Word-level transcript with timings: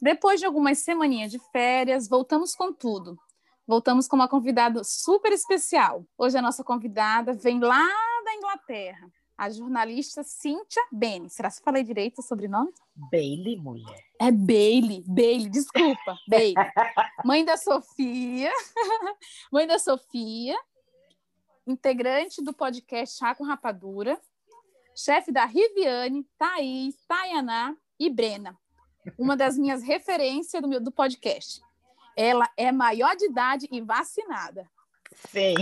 Depois 0.00 0.40
de 0.40 0.46
algumas 0.46 0.78
semaninhas 0.78 1.30
de 1.30 1.38
férias, 1.50 2.08
voltamos 2.08 2.54
com 2.54 2.72
tudo. 2.72 3.18
Voltamos 3.66 4.06
com 4.06 4.14
uma 4.14 4.28
convidada 4.28 4.84
super 4.84 5.32
especial. 5.32 6.04
Hoje 6.16 6.36
a 6.38 6.42
nossa 6.42 6.62
convidada 6.62 7.32
vem 7.32 7.58
lá 7.58 7.88
da 8.24 8.34
Inglaterra, 8.34 9.10
a 9.36 9.50
jornalista 9.50 10.22
Cíntia 10.22 10.82
Bene. 10.92 11.28
Será 11.28 11.50
que 11.50 11.58
eu 11.58 11.64
falei 11.64 11.82
direito 11.82 12.18
o 12.18 12.22
sobrenome? 12.22 12.72
Bailey, 13.10 13.56
mulher. 13.56 14.04
É 14.20 14.30
Bailey, 14.30 15.02
Bailey, 15.06 15.48
desculpa, 15.48 16.16
Bailey. 16.28 16.54
Mãe 17.24 17.44
da 17.44 17.56
Sofia, 17.56 18.52
mãe 19.50 19.66
da 19.66 19.78
Sofia, 19.78 20.56
integrante 21.66 22.42
do 22.42 22.52
podcast 22.52 23.18
Chá 23.18 23.34
com 23.34 23.44
Rapadura, 23.44 24.20
chefe 24.94 25.32
da 25.32 25.44
Riviane, 25.44 26.24
Thaís, 26.38 26.94
Tayaná 27.08 27.74
e 27.98 28.08
Brena, 28.08 28.56
uma 29.18 29.36
das 29.36 29.56
minhas 29.56 29.82
referências 29.82 30.60
do, 30.62 30.68
meu, 30.68 30.80
do 30.80 30.92
podcast. 30.92 31.62
Ela 32.16 32.48
é 32.56 32.72
maior 32.72 33.14
de 33.16 33.26
idade 33.26 33.68
e 33.70 33.80
vacinada. 33.80 34.68
Sim. 35.28 35.54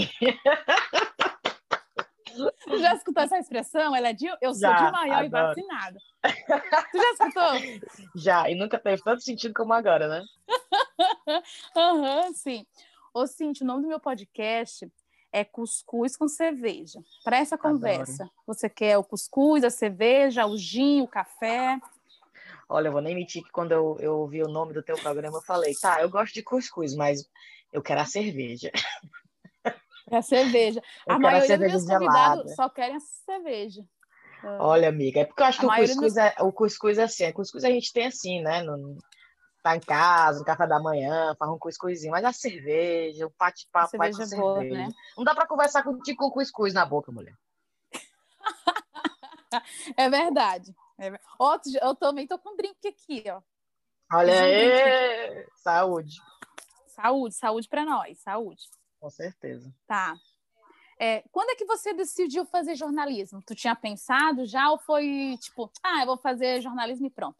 Tu 2.65 2.79
já 2.79 2.95
escutou 2.95 3.23
essa 3.23 3.39
expressão? 3.39 3.95
Ela 3.95 4.09
é 4.09 4.13
de 4.13 4.27
eu 4.27 4.53
sou 4.53 4.61
já, 4.61 4.87
de 4.87 4.93
maior 4.93 5.25
adoro. 5.25 5.27
e 5.27 5.29
vacinada. 5.29 5.99
Tu 6.91 6.99
já 6.99 7.13
escutou? 7.13 8.01
Já, 8.17 8.51
e 8.51 8.55
nunca 8.55 8.79
teve 8.79 9.03
tanto 9.03 9.23
sentido 9.23 9.55
como 9.55 9.73
agora, 9.73 10.09
né? 10.09 10.25
Aham, 11.77 12.27
uhum, 12.27 12.35
sim. 12.35 12.67
Ô, 13.13 13.27
Cintia, 13.27 13.65
o 13.65 13.67
nome 13.67 13.83
do 13.83 13.89
meu 13.89 14.01
podcast 14.01 14.91
é 15.33 15.45
Cuscuz 15.45 16.17
com 16.17 16.29
Cerveja. 16.29 17.01
Para 17.23 17.37
essa 17.39 17.57
conversa, 17.59 18.25
Adoro. 18.25 18.37
você 18.47 18.69
quer 18.69 18.99
o 18.99 19.05
cuscuz, 19.05 19.65
a 19.65 19.71
cerveja, 19.71 20.47
o 20.47 20.57
gin, 20.57 21.03
o 21.03 21.09
café? 21.09 21.81
Olha, 22.69 22.89
eu 22.89 22.93
vou 22.93 23.01
nem 23.01 23.15
mentir 23.15 23.43
que 23.43 23.51
quando 23.51 23.73
eu, 23.73 23.97
eu 24.01 24.19
ouvi 24.19 24.43
o 24.43 24.49
nome 24.49 24.73
do 24.73 24.83
teu 24.83 24.97
programa, 24.97 25.39
eu 25.39 25.43
falei, 25.43 25.75
tá, 25.81 26.01
eu 26.01 26.09
gosto 26.09 26.35
de 26.35 26.43
cuscuz, 26.43 26.95
mas 26.95 27.29
eu 27.73 27.83
quero 27.83 28.01
a 28.01 28.07
cerveja. 28.07 28.71
É 30.11 30.19
a 30.19 30.23
cerveja. 30.23 30.83
Eu 31.07 31.15
a 31.15 31.19
maioria 31.19 31.55
a 31.55 31.59
dos 31.59 31.67
meus 31.67 31.87
convidados 31.87 32.55
só 32.55 32.69
querem 32.69 32.97
a 32.97 33.01
cerveja. 33.01 33.83
Ah. 34.43 34.59
Olha, 34.61 34.89
amiga, 34.89 35.21
é 35.21 35.25
porque 35.25 35.43
eu 35.43 35.47
acho 35.47 35.61
que 35.61 35.67
o 35.67 35.75
cuscuz, 35.75 36.17
é, 36.17 36.35
o 36.41 36.53
cuscuz 36.53 36.99
é 36.99 37.05
assim, 37.05 37.29
o 37.29 37.33
cuscuz 37.33 37.65
a 37.65 37.71
gente 37.71 37.93
tem 37.93 38.07
assim, 38.07 38.43
né? 38.43 38.63
No, 38.63 38.99
tá 39.63 39.75
em 39.75 39.81
casa, 39.81 40.41
no 40.41 40.45
café 40.45 40.67
da 40.67 40.79
manhã, 40.79 41.35
faz 41.39 41.51
um 41.51 41.59
cuscuzinho, 41.59 42.13
mas 42.13 42.23
a 42.23 42.35
cerveja, 42.35 43.27
o 43.27 43.33
bate-papo 43.39 43.97
com 43.97 44.05
é 44.05 44.11
boa, 44.11 44.27
cerveja. 44.27 44.75
Né? 44.75 44.89
Não 45.17 45.25
dá 45.25 45.35
para 45.35 45.47
conversar 45.47 45.83
contigo 45.83 46.19
com 46.19 46.31
cuscuz 46.31 46.75
na 46.75 46.85
boca, 46.85 47.11
mulher. 47.11 47.35
é 49.97 50.11
verdade. 50.11 50.75
É... 50.99 51.19
Outro, 51.39 51.71
eu 51.81 51.95
também 51.95 52.27
tô 52.27 52.39
com 52.39 52.51
um 52.51 52.57
drink 52.57 52.87
aqui, 52.87 53.25
ó. 53.29 53.41
Olha 54.13 54.43
aí! 54.43 55.47
Saúde. 55.57 56.17
Saúde, 56.87 57.35
saúde 57.35 57.69
para 57.69 57.85
nós, 57.85 58.19
saúde. 58.21 58.63
Com 59.01 59.11
certeza. 59.11 59.75
Tá. 59.87 60.15
É, 60.99 61.25
quando 61.33 61.51
é 61.51 61.57
que 61.57 61.65
você 61.65 61.93
decidiu 61.93 62.45
fazer 62.47 62.77
jornalismo? 62.77 63.43
Tu 63.43 63.55
tinha 63.55 63.75
pensado 63.75 64.47
já 64.47 64.71
ou 64.71 64.79
foi 64.79 65.37
tipo, 65.41 65.71
ah, 65.83 66.03
eu 66.03 66.07
vou 66.07 66.17
fazer 66.17 66.61
jornalismo 66.61 67.07
e 67.07 67.11
pronto? 67.11 67.37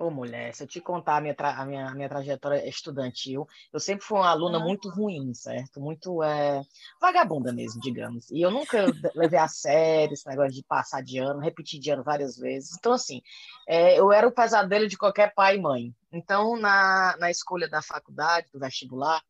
Ô, 0.00 0.08
mulher, 0.10 0.54
se 0.54 0.62
eu 0.62 0.66
te 0.66 0.80
contar 0.80 1.18
a 1.18 1.20
minha, 1.20 1.36
a 1.38 1.66
minha, 1.66 1.86
a 1.88 1.94
minha 1.94 2.08
trajetória 2.08 2.66
estudantil, 2.66 3.46
eu 3.70 3.78
sempre 3.78 4.02
fui 4.02 4.16
uma 4.16 4.30
aluna 4.30 4.58
muito 4.58 4.88
ruim, 4.88 5.34
certo? 5.34 5.78
Muito 5.78 6.22
é, 6.22 6.62
vagabunda 6.98 7.52
mesmo, 7.52 7.78
digamos. 7.82 8.30
E 8.30 8.40
eu 8.40 8.50
nunca 8.50 8.86
levei 9.14 9.38
a 9.38 9.46
sério 9.46 10.14
esse 10.14 10.26
negócio 10.26 10.54
de 10.54 10.64
passar 10.64 11.02
de 11.02 11.18
ano, 11.18 11.38
repetir 11.38 11.78
de 11.78 11.90
ano 11.90 12.02
várias 12.02 12.38
vezes. 12.38 12.78
Então, 12.78 12.94
assim, 12.94 13.20
é, 13.68 14.00
eu 14.00 14.10
era 14.10 14.26
o 14.26 14.32
pesadelo 14.32 14.88
de 14.88 14.96
qualquer 14.96 15.34
pai 15.34 15.56
e 15.56 15.60
mãe. 15.60 15.94
Então, 16.10 16.56
na, 16.56 17.14
na 17.18 17.30
escolha 17.30 17.68
da 17.68 17.82
faculdade, 17.82 18.48
do 18.50 18.58
vestibular, 18.58 19.20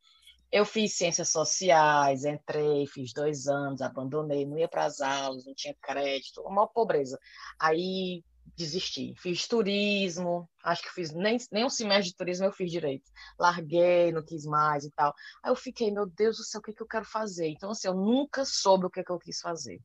eu 0.49 0.63
fiz 0.63 0.95
ciências 0.95 1.27
sociais, 1.27 2.23
entrei, 2.23 2.87
fiz 2.87 3.11
dois 3.11 3.45
anos, 3.45 3.81
abandonei, 3.81 4.45
não 4.45 4.57
ia 4.57 4.69
para 4.69 4.85
as 4.85 5.01
aulas, 5.01 5.45
não 5.45 5.53
tinha 5.53 5.75
crédito, 5.81 6.41
uma 6.43 6.65
pobreza. 6.65 7.19
Aí 7.59 8.23
desisti. 8.55 9.13
Fiz 9.17 9.47
turismo, 9.47 10.49
acho 10.63 10.83
que 10.83 10.89
fiz 10.89 11.11
nem, 11.11 11.37
nem 11.51 11.65
um 11.65 11.69
semestre 11.69 12.11
de 12.11 12.15
turismo 12.15 12.45
eu 12.45 12.51
fiz 12.51 12.71
direito. 12.71 13.09
Larguei, 13.39 14.11
não 14.11 14.23
quis 14.23 14.45
mais 14.45 14.83
e 14.83 14.91
tal. 14.91 15.13
Aí 15.43 15.51
eu 15.51 15.55
fiquei, 15.55 15.91
meu 15.91 16.05
Deus 16.05 16.37
do 16.37 16.43
céu, 16.43 16.59
o 16.59 16.63
que, 16.63 16.73
que 16.73 16.81
eu 16.81 16.87
quero 16.87 17.05
fazer? 17.05 17.47
Então, 17.49 17.71
assim, 17.71 17.87
eu 17.87 17.93
nunca 17.93 18.45
soube 18.45 18.85
o 18.85 18.89
que, 18.89 19.03
que 19.03 19.11
eu 19.11 19.19
quis 19.19 19.39
fazer. 19.39 19.79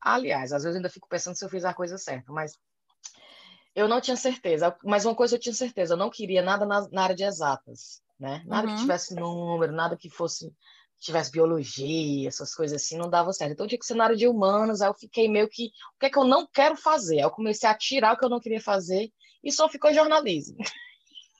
Aliás, 0.00 0.52
às 0.52 0.62
vezes 0.62 0.74
eu 0.74 0.78
ainda 0.78 0.90
fico 0.90 1.08
pensando 1.08 1.36
se 1.36 1.44
eu 1.44 1.48
fiz 1.48 1.64
a 1.64 1.74
coisa 1.74 1.98
certa, 1.98 2.32
mas 2.32 2.52
eu 3.74 3.86
não 3.86 4.00
tinha 4.00 4.16
certeza. 4.16 4.76
Mas 4.84 5.04
uma 5.04 5.14
coisa 5.14 5.36
eu 5.36 5.40
tinha 5.40 5.54
certeza, 5.54 5.94
eu 5.94 5.98
não 5.98 6.10
queria 6.10 6.42
nada 6.42 6.66
na, 6.66 6.88
na 6.90 7.02
área 7.04 7.16
de 7.16 7.24
exatas 7.24 8.02
né? 8.18 8.42
Nada 8.46 8.66
uhum. 8.66 8.74
que 8.74 8.80
tivesse 8.80 9.14
número, 9.14 9.72
nada 9.72 9.96
que 9.96 10.10
fosse 10.10 10.52
tivesse 11.00 11.30
biologia, 11.30 12.28
essas 12.28 12.54
coisas 12.54 12.82
assim, 12.82 12.96
não 12.96 13.08
dava 13.08 13.32
certo. 13.32 13.52
Então 13.52 13.66
tinha 13.66 13.78
que 13.78 13.86
ser 13.86 13.94
na 13.94 14.04
área 14.04 14.16
de 14.16 14.26
humanos, 14.26 14.80
aí 14.80 14.88
eu 14.88 14.94
fiquei 14.94 15.28
meio 15.28 15.48
que, 15.48 15.66
o 15.96 15.98
que 16.00 16.06
é 16.06 16.10
que 16.10 16.18
eu 16.18 16.24
não 16.24 16.46
quero 16.46 16.76
fazer? 16.76 17.16
Aí 17.16 17.22
eu 17.22 17.30
comecei 17.30 17.68
a 17.68 17.74
tirar 17.74 18.14
o 18.14 18.18
que 18.18 18.24
eu 18.24 18.30
não 18.30 18.40
queria 18.40 18.60
fazer 18.60 19.10
e 19.42 19.52
só 19.52 19.68
ficou 19.68 19.92
jornalismo. 19.92 20.56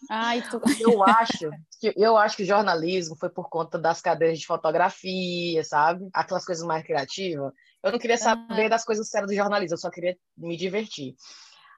Ai, 0.09 0.43
tu... 0.49 0.61
Eu 0.81 1.03
acho 1.03 1.51
que 1.81 1.93
eu 1.97 2.17
acho 2.17 2.37
que 2.37 2.45
jornalismo 2.45 3.17
foi 3.17 3.29
por 3.29 3.49
conta 3.49 3.79
das 3.79 4.01
cadeiras 4.01 4.39
de 4.39 4.47
fotografia, 4.47 5.63
sabe? 5.65 6.09
Aquelas 6.13 6.45
coisas 6.45 6.65
mais 6.65 6.85
criativas. 6.85 7.53
Eu 7.83 7.93
não 7.93 7.99
queria 7.99 8.17
saber 8.17 8.65
uhum. 8.65 8.69
das 8.69 8.85
coisas 8.85 9.09
sérias 9.09 9.31
do 9.31 9.37
jornalismo, 9.37 9.75
eu 9.75 9.79
só 9.79 9.91
queria 9.91 10.17
me 10.37 10.57
divertir. 10.57 11.15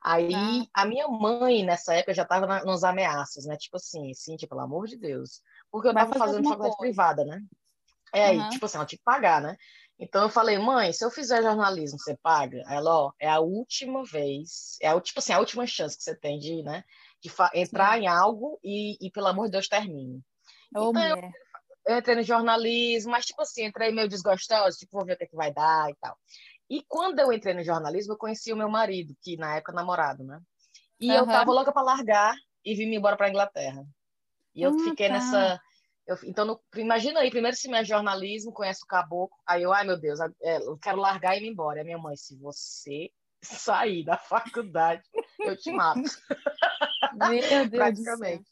Aí 0.03 0.33
ah. 0.35 0.65
a 0.75 0.87
minha 0.87 1.07
mãe, 1.09 1.63
nessa 1.63 1.95
época, 1.95 2.15
já 2.15 2.23
estava 2.23 2.47
nas 2.65 2.85
ameaças, 2.85 3.45
né? 3.45 3.57
Tipo 3.57 3.77
assim, 3.77 4.13
Cíntia, 4.15 4.49
pelo 4.49 4.63
amor 4.63 4.87
de 4.87 4.97
Deus. 4.97 5.43
Porque 5.71 5.89
eu 5.89 5.93
estava 5.93 6.15
fazendo 6.15 6.49
faculdade 6.49 6.77
coisa. 6.77 6.95
privada, 6.95 7.25
né? 7.25 7.43
É, 8.13 8.31
uhum. 8.31 8.49
tipo 8.51 8.67
assim, 8.67 8.77
ela 8.77 8.87
tinha 8.87 8.99
que 8.99 9.05
pagar, 9.05 9.41
né? 9.41 9.57
Então 9.99 10.23
eu 10.23 10.29
falei, 10.31 10.59
mãe, 10.59 10.93
se 10.93 11.05
eu 11.05 11.11
fizer 11.11 11.43
jornalismo, 11.43 11.99
você 11.99 12.17
paga? 12.23 12.63
Ela, 12.67 12.91
ó, 12.91 13.13
é 13.19 13.29
a 13.29 13.41
última 13.41 14.03
vez, 14.03 14.79
é 14.81 14.89
a, 14.89 14.99
tipo 14.99 15.19
assim, 15.19 15.35
a 15.35 15.39
última 15.39 15.67
chance 15.67 15.97
que 15.97 16.03
você 16.03 16.17
tem 16.17 16.39
de, 16.39 16.63
né, 16.63 16.83
de 17.23 17.31
entrar 17.55 17.97
Sim. 17.97 18.05
em 18.05 18.09
algo 18.09 18.59
e, 18.65 18.97
e, 19.07 19.11
pelo 19.11 19.27
amor 19.27 19.45
de 19.47 19.53
Deus, 19.53 19.69
termine. 19.69 20.23
Ô, 20.75 20.89
então, 20.89 21.03
eu, 21.03 21.31
eu, 21.87 21.99
entrei 21.99 22.17
no 22.17 22.23
jornalismo, 22.23 23.13
mas, 23.13 23.27
tipo 23.27 23.43
assim, 23.43 23.67
entrei 23.67 23.93
meio 23.93 24.09
desgostosa, 24.09 24.75
tipo, 24.75 24.97
vou 24.97 25.05
ver 25.05 25.15
o 25.15 25.17
que, 25.19 25.25
é 25.25 25.27
que 25.27 25.37
vai 25.37 25.53
dar 25.53 25.91
e 25.91 25.95
tal. 26.01 26.17
E 26.71 26.83
quando 26.89 27.19
eu 27.19 27.31
entrei 27.31 27.53
no 27.53 27.63
jornalismo, 27.63 28.15
eu 28.15 28.19
conheci 28.19 28.53
o 28.53 28.57
meu 28.57 28.71
marido, 28.71 29.15
que 29.21 29.37
na 29.37 29.57
época 29.57 29.73
namorado, 29.73 30.25
né? 30.25 30.41
E 30.99 31.11
uhum. 31.11 31.17
eu 31.17 31.27
tava 31.27 31.51
louca 31.51 31.73
para 31.73 31.83
largar 31.83 32.35
e 32.65 32.75
vim 32.75 32.95
embora 32.95 33.17
para 33.17 33.29
Inglaterra. 33.29 33.85
E 34.55 34.63
eu 34.63 34.79
fiquei 34.79 35.09
tá. 35.09 35.15
nessa. 35.15 35.61
Eu, 36.11 36.17
então, 36.25 36.45
no, 36.45 36.61
imagina 36.77 37.21
aí, 37.21 37.31
primeiro 37.31 37.57
semestre 37.57 37.87
de 37.87 37.91
jornalismo, 37.91 38.53
conheço 38.53 38.85
o 38.85 38.89
caboclo. 38.89 39.37
Aí 39.47 39.63
eu, 39.63 39.73
ai 39.73 39.85
meu 39.85 39.97
Deus, 39.97 40.19
é, 40.43 40.57
eu 40.57 40.77
quero 40.77 40.99
largar 40.99 41.37
e 41.37 41.45
ir 41.45 41.49
embora. 41.49 41.79
E 41.79 41.83
a 41.83 41.85
minha 41.85 41.99
mãe, 41.99 42.17
se 42.17 42.37
você 42.37 43.11
sair 43.41 44.05
da 44.05 44.19
faculdade, 44.19 45.05
eu 45.39 45.57
te 45.57 45.71
mato. 45.71 46.03
Meu 47.17 47.69
Deus 47.69 47.71
Praticamente. 47.71 48.45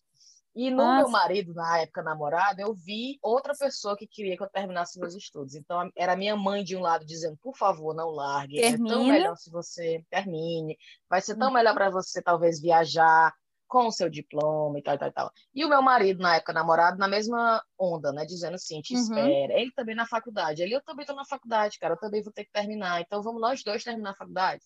E 0.55 0.71
no 0.71 0.79
Nossa. 0.79 1.03
meu 1.03 1.09
marido, 1.11 1.55
na 1.55 1.79
época 1.79 2.03
namorado, 2.03 2.61
eu 2.61 2.75
vi 2.75 3.19
outra 3.23 3.55
pessoa 3.57 3.97
que 3.97 4.09
queria 4.09 4.37
que 4.37 4.43
eu 4.43 4.51
terminasse 4.51 4.99
meus 4.99 5.15
estudos. 5.15 5.55
Então, 5.55 5.89
era 5.97 6.17
minha 6.17 6.35
mãe 6.35 6.65
de 6.65 6.77
um 6.77 6.81
lado 6.81 7.05
dizendo, 7.05 7.37
por 7.41 7.57
favor, 7.57 7.95
não 7.95 8.11
largue. 8.11 8.61
Termina. 8.61 8.89
É 8.89 8.93
tão 8.93 9.07
melhor 9.07 9.37
se 9.37 9.51
você 9.51 10.05
termine. 10.11 10.77
Vai 11.09 11.21
ser 11.21 11.37
tão 11.37 11.49
uhum. 11.49 11.55
melhor 11.55 11.75
para 11.75 11.91
você, 11.91 12.21
talvez, 12.21 12.61
viajar 12.61 13.33
com 13.69 13.87
o 13.87 13.93
seu 13.93 14.09
diploma 14.09 14.79
e 14.79 14.83
tal, 14.83 14.99
tal, 14.99 15.13
tal. 15.13 15.33
E 15.55 15.65
o 15.65 15.69
meu 15.69 15.83
marido, 15.83 16.21
na 16.23 16.37
época 16.37 16.53
namorado, 16.53 16.99
na 16.99 17.07
mesma 17.07 17.63
onda, 17.79 18.13
né? 18.13 18.25
Dizendo 18.25 18.55
assim, 18.55 18.81
te 18.81 18.95
uhum. 18.95 19.01
espera. 19.01 19.61
Ele 19.61 19.71
também 19.73 19.95
na 19.95 20.07
faculdade. 20.07 20.63
Ele, 20.63 20.75
eu 20.75 20.83
também 20.83 21.05
tô 21.05 21.15
na 21.15 21.25
faculdade, 21.25 21.79
cara. 21.79 21.95
Eu 21.95 21.99
também 21.99 22.23
vou 22.23 22.33
ter 22.33 22.45
que 22.45 22.53
terminar. 22.53 23.01
Então, 23.01 23.23
vamos 23.23 23.41
nós 23.41 23.63
dois 23.63 23.85
terminar 23.85 24.11
a 24.11 24.17
faculdade. 24.17 24.63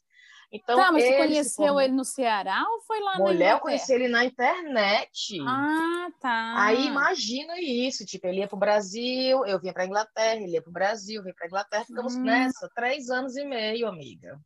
Então, 0.52 0.76
tá, 0.76 0.92
mas 0.92 1.02
você 1.02 1.16
conheceu 1.16 1.80
ele 1.80 1.94
no 1.94 2.04
Ceará 2.04 2.62
ou 2.70 2.82
foi 2.82 3.00
lá 3.00 3.16
Mulher, 3.16 3.52
na 3.52 3.56
eu 3.56 3.60
conheci 3.60 3.90
ele 3.90 4.06
na 4.06 4.22
internet. 4.22 5.40
Ah, 5.48 6.08
tá. 6.20 6.62
Aí 6.62 6.86
imagina 6.86 7.58
isso, 7.58 8.04
tipo, 8.04 8.26
ele 8.26 8.40
ia 8.40 8.46
para 8.46 8.56
o 8.56 8.60
Brasil, 8.60 9.46
eu 9.46 9.58
vinha 9.58 9.72
para 9.72 9.86
Inglaterra, 9.86 10.42
ele 10.42 10.52
ia 10.52 10.62
para 10.62 10.68
o 10.68 10.72
Brasil, 10.72 11.22
vinha 11.22 11.34
para 11.34 11.46
Inglaterra, 11.46 11.86
ficamos 11.86 12.14
hum. 12.14 12.22
nessa 12.22 12.68
três 12.74 13.08
anos 13.08 13.34
e 13.34 13.46
meio, 13.46 13.88
amiga. 13.88 14.38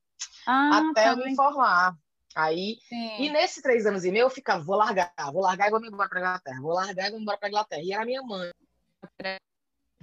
Ah, 0.47 0.91
até 0.91 1.05
tá 1.07 1.11
eu 1.11 1.17
me 1.17 1.33
informar. 1.33 1.97
Aí, 2.37 2.79
Sim. 2.87 3.23
e 3.23 3.31
nesses 3.31 3.63
três 3.63 3.87
anos 3.87 4.05
e 4.05 4.13
meio 4.13 4.25
eu 4.25 4.31
ficava, 4.31 4.63
vou 4.63 4.77
largar, 4.77 5.11
vou 5.33 5.41
largar 5.41 5.69
e 5.69 5.71
vou 5.71 5.81
me 5.81 5.89
embora 5.89 6.07
para 6.07 6.21
Inglaterra, 6.21 6.61
vou 6.61 6.75
largar 6.75 7.07
e 7.07 7.11
vou 7.11 7.19
embora 7.19 7.39
para 7.39 7.49
Inglaterra. 7.49 7.81
E 7.83 7.95
era 7.95 8.05
minha 8.05 8.23
mãe. 8.23 8.53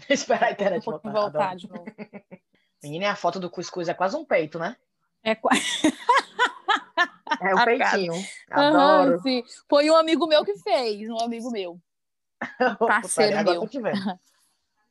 Esperar 0.10 0.48
a 0.48 0.52
internet 0.52 0.90
um 0.90 0.94
voltar. 0.94 1.12
voltar 1.12 1.56
de 1.56 1.70
novo. 1.70 1.86
Menina, 2.82 3.12
a 3.12 3.16
foto 3.16 3.40
do 3.40 3.52
cuscuz 3.52 3.88
é 3.88 3.94
quase 3.94 4.16
um 4.16 4.26
peito, 4.26 4.58
né? 4.58 4.76
É, 5.24 5.34
é 7.40 7.56
o 7.56 7.64
peitinho. 7.64 8.14
Adoro. 8.50 9.12
Uhum, 9.12 9.22
sim. 9.22 9.44
Foi 9.70 9.88
um 9.92 9.96
amigo 9.96 10.26
meu 10.26 10.44
que 10.44 10.58
fez, 10.58 11.08
um 11.08 11.22
amigo 11.22 11.52
meu. 11.52 11.80
Parceiro 12.80 13.44
meu. 13.44 13.70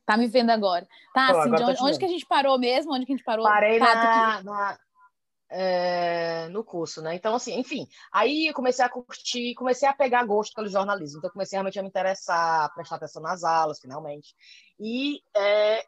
Tá 0.05 0.15
me 0.15 0.27
vendo 0.27 0.49
agora. 0.49 0.87
Tá, 1.13 1.41
assim, 1.41 1.51
onde, 1.51 1.83
onde 1.83 1.99
que 1.99 2.05
a 2.05 2.09
gente 2.09 2.25
parou 2.25 2.57
mesmo? 2.57 2.93
Onde 2.93 3.05
que 3.05 3.11
a 3.11 3.17
gente 3.17 3.25
parou? 3.25 3.45
Parei 3.45 3.79
tá, 3.79 3.95
na, 3.95 4.37
que... 4.37 4.45
na, 4.45 4.79
é, 5.49 6.47
no 6.49 6.63
curso, 6.63 7.01
né? 7.01 7.15
Então, 7.15 7.35
assim, 7.35 7.59
enfim, 7.59 7.87
aí 8.11 8.47
eu 8.47 8.53
comecei 8.53 8.83
a 8.83 8.89
curtir, 8.89 9.53
comecei 9.55 9.87
a 9.87 9.93
pegar 9.93 10.25
gosto 10.25 10.53
pelo 10.53 10.67
jornalismo. 10.67 11.19
Então, 11.19 11.29
comecei 11.29 11.57
realmente 11.57 11.79
a 11.79 11.81
me 11.81 11.89
interessar, 11.89 12.65
a 12.65 12.69
prestar 12.69 12.95
atenção 12.95 13.21
nas 13.21 13.43
aulas, 13.43 13.79
finalmente. 13.79 14.35
E 14.79 15.21
é, 15.35 15.85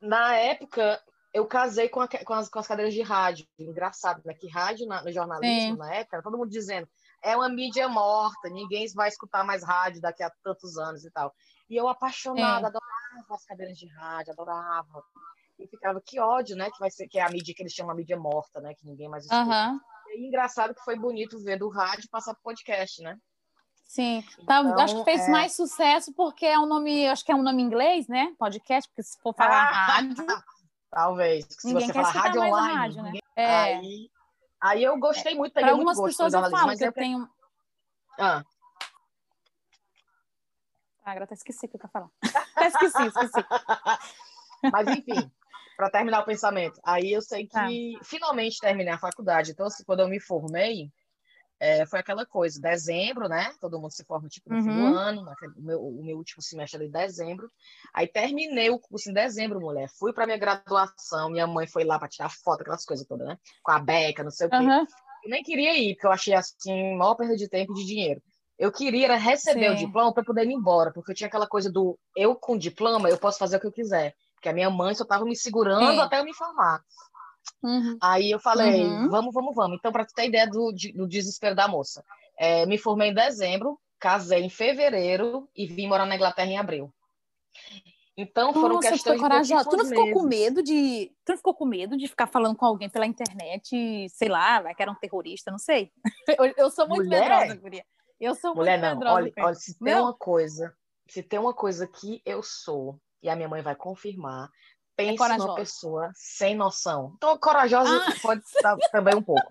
na 0.00 0.36
época, 0.36 1.02
eu 1.32 1.46
casei 1.46 1.88
com, 1.88 2.00
a, 2.00 2.08
com, 2.08 2.34
as, 2.34 2.48
com, 2.48 2.58
as, 2.58 2.66
cadeiras 2.66 2.94
de 2.94 3.02
rádio. 3.02 3.46
Engraçado, 3.58 4.22
né? 4.24 4.34
Que 4.34 4.48
rádio 4.48 4.86
na, 4.86 5.02
no 5.02 5.12
jornalismo, 5.12 5.72
Sim. 5.72 5.78
na 5.78 5.94
época, 5.94 6.22
todo 6.22 6.38
mundo 6.38 6.50
dizendo 6.50 6.88
é 7.22 7.36
uma 7.36 7.48
mídia 7.48 7.88
morta, 7.88 8.48
ninguém 8.48 8.86
vai 8.94 9.08
escutar 9.08 9.44
mais 9.44 9.62
rádio 9.62 10.00
daqui 10.00 10.22
a 10.22 10.30
tantos 10.42 10.76
anos 10.78 11.04
e 11.04 11.10
tal. 11.10 11.34
E 11.68 11.76
eu 11.76 11.88
apaixonada, 11.88 12.66
é. 12.66 12.68
adorava 12.68 13.34
as 13.34 13.44
cadeiras 13.44 13.78
de 13.78 13.86
rádio, 13.88 14.32
adorava. 14.32 15.04
E 15.60 15.68
ficava, 15.68 16.00
que 16.04 16.18
ódio, 16.18 16.56
né? 16.56 16.70
Que 16.70 16.78
vai 16.78 16.90
ser 16.90 17.06
que 17.06 17.18
é 17.18 17.22
a 17.22 17.28
mídia 17.28 17.54
que 17.54 17.62
eles 17.62 17.72
chamam 17.72 17.92
a 17.92 17.94
mídia 17.94 18.18
morta, 18.18 18.60
né? 18.60 18.74
Que 18.74 18.86
ninguém 18.86 19.08
mais 19.08 19.24
escuta. 19.24 19.42
Uhum. 19.42 19.80
E 20.14 20.26
engraçado 20.26 20.74
que 20.74 20.82
foi 20.82 20.98
bonito 20.98 21.38
ver 21.42 21.58
do 21.58 21.68
rádio 21.68 22.08
passar 22.10 22.32
pro 22.34 22.42
podcast, 22.42 23.02
né? 23.02 23.16
Sim, 23.84 24.22
tá, 24.46 24.60
então, 24.60 24.78
acho 24.78 24.98
que 24.98 25.04
fez 25.04 25.26
é... 25.26 25.30
mais 25.30 25.56
sucesso 25.56 26.14
porque 26.14 26.46
é 26.46 26.56
um 26.56 26.66
nome, 26.66 27.08
acho 27.08 27.24
que 27.24 27.32
é 27.32 27.34
um 27.34 27.42
nome 27.42 27.60
inglês, 27.60 28.06
né? 28.06 28.32
Podcast, 28.38 28.88
porque 28.88 29.02
se 29.02 29.18
for 29.20 29.34
falar 29.34 29.68
ah, 29.68 29.72
rádio. 29.98 30.26
Talvez. 30.90 31.46
Se 31.50 31.66
ninguém 31.66 31.88
você 31.88 31.92
falar 31.94 32.10
rádio 32.10 32.40
online, 32.40 32.76
rádio, 32.76 33.02
né? 33.02 33.10
ninguém... 33.10 33.22
é. 33.36 33.46
aí, 33.46 34.10
aí 34.62 34.84
eu 34.84 34.96
gostei 34.98 35.34
muito, 35.34 35.52
peguei 35.52 35.70
algumas 35.70 35.98
muito 35.98 36.08
pessoas 36.08 36.32
eu 36.32 36.50
falo 36.50 36.76
que 36.76 36.84
eu 36.84 36.92
tenho. 36.92 37.28
Ah. 38.18 38.44
Ah, 41.04 41.10
agora 41.10 41.24
até 41.24 41.34
esqueci 41.34 41.66
o 41.66 41.68
que 41.68 41.76
eu 41.76 41.80
ia 41.82 41.88
falar. 41.88 42.10
até 42.54 42.66
esqueci, 42.68 43.06
esqueci. 43.06 43.46
Mas 44.72 44.88
enfim, 44.88 45.32
para 45.80 45.88
terminar 45.88 46.20
o 46.20 46.26
pensamento. 46.26 46.78
Aí 46.84 47.10
eu 47.10 47.22
sei 47.22 47.46
que 47.46 47.54
tá. 47.54 47.66
finalmente 48.02 48.60
terminei 48.60 48.92
a 48.92 48.98
faculdade. 48.98 49.52
Então, 49.52 49.64
assim, 49.64 49.82
quando 49.82 50.00
eu 50.00 50.08
me 50.08 50.20
formei, 50.20 50.90
é, 51.58 51.86
foi 51.86 52.00
aquela 52.00 52.26
coisa, 52.26 52.60
dezembro, 52.60 53.30
né? 53.30 53.50
Todo 53.58 53.80
mundo 53.80 53.90
se 53.90 54.04
forma 54.04 54.28
tipo 54.28 54.50
no 54.50 54.56
uhum. 54.56 54.62
fim 54.62 54.68
do 54.68 54.82
uhum. 54.82 54.94
ano, 54.94 55.22
o 55.56 55.62
meu, 55.62 55.80
o 55.80 56.04
meu 56.04 56.18
último 56.18 56.42
semestre 56.42 56.76
ali 56.76 56.88
em 56.88 56.92
dezembro. 56.92 57.50
Aí 57.94 58.06
terminei 58.06 58.68
o 58.68 58.78
curso 58.78 59.08
em 59.08 59.14
dezembro, 59.14 59.58
mulher. 59.58 59.88
Fui 59.98 60.12
para 60.12 60.26
minha 60.26 60.36
graduação, 60.36 61.30
minha 61.30 61.46
mãe 61.46 61.66
foi 61.66 61.82
lá 61.82 61.98
para 61.98 62.08
tirar 62.08 62.28
foto, 62.28 62.60
aquelas 62.60 62.84
coisas 62.84 63.06
todas, 63.06 63.26
né? 63.26 63.38
Com 63.62 63.72
a 63.72 63.78
beca, 63.78 64.22
não 64.22 64.30
sei 64.30 64.48
o 64.48 64.50
quê. 64.50 64.56
Uhum. 64.56 64.84
Eu 65.24 65.30
nem 65.30 65.42
queria 65.42 65.78
ir, 65.78 65.94
porque 65.94 66.08
eu 66.08 66.12
achei 66.12 66.34
assim, 66.34 66.94
maior 66.94 67.14
perda 67.14 67.36
de 67.36 67.48
tempo 67.48 67.72
e 67.72 67.76
de 67.76 67.86
dinheiro. 67.86 68.22
Eu 68.58 68.70
queria 68.70 69.16
receber 69.16 69.68
Sim. 69.68 69.72
o 69.72 69.86
diploma 69.86 70.12
para 70.12 70.24
poder 70.24 70.44
ir 70.44 70.52
embora, 70.52 70.92
porque 70.92 71.12
eu 71.12 71.14
tinha 71.14 71.28
aquela 71.28 71.46
coisa 71.46 71.72
do 71.72 71.98
eu 72.14 72.36
com 72.36 72.58
diploma, 72.58 73.08
eu 73.08 73.16
posso 73.16 73.38
fazer 73.38 73.56
o 73.56 73.60
que 73.60 73.66
eu 73.66 73.72
quiser. 73.72 74.14
Porque 74.40 74.48
a 74.48 74.54
minha 74.54 74.70
mãe 74.70 74.94
só 74.94 75.02
estava 75.02 75.22
me 75.26 75.36
segurando 75.36 76.00
é. 76.00 76.02
até 76.02 76.18
eu 76.18 76.24
me 76.24 76.32
formar. 76.32 76.82
Uhum. 77.62 77.98
Aí 78.00 78.30
eu 78.30 78.40
falei, 78.40 78.82
uhum. 78.82 79.10
vamos, 79.10 79.34
vamos, 79.34 79.54
vamos. 79.54 79.76
Então, 79.78 79.92
para 79.92 80.06
ter 80.06 80.28
ideia 80.28 80.46
do, 80.46 80.72
do 80.94 81.06
desespero 81.06 81.54
da 81.54 81.68
moça, 81.68 82.02
é, 82.38 82.64
me 82.64 82.78
formei 82.78 83.10
em 83.10 83.14
dezembro, 83.14 83.78
casei 83.98 84.40
em 84.42 84.48
fevereiro 84.48 85.46
e 85.54 85.66
vim 85.66 85.86
morar 85.86 86.06
na 86.06 86.16
Inglaterra 86.16 86.48
em 86.48 86.56
abril. 86.56 86.90
Então 88.16 88.52
foram 88.54 88.76
Nossa, 88.76 88.90
questões 88.90 89.16
tu 89.16 89.22
corajosa. 89.22 89.68
Tu 89.68 89.76
não 89.76 89.86
ficou 89.86 90.04
meses. 90.04 90.14
com 90.14 90.26
medo 90.26 90.62
de, 90.62 91.12
tu 91.24 91.30
não 91.30 91.36
ficou 91.36 91.54
com 91.54 91.64
medo 91.66 91.96
de 91.96 92.08
ficar 92.08 92.26
falando 92.26 92.56
com 92.56 92.64
alguém 92.64 92.88
pela 92.88 93.06
internet, 93.06 94.08
sei 94.08 94.28
lá, 94.28 94.60
vai 94.60 94.74
que 94.74 94.82
era 94.82 94.90
um 94.90 94.94
terrorista, 94.94 95.50
não 95.50 95.58
sei. 95.58 95.90
Eu, 96.38 96.54
eu 96.56 96.70
sou 96.70 96.88
muito 96.88 97.04
Mulher? 97.04 97.28
medrosa, 97.28 97.60
guria. 97.60 97.84
Eu 98.18 98.34
sou 98.34 98.54
Mulher, 98.54 98.78
muito 98.78 98.82
não. 98.82 98.94
medrosa. 98.94 99.32
Olha, 99.36 99.46
olha, 99.46 99.54
se 99.54 99.78
tem 99.78 99.94
uma 99.94 100.14
coisa, 100.14 100.74
se 101.08 101.22
tem 101.22 101.38
uma 101.38 101.54
coisa 101.54 101.86
que 101.86 102.22
eu 102.24 102.42
sou 102.42 102.98
e 103.22 103.28
a 103.28 103.36
minha 103.36 103.48
mãe 103.48 103.62
vai 103.62 103.74
confirmar. 103.74 104.48
Pense 104.96 105.22
é 105.22 105.38
numa 105.38 105.54
pessoa 105.54 106.10
sem 106.14 106.54
noção. 106.54 107.14
Então, 107.16 107.38
corajosa 107.38 107.90
ah. 107.90 108.14
pode 108.20 108.42
estar 108.44 108.76
também 108.92 109.14
um 109.14 109.22
pouco. 109.22 109.50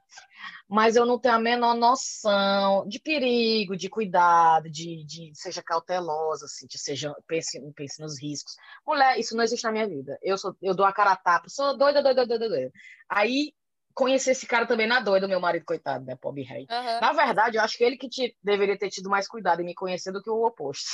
Mas 0.67 0.95
eu 0.95 1.05
não 1.05 1.17
tenho 1.17 1.33
a 1.33 1.39
menor 1.39 1.73
noção 1.73 2.87
de 2.87 2.99
perigo, 2.99 3.75
de 3.75 3.89
cuidado, 3.89 4.69
de, 4.69 5.03
de 5.05 5.31
seja 5.33 5.63
cautelosa, 5.63 6.45
assim, 6.45 6.67
de 6.67 6.77
seja, 6.77 7.15
pense, 7.27 7.59
pense 7.73 7.99
nos 7.99 8.21
riscos. 8.21 8.53
Mulher, 8.85 9.17
isso 9.17 9.35
não 9.35 9.43
existe 9.43 9.63
na 9.63 9.71
minha 9.71 9.87
vida. 9.87 10.19
Eu 10.21 10.37
sou, 10.37 10.55
eu 10.61 10.75
dou 10.75 10.85
a 10.85 10.93
cara 10.93 11.13
a 11.13 11.15
tapa, 11.15 11.49
sou 11.49 11.75
doida, 11.75 12.03
doida, 12.03 12.27
doida, 12.27 12.47
doida. 12.47 12.71
Aí 13.09 13.51
conheci 13.95 14.29
esse 14.29 14.45
cara 14.45 14.67
também 14.67 14.87
na 14.87 14.99
doida, 14.99 15.27
meu 15.27 15.39
marido, 15.39 15.65
coitado, 15.65 16.05
né, 16.05 16.15
pobre 16.15 16.43
rei. 16.43 16.67
Uhum. 16.69 16.99
Na 17.01 17.11
verdade, 17.11 17.57
eu 17.57 17.63
acho 17.63 17.77
que 17.77 17.83
ele 17.83 17.97
que 17.97 18.07
te, 18.07 18.37
deveria 18.43 18.77
ter 18.77 18.89
tido 18.89 19.09
mais 19.09 19.27
cuidado 19.27 19.61
em 19.61 19.65
me 19.65 19.73
conhecer 19.73 20.11
do 20.11 20.21
que 20.21 20.29
o 20.29 20.45
oposto. 20.45 20.87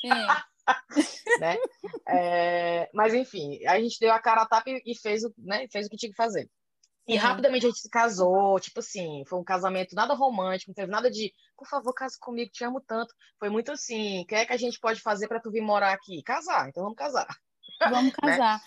Sim. 0.00 0.08
né? 1.40 1.56
É, 2.08 2.90
mas 2.92 3.14
enfim, 3.14 3.64
a 3.66 3.80
gente 3.80 3.98
deu 4.00 4.12
a 4.12 4.18
cara 4.18 4.42
a 4.42 4.46
tapa 4.46 4.68
e 4.68 4.94
fez 4.96 5.24
o, 5.24 5.32
né, 5.38 5.66
fez 5.70 5.86
o 5.86 5.90
que 5.90 5.96
tinha 5.96 6.10
que 6.10 6.16
fazer. 6.16 6.48
E 7.08 7.14
uhum. 7.14 7.20
rapidamente 7.20 7.64
a 7.64 7.68
gente 7.70 7.80
se 7.80 7.88
casou, 7.88 8.60
tipo 8.60 8.80
assim, 8.80 9.24
foi 9.26 9.38
um 9.38 9.44
casamento 9.44 9.94
nada 9.94 10.12
romântico, 10.12 10.70
não 10.70 10.74
teve 10.74 10.92
nada 10.92 11.10
de, 11.10 11.32
por 11.56 11.66
favor, 11.66 11.94
case 11.94 12.20
comigo, 12.20 12.52
te 12.52 12.62
amo 12.64 12.82
tanto. 12.86 13.14
Foi 13.38 13.48
muito 13.48 13.72
assim, 13.72 14.20
o 14.20 14.26
que 14.26 14.34
é 14.34 14.44
que 14.44 14.52
a 14.52 14.58
gente 14.58 14.78
pode 14.78 15.00
fazer 15.00 15.26
para 15.26 15.40
tu 15.40 15.50
vir 15.50 15.62
morar 15.62 15.92
aqui? 15.92 16.22
Casar, 16.22 16.68
então 16.68 16.82
vamos 16.82 16.98
casar. 16.98 17.26
Vamos 17.80 18.06
né? 18.06 18.12
casar. 18.20 18.58
né? 18.58 18.60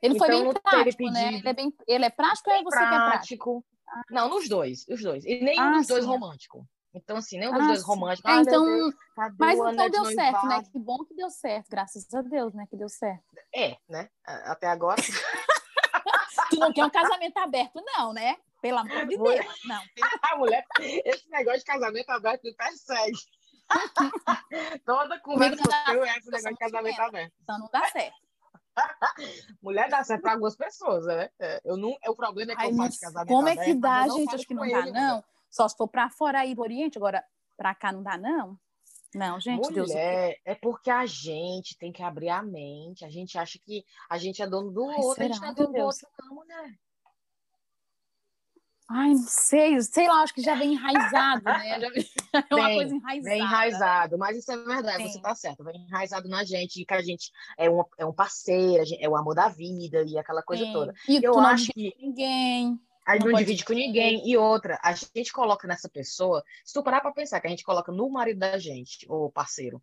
Ele 0.00 0.14
então, 0.14 0.26
foi 0.26 0.42
bem 0.42 0.52
prático, 0.54 1.10
né? 1.10 1.34
Ele 1.34 1.48
é, 1.48 1.52
bem, 1.52 1.74
ele 1.86 2.04
é 2.04 2.10
prático 2.10 2.48
ou 2.48 2.56
é 2.56 2.62
você 2.62 2.70
prático. 2.70 2.88
que 2.88 2.94
é 2.94 3.10
prático? 3.10 3.64
Não, 4.10 4.28
nos 4.28 4.48
dois, 4.48 4.86
os 4.88 5.02
dois. 5.02 5.24
E 5.24 5.40
nenhum 5.40 5.60
ah, 5.60 5.78
dos 5.78 5.86
dois 5.86 6.06
romântico. 6.06 6.66
Então, 7.02 7.16
assim, 7.16 7.38
nenhum 7.38 7.52
dos 7.52 7.62
ah, 7.62 7.66
dois 7.66 7.82
românticos. 7.82 8.30
É, 8.30 8.40
então, 8.40 8.64
Deus, 8.64 8.94
mas 9.38 9.58
então 9.58 9.90
deu 9.90 10.04
certo, 10.06 10.46
né? 10.46 10.62
Que 10.70 10.78
bom 10.78 11.04
que 11.04 11.14
deu 11.14 11.30
certo, 11.30 11.68
graças 11.70 12.14
a 12.14 12.22
Deus, 12.22 12.54
né? 12.54 12.66
Que 12.68 12.76
deu 12.76 12.88
certo. 12.88 13.24
É, 13.54 13.76
né? 13.88 14.08
Até 14.24 14.66
agora. 14.66 15.00
tu 16.50 16.56
não 16.56 16.72
quer 16.72 16.84
um 16.84 16.90
casamento 16.90 17.36
aberto, 17.38 17.82
não, 17.84 18.12
né? 18.12 18.36
Pelo 18.60 18.78
amor 18.78 19.06
de 19.06 19.16
mulher... 19.16 19.42
Deus, 19.42 19.60
não. 19.64 19.82
A 20.32 20.36
mulher, 20.36 20.64
esse 20.80 21.30
negócio 21.30 21.60
de 21.60 21.64
casamento 21.64 22.10
aberto 22.10 22.42
me 22.42 22.54
persegue. 22.54 23.18
Toda 24.84 25.20
conversa 25.20 25.62
que 25.62 25.92
eu 25.92 26.04
é 26.04 26.16
esse 26.16 26.30
negócio 26.30 26.52
de 26.52 26.58
casamento 26.58 27.00
aberto. 27.00 27.32
Então 27.42 27.58
não 27.58 27.68
dá 27.72 27.86
certo. 27.88 28.16
Mulher 29.60 29.88
dá 29.88 30.04
certo 30.04 30.22
para 30.22 30.32
algumas 30.32 30.56
pessoas, 30.56 31.04
né? 31.06 31.28
É, 31.38 31.60
eu 31.64 31.76
não, 31.76 31.96
é 32.02 32.10
o 32.10 32.14
problema 32.14 32.52
é 32.52 32.56
que 32.56 32.62
Ai, 32.62 32.70
eu 32.70 32.76
faço 32.76 33.00
casamento 33.00 33.28
Como 33.28 33.48
é 33.48 33.56
que 33.56 33.74
dá, 33.74 34.08
gente? 34.08 34.34
Acho 34.34 34.46
que 34.46 34.54
não 34.54 34.68
dá, 34.68 34.86
não. 34.86 35.24
Só 35.50 35.68
se 35.68 35.76
for 35.76 35.88
para 35.88 36.10
fora 36.10 36.40
aí 36.40 36.54
do 36.54 36.62
Oriente, 36.62 36.98
agora 36.98 37.24
para 37.56 37.74
cá 37.74 37.92
não 37.92 38.02
dá, 38.02 38.16
não. 38.16 38.58
Não, 39.14 39.40
gente, 39.40 39.70
Mulher, 39.70 39.74
Deus 39.74 39.90
é 40.44 40.54
porque 40.54 40.90
a 40.90 41.06
gente 41.06 41.76
tem 41.78 41.90
que 41.90 42.02
abrir 42.02 42.28
a 42.28 42.42
mente. 42.42 43.04
A 43.04 43.08
gente 43.08 43.38
acha 43.38 43.58
que 43.58 43.84
a 44.08 44.18
gente 44.18 44.42
é 44.42 44.46
dono 44.46 44.70
do 44.70 44.88
Ai, 44.90 44.96
outro, 44.98 45.24
a 45.24 45.26
gente 45.26 45.40
não 45.40 45.48
é 45.48 45.54
dono 45.54 45.72
do 45.72 45.80
outro, 45.80 46.08
não, 46.20 46.34
mulher. 46.34 46.78
Ai, 48.90 49.10
não 49.10 49.18
sei, 49.18 49.80
sei 49.82 50.08
lá, 50.08 50.22
acho 50.22 50.32
que 50.32 50.40
já 50.40 50.54
vem 50.54 50.72
enraizado, 50.72 51.44
né? 51.44 51.78
Já 51.78 51.90
vem, 51.90 52.06
é 52.50 52.54
uma 52.54 52.74
coisa 52.74 52.94
enraizada. 52.94 53.34
Vem 53.34 53.42
enraizado, 53.42 54.18
mas 54.18 54.38
isso 54.38 54.50
é 54.50 54.56
verdade, 54.56 55.02
Sim. 55.02 55.12
você 55.12 55.20
tá 55.20 55.34
certo, 55.34 55.62
vem 55.62 55.82
enraizado 55.82 56.26
na 56.26 56.42
gente, 56.42 56.86
que 56.86 56.94
a 56.94 57.02
gente 57.02 57.30
é 57.58 57.68
um, 57.68 57.84
é 57.98 58.06
um 58.06 58.14
parceiro, 58.14 58.84
é 58.98 59.06
o 59.06 59.14
amor 59.14 59.34
da 59.34 59.48
vida 59.48 60.02
e 60.06 60.16
aquela 60.16 60.42
coisa 60.42 60.64
Sim. 60.64 60.72
toda. 60.72 60.94
E 61.06 61.20
eu 61.22 61.38
acho 61.38 61.70
que 61.70 61.94
ninguém. 62.00 62.80
A 63.08 63.14
gente 63.14 63.24
não, 63.24 63.32
não 63.32 63.38
divide 63.38 63.64
com 63.64 63.72
ninguém. 63.72 64.28
E 64.28 64.36
outra, 64.36 64.78
a 64.82 64.92
gente 64.92 65.32
coloca 65.32 65.66
nessa 65.66 65.88
pessoa, 65.88 66.44
se 66.62 66.74
tu 66.74 66.82
parar 66.82 67.00
para 67.00 67.10
pensar 67.10 67.40
que 67.40 67.46
a 67.46 67.50
gente 67.50 67.64
coloca 67.64 67.90
no 67.90 68.10
marido 68.10 68.38
da 68.38 68.58
gente, 68.58 69.06
ou 69.08 69.32
parceiro, 69.32 69.82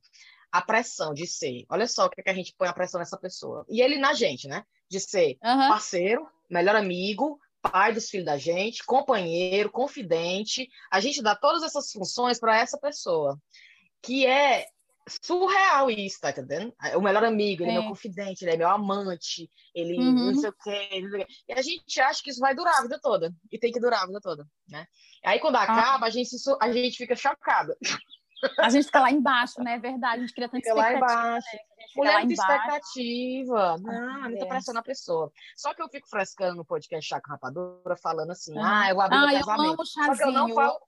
a 0.51 0.62
pressão 0.62 1.12
de 1.12 1.25
ser, 1.25 1.65
olha 1.67 1.88
só 1.88 2.05
o 2.05 2.10
que, 2.10 2.22
é 2.22 2.24
que 2.24 2.29
a 2.29 2.36
gente 2.36 2.53
põe 2.55 2.67
a 2.67 2.74
pressão 2.74 3.00
nessa 3.00 3.17
pessoa. 3.17 3.65
E 3.67 3.82
ele 3.82 3.98
na 3.98 4.13
gente, 4.13 4.48
né? 4.48 4.63
De 4.88 5.00
ser 5.00 5.39
uhum. 5.44 5.70
parceiro, 5.70 6.29
melhor 6.48 6.75
amigo, 6.75 7.39
pai 7.63 7.91
dos 7.91 8.12
filhos 8.12 8.27
da 8.27 8.38
gente, 8.38 8.86
companheiro, 8.86 9.72
confidente. 9.72 10.70
A 10.91 11.00
gente 11.00 11.20
dá 11.20 11.36
todas 11.36 11.63
essas 11.63 11.91
funções 11.91 12.39
para 12.39 12.55
essa 12.60 12.77
pessoa, 12.77 13.41
que 14.03 14.27
é 14.27 14.67
surreal 15.08 15.90
isso, 15.90 16.20
tá 16.20 16.32
entendendo? 16.32 16.74
O 16.96 17.02
melhor 17.02 17.24
amigo, 17.24 17.64
ele 17.64 17.72
é, 17.72 17.76
é 17.76 17.80
meu 17.80 17.90
confidente, 17.90 18.44
ele 18.44 18.52
é 18.52 18.58
meu 18.58 18.70
amante, 18.70 19.50
ele 19.74 19.98
uhum. 19.98 20.32
não 20.32 20.36
sei 20.36 20.50
o 20.50 20.54
quê. 20.54 20.90
E 21.48 21.54
a 21.54 21.62
gente 21.62 22.02
acha 22.02 22.22
que 22.24 22.32
isso 22.32 22.40
vai 22.40 22.56
durar 22.56 22.80
a 22.80 22.82
vida 22.82 23.00
toda. 23.02 23.34
E 23.52 23.60
tem 23.60 23.72
que 23.72 23.80
durar 23.80 24.04
a 24.04 24.08
vida 24.08 24.20
toda, 24.22 24.46
né? 24.70 24.88
Aí 25.24 25.40
quando 25.40 25.56
ah. 25.58 25.64
acaba, 25.64 26.06
ah. 26.06 26.08
a, 26.08 26.10
gente, 26.10 26.36
a 26.62 26.72
gente 26.72 26.98
fica 26.98 27.16
chocada. 27.16 27.78
A 28.60 28.70
gente 28.70 28.86
fica 28.86 29.00
lá 29.00 29.12
embaixo, 29.12 29.62
né? 29.64 29.76
É 29.76 29.80
verdade, 29.80 30.18
a 30.18 30.22
gente 30.22 30.34
cria 30.34 30.48
tanta 30.48 30.62
fica 30.62 30.74
lá 30.74 30.94
embaixo. 30.94 31.48
Né? 31.54 31.60
Mulher, 31.96 32.25
muita 32.25 32.34
expectativa. 32.34 33.77
Não, 33.77 33.94
ah, 33.94 34.30
muita 34.30 34.46
pressão 34.46 34.74
na 34.74 34.84
pessoa. 34.84 35.32
Só 35.56 35.74
que 35.74 35.82
eu 35.82 35.89
fico 35.89 36.08
frescando 36.10 36.56
no 36.56 36.65
podcast 36.65 37.08
Chaco 37.08 37.30
Rapadura, 37.30 37.96
falando 37.96 38.32
assim, 38.32 38.58
ah, 38.58 38.89
eu 38.89 39.00
abri 39.01 39.18
ah, 39.18 39.25
o 39.25 39.32
casamento. 39.32 39.82
Eu 39.82 39.86
chazinho, 39.86 40.15
Só 40.15 40.24
que 40.24 40.24
eu 40.24 40.32
não 40.32 40.54
falo... 40.54 40.80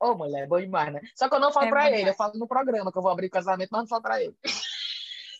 Ô, 0.00 0.10
oh, 0.10 0.14
mulher, 0.14 0.46
bom 0.46 0.60
demais, 0.60 0.92
né? 0.92 1.00
Só 1.14 1.28
que 1.28 1.34
eu 1.34 1.40
não 1.40 1.52
falo 1.52 1.66
é 1.66 1.70
pra 1.70 1.90
ele, 1.90 2.10
eu 2.10 2.14
falo 2.14 2.38
no 2.38 2.46
programa 2.46 2.90
que 2.90 2.98
eu 2.98 3.02
vou 3.02 3.10
abrir 3.10 3.26
o 3.26 3.30
casamento, 3.30 3.70
mas 3.72 3.80
não 3.80 3.88
falo 3.88 4.02
pra 4.02 4.22
ele. 4.22 4.34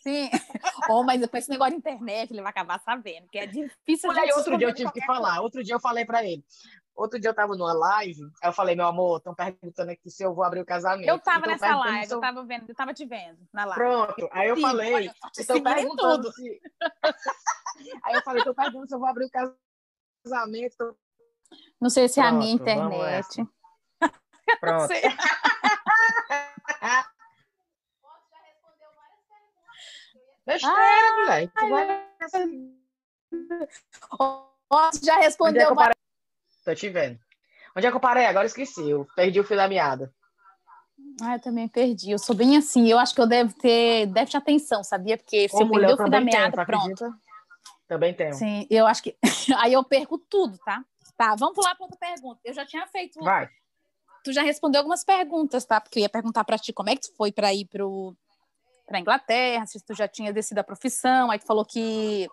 Sim. 0.01 0.29
oh, 0.89 1.03
mas 1.03 1.21
depois 1.21 1.43
esse 1.43 1.51
negócio 1.51 1.73
de 1.73 1.77
internet, 1.77 2.31
ele 2.31 2.41
vai 2.41 2.49
acabar 2.49 2.79
sabendo, 2.79 3.27
que 3.29 3.37
é 3.37 3.45
difícil. 3.45 4.09
Olha, 4.09 4.35
outro 4.35 4.57
dia 4.57 4.67
eu 4.67 4.73
tive 4.73 4.91
que 4.91 5.05
falar, 5.05 5.29
coisa. 5.29 5.41
outro 5.41 5.63
dia 5.63 5.75
eu 5.75 5.79
falei 5.79 6.05
pra 6.05 6.23
ele. 6.23 6.43
Outro 6.95 7.19
dia 7.19 7.29
eu 7.29 7.33
tava 7.33 7.55
numa 7.55 7.73
live, 7.73 8.21
aí 8.41 8.49
eu 8.49 8.53
falei, 8.53 8.75
meu 8.75 8.85
amor, 8.85 9.17
estão 9.17 9.33
perguntando 9.33 9.91
aqui 9.91 10.09
se 10.09 10.23
eu 10.23 10.33
vou 10.33 10.43
abrir 10.43 10.59
o 10.59 10.65
casamento. 10.65 11.07
Eu 11.07 11.19
tava 11.19 11.39
então, 11.39 11.51
nessa 11.51 11.75
live, 11.75 12.11
eu... 12.11 12.17
eu 12.17 12.21
tava 12.21 12.43
vendo, 12.43 12.65
eu 12.67 12.75
tava 12.75 12.93
te 12.93 13.05
vendo 13.05 13.39
na 13.53 13.65
live. 13.65 13.83
Pronto, 13.83 14.29
aí 14.31 14.49
eu 14.49 14.55
Sim, 14.55 14.61
falei, 14.61 15.11
estão 15.37 15.63
perguntando 15.63 16.31
se... 16.33 16.61
aí 18.03 18.15
eu 18.15 18.21
falei, 18.23 18.39
estão 18.39 18.53
perguntando 18.53 18.87
se 18.87 18.95
eu 18.95 18.99
vou 18.99 19.07
abrir 19.07 19.25
o 19.25 19.31
casamento. 20.25 20.97
Não 21.79 21.89
sei 21.89 22.07
se 22.09 22.15
Pronto, 22.15 22.25
é 22.25 22.29
a 22.29 22.33
minha 22.33 22.53
internet. 22.53 23.47
Pronto. 24.59 24.93
Besteira, 30.51 31.15
moleque. 31.17 31.53
Posso 34.67 35.05
já 35.05 35.15
respondeu. 35.15 35.63
Onde 35.63 35.71
é 35.71 35.75
parei... 35.75 35.95
Tô 36.65 36.75
te 36.75 36.89
vendo. 36.89 37.19
Onde 37.75 37.87
é 37.87 37.89
que 37.89 37.95
eu 37.95 38.01
parei? 38.01 38.25
Agora 38.25 38.45
esqueci. 38.45 38.89
Eu 38.89 39.07
perdi 39.15 39.39
o 39.39 39.43
fio 39.43 39.55
da 39.55 39.67
meada. 39.67 40.13
Ah, 41.21 41.35
eu 41.35 41.41
também 41.41 41.67
perdi. 41.67 42.11
Eu 42.11 42.19
sou 42.19 42.35
bem 42.35 42.57
assim. 42.57 42.87
Eu 42.87 42.99
acho 42.99 43.15
que 43.15 43.21
eu 43.21 43.27
devo 43.27 43.53
ter 43.53 44.07
déficit 44.07 44.31
de 44.31 44.37
atenção, 44.37 44.83
sabia? 44.83 45.17
Porque 45.17 45.47
se 45.47 45.55
Ô, 45.55 45.61
eu 45.61 45.69
perder 45.69 45.93
o 45.93 45.97
fio 45.97 46.09
da 46.09 46.21
meada, 46.21 46.51
tenho, 46.51 46.65
pronto. 46.65 46.91
Acredita? 46.91 47.13
Também 47.87 48.13
tenho. 48.13 48.33
Sim, 48.33 48.67
eu 48.69 48.85
acho 48.85 49.03
que. 49.03 49.17
Aí 49.57 49.73
eu 49.73 49.83
perco 49.83 50.17
tudo, 50.17 50.57
tá? 50.59 50.83
Tá, 51.17 51.35
vamos 51.35 51.55
pular 51.55 51.75
para 51.75 51.85
outra 51.85 51.97
pergunta. 51.97 52.41
Eu 52.43 52.53
já 52.53 52.65
tinha 52.65 52.85
feito. 52.87 53.19
Vai. 53.23 53.49
Tu 54.23 54.33
já 54.33 54.41
respondeu 54.43 54.79
algumas 54.79 55.03
perguntas, 55.03 55.65
tá? 55.65 55.81
Porque 55.81 55.99
eu 55.99 56.03
ia 56.03 56.09
perguntar 56.09 56.43
para 56.43 56.57
ti 56.57 56.71
como 56.73 56.89
é 56.89 56.95
que 56.95 57.01
tu 57.01 57.15
foi 57.15 57.31
para 57.31 57.53
ir 57.53 57.65
pro 57.65 58.15
para 58.91 58.99
Inglaterra, 58.99 59.65
se 59.65 59.83
tu 59.83 59.95
já 59.95 60.07
tinha 60.07 60.33
decidido 60.33 60.59
a 60.59 60.65
profissão, 60.65 61.31
aí 61.31 61.39
tu 61.39 61.45
falou 61.45 61.65
que 61.65 62.27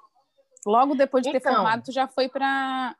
logo 0.66 0.96
depois 0.96 1.22
de 1.22 1.30
ter 1.30 1.38
então, 1.38 1.54
formado 1.54 1.84
tu 1.84 1.92
já 1.92 2.08
foi 2.08 2.28
para 2.28 2.94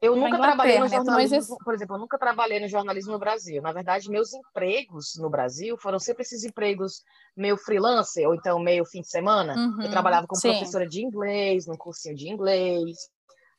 eu 0.00 0.14
nunca 0.14 0.38
trabalhei 0.38 0.78
no 0.78 0.84
né? 0.84 0.90
jornalismo, 0.90 1.56
por 1.64 1.74
exemplo, 1.74 1.96
eu 1.96 2.00
nunca 2.00 2.18
trabalhei 2.18 2.60
no 2.60 2.68
jornalismo 2.68 3.12
no 3.12 3.18
Brasil. 3.18 3.62
Na 3.62 3.72
verdade, 3.72 4.10
meus 4.10 4.32
empregos 4.32 5.14
no 5.16 5.30
Brasil 5.30 5.76
foram 5.78 5.98
sempre 5.98 6.22
esses 6.22 6.44
empregos 6.44 7.02
meio 7.34 7.56
freelancer, 7.56 8.28
ou 8.28 8.34
então 8.34 8.58
meio 8.58 8.84
fim 8.84 9.00
de 9.00 9.08
semana. 9.08 9.54
Uhum, 9.54 9.82
eu 9.82 9.90
trabalhava 9.90 10.26
como 10.26 10.40
sim. 10.40 10.50
professora 10.50 10.86
de 10.86 11.02
inglês, 11.02 11.66
num 11.66 11.76
cursinho 11.76 12.14
de 12.14 12.28
inglês, 12.28 12.94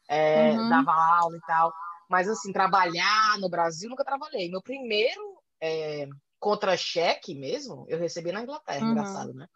é, 0.08 0.51
uhum. 0.51 0.70
dava 0.70 0.91
aula 0.91 1.36
e 1.36 1.41
tal. 1.41 1.74
Mas, 2.08 2.29
assim, 2.29 2.53
trabalhar 2.53 3.39
no 3.39 3.50
Brasil, 3.50 3.89
nunca 3.89 4.06
trabalhei. 4.06 4.50
Meu 4.50 4.62
primeiro 4.62 5.22
é, 5.60 6.08
contra-cheque 6.39 7.34
mesmo, 7.36 7.86
eu 7.88 8.00
recebi 8.00 8.32
na 8.32 8.41
Inglaterra, 8.41 8.86
uhum. 8.86 8.91
engraçado, 8.91 9.34
né? 9.34 9.48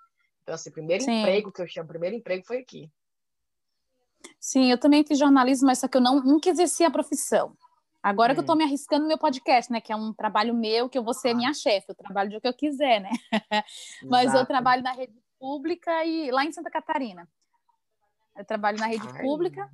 Então, 0.41 0.55
assim, 0.55 0.71
primeiro 0.71 1.03
sim. 1.03 1.19
emprego 1.19 1.51
que 1.51 1.61
eu 1.61 1.67
chamo, 1.67 1.88
primeiro 1.88 2.15
emprego 2.15 2.45
foi 2.45 2.57
aqui. 2.57 2.91
Sim, 4.39 4.71
eu 4.71 4.77
também 4.77 5.03
fiz 5.03 5.17
jornalismo, 5.17 5.67
mas 5.67 5.79
só 5.79 5.88
que 5.88 5.97
eu 5.97 6.01
não, 6.01 6.21
nunca 6.21 6.50
exerci 6.50 6.83
a 6.83 6.91
profissão. 6.91 7.55
Agora 8.01 8.31
hum. 8.31 8.35
que 8.35 8.39
eu 8.39 8.43
estou 8.43 8.55
me 8.55 8.63
arriscando 8.63 9.03
no 9.03 9.07
meu 9.07 9.17
podcast, 9.17 9.71
né? 9.71 9.79
Que 9.79 9.93
é 9.93 9.95
um 9.95 10.11
trabalho 10.13 10.53
meu, 10.53 10.89
que 10.89 10.97
eu 10.97 11.03
vou 11.03 11.13
ser 11.13 11.35
minha 11.35 11.53
chefe, 11.53 11.88
eu 11.89 11.95
trabalho 11.95 12.31
do 12.31 12.41
que 12.41 12.47
eu 12.47 12.53
quiser, 12.53 13.00
né? 13.00 13.11
mas 14.03 14.25
Exato. 14.25 14.39
eu 14.39 14.45
trabalho 14.45 14.81
na 14.81 14.91
rede 14.91 15.13
pública 15.39 16.03
e 16.03 16.31
lá 16.31 16.43
em 16.43 16.51
Santa 16.51 16.71
Catarina. 16.71 17.27
Eu 18.35 18.45
trabalho 18.45 18.79
na 18.79 18.88
rede 18.88 19.07
Ai. 19.07 19.21
pública, 19.21 19.69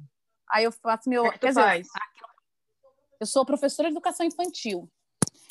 aí 0.49 0.65
eu 0.65 0.71
faço 0.71 1.09
meu. 1.09 1.23
O 1.23 1.29
que, 1.29 1.35
é 1.35 1.39
que 1.39 1.47
tu 1.47 1.53
faz? 1.53 1.87
eu 3.19 3.25
sou 3.25 3.45
professora 3.45 3.89
de 3.89 3.93
educação 3.93 4.25
infantil. 4.25 4.89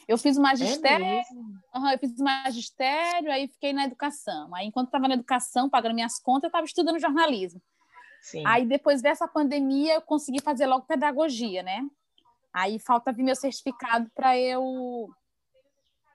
Eu 0.09 0.17
fiz 0.17 0.37
o 0.37 0.43
magistério, 0.43 1.05
é 1.05 1.23
uhum, 1.75 1.91
eu 1.91 1.99
fiz 1.99 2.17
magistério, 2.17 3.31
aí 3.31 3.49
fiquei 3.49 3.73
na 3.73 3.85
educação. 3.85 4.55
Aí, 4.55 4.67
enquanto 4.67 4.87
estava 4.87 5.09
na 5.09 5.15
educação, 5.15 5.69
pagando 5.69 5.95
minhas 5.95 6.21
contas, 6.21 6.45
eu 6.45 6.49
estava 6.49 6.65
estudando 6.65 7.01
jornalismo. 7.01 7.61
Sim. 8.23 8.43
Aí 8.47 8.65
depois 8.65 9.03
dessa 9.03 9.27
pandemia 9.27 9.95
eu 9.95 10.03
consegui 10.03 10.41
fazer 10.41 10.67
logo 10.67 10.87
pedagogia, 10.87 11.63
né? 11.63 11.83
Aí 12.53 12.79
falta 12.79 13.13
vir 13.13 13.23
meu 13.23 13.37
certificado 13.37 14.11
para 14.15 14.37
eu 14.39 15.09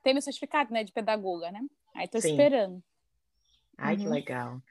ter 0.03 0.13
meu 0.13 0.21
certificado, 0.21 0.73
né, 0.73 0.83
de 0.83 0.91
pedagoga, 0.91 1.51
né? 1.51 1.61
Aí 1.95 2.09
Sim. 2.11 2.31
esperando. 2.31 2.83
Ai, 3.77 3.95
uhum. 3.95 4.01
que 4.01 4.07
legal. 4.07 4.61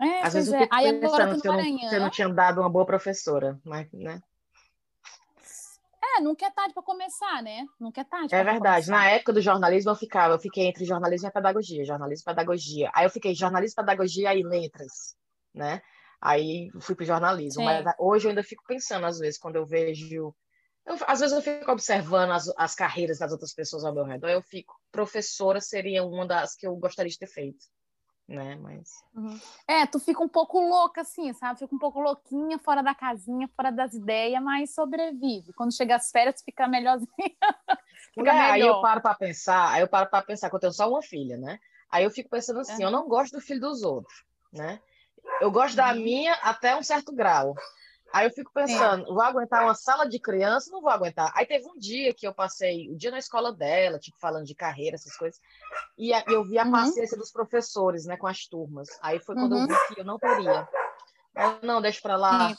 É, 0.00 0.22
Às 0.22 0.32
vezes 0.34 0.52
é. 0.52 0.56
eu 0.56 0.62
fico 0.62 0.74
Aí 0.74 1.00
pensando 1.00 1.40
se 1.40 1.46
eu 1.46 1.52
não, 1.52 1.78
se 1.78 1.94
eu 1.94 2.00
não 2.00 2.10
tinha 2.10 2.28
dado 2.28 2.60
uma 2.60 2.70
boa 2.70 2.86
professora, 2.86 3.60
mas, 3.64 3.90
né? 3.92 4.20
É, 6.20 6.22
nunca 6.22 6.46
é 6.46 6.50
tarde 6.50 6.74
para 6.74 6.82
começar, 6.82 7.42
né? 7.42 7.66
Nunca 7.80 8.02
é 8.02 8.04
tarde. 8.04 8.34
É 8.34 8.44
verdade. 8.44 8.86
Começar. 8.86 8.92
Na 8.92 9.10
época 9.10 9.32
do 9.32 9.40
jornalismo 9.40 9.90
eu 9.90 9.96
ficava, 9.96 10.34
eu 10.34 10.38
fiquei 10.38 10.66
entre 10.66 10.84
jornalismo 10.84 11.28
e 11.28 11.32
pedagogia, 11.32 11.84
jornalismo 11.84 12.22
e 12.22 12.30
pedagogia. 12.30 12.90
Aí 12.94 13.06
eu 13.06 13.10
fiquei 13.10 13.34
jornalismo, 13.34 13.76
pedagogia 13.76 14.34
e 14.34 14.42
letras, 14.42 15.16
né? 15.54 15.80
Aí 16.20 16.70
fui 16.80 16.94
para 16.94 17.06
jornalismo. 17.06 17.62
Sim. 17.62 17.64
Mas 17.64 17.94
hoje 17.98 18.26
eu 18.26 18.28
ainda 18.30 18.42
fico 18.42 18.62
pensando, 18.66 19.06
às 19.06 19.18
vezes, 19.18 19.38
quando 19.38 19.56
eu 19.56 19.66
vejo. 19.66 20.34
Eu, 20.86 20.96
às 21.06 21.20
vezes 21.20 21.34
eu 21.34 21.42
fico 21.42 21.70
observando 21.70 22.30
as, 22.32 22.52
as 22.56 22.74
carreiras 22.74 23.18
das 23.18 23.32
outras 23.32 23.54
pessoas 23.54 23.84
ao 23.84 23.94
meu 23.94 24.04
redor. 24.04 24.28
Eu 24.28 24.42
fico, 24.42 24.74
professora 24.92 25.60
seria 25.60 26.04
uma 26.04 26.26
das 26.26 26.54
que 26.54 26.66
eu 26.66 26.76
gostaria 26.76 27.10
de 27.10 27.18
ter 27.18 27.26
feito. 27.26 27.64
Né? 28.30 28.56
Mas. 28.62 29.04
Uhum. 29.12 29.40
É, 29.66 29.84
tu 29.86 29.98
fica 29.98 30.22
um 30.22 30.28
pouco 30.28 30.60
louca, 30.60 31.00
assim, 31.00 31.32
sabe? 31.32 31.58
Fica 31.58 31.74
um 31.74 31.78
pouco 31.80 32.00
louquinha, 32.00 32.60
fora 32.60 32.80
da 32.80 32.94
casinha, 32.94 33.48
fora 33.56 33.72
das 33.72 33.92
ideias, 33.92 34.40
mas 34.40 34.72
sobrevive. 34.72 35.52
Quando 35.52 35.74
chega 35.74 35.96
as 35.96 36.12
férias, 36.12 36.36
tu 36.36 36.44
fica 36.44 36.68
melhorzinha. 36.68 37.08
fica 38.14 38.30
é, 38.30 38.32
melhor. 38.32 38.52
Aí 38.52 38.60
eu 38.60 38.80
paro 38.80 39.00
para 39.00 39.14
pensar, 39.16 39.72
aí 39.72 39.80
eu 39.80 39.88
paro 39.88 40.08
para 40.08 40.24
pensar 40.24 40.48
que 40.48 40.54
eu 40.54 40.60
tenho 40.60 40.72
só 40.72 40.88
uma 40.88 41.02
filha, 41.02 41.36
né? 41.36 41.58
Aí 41.90 42.04
eu 42.04 42.10
fico 42.10 42.30
pensando 42.30 42.60
assim, 42.60 42.84
uhum. 42.84 42.88
eu 42.88 42.90
não 42.92 43.08
gosto 43.08 43.32
do 43.32 43.40
filho 43.40 43.60
dos 43.60 43.82
outros, 43.82 44.24
né? 44.52 44.80
Eu 45.40 45.50
gosto 45.50 45.74
da 45.74 45.92
uhum. 45.92 46.00
minha 46.00 46.34
até 46.34 46.76
um 46.76 46.84
certo 46.84 47.12
grau. 47.12 47.56
Aí 48.12 48.26
eu 48.26 48.30
fico 48.32 48.50
pensando, 48.52 49.06
Sim. 49.06 49.14
vou 49.14 49.22
aguentar 49.22 49.62
uma 49.62 49.74
sala 49.74 50.04
de 50.04 50.18
criança? 50.18 50.70
Não 50.72 50.80
vou 50.80 50.90
aguentar. 50.90 51.32
Aí 51.34 51.46
teve 51.46 51.66
um 51.68 51.78
dia 51.78 52.12
que 52.12 52.26
eu 52.26 52.34
passei 52.34 52.90
o 52.90 52.96
dia 52.96 53.10
na 53.10 53.18
escola 53.18 53.52
dela, 53.52 53.98
tipo, 53.98 54.18
falando 54.18 54.44
de 54.44 54.54
carreira, 54.54 54.96
essas 54.96 55.16
coisas, 55.16 55.40
e 55.96 56.10
eu 56.26 56.44
vi 56.44 56.58
a 56.58 56.64
uhum. 56.64 56.72
paciência 56.72 57.16
dos 57.16 57.30
professores, 57.30 58.04
né, 58.06 58.16
com 58.16 58.26
as 58.26 58.46
turmas. 58.46 58.88
Aí 59.00 59.20
foi 59.20 59.34
quando 59.36 59.52
uhum. 59.52 59.62
eu 59.62 59.68
vi 59.68 59.94
que 59.94 60.00
eu 60.00 60.04
não 60.04 60.18
teria. 60.18 60.68
Eu, 61.36 61.58
não, 61.62 61.80
deixa 61.80 62.00
pra 62.00 62.16
lá. 62.16 62.52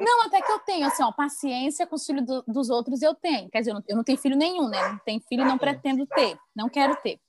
Não, 0.00 0.22
até 0.22 0.40
que 0.42 0.50
eu 0.50 0.58
tenho, 0.60 0.86
assim, 0.86 1.02
ó, 1.02 1.12
paciência 1.12 1.86
com 1.86 1.94
os 1.94 2.04
filhos 2.04 2.24
do, 2.24 2.42
dos 2.48 2.70
outros 2.70 3.02
eu 3.02 3.14
tenho. 3.14 3.48
Quer 3.50 3.60
dizer, 3.60 3.70
eu 3.70 3.74
não, 3.74 3.84
eu 3.88 3.96
não, 3.96 4.04
tenho 4.04 4.18
filho 4.18 4.36
nenhum, 4.36 4.68
né? 4.68 4.88
Não 4.88 4.98
tenho 4.98 5.20
filho 5.28 5.42
e 5.42 5.46
não 5.46 5.58
pretendo 5.58 6.06
ter. 6.06 6.36
Não 6.54 6.68
quero 6.68 6.96
ter. 6.96 7.20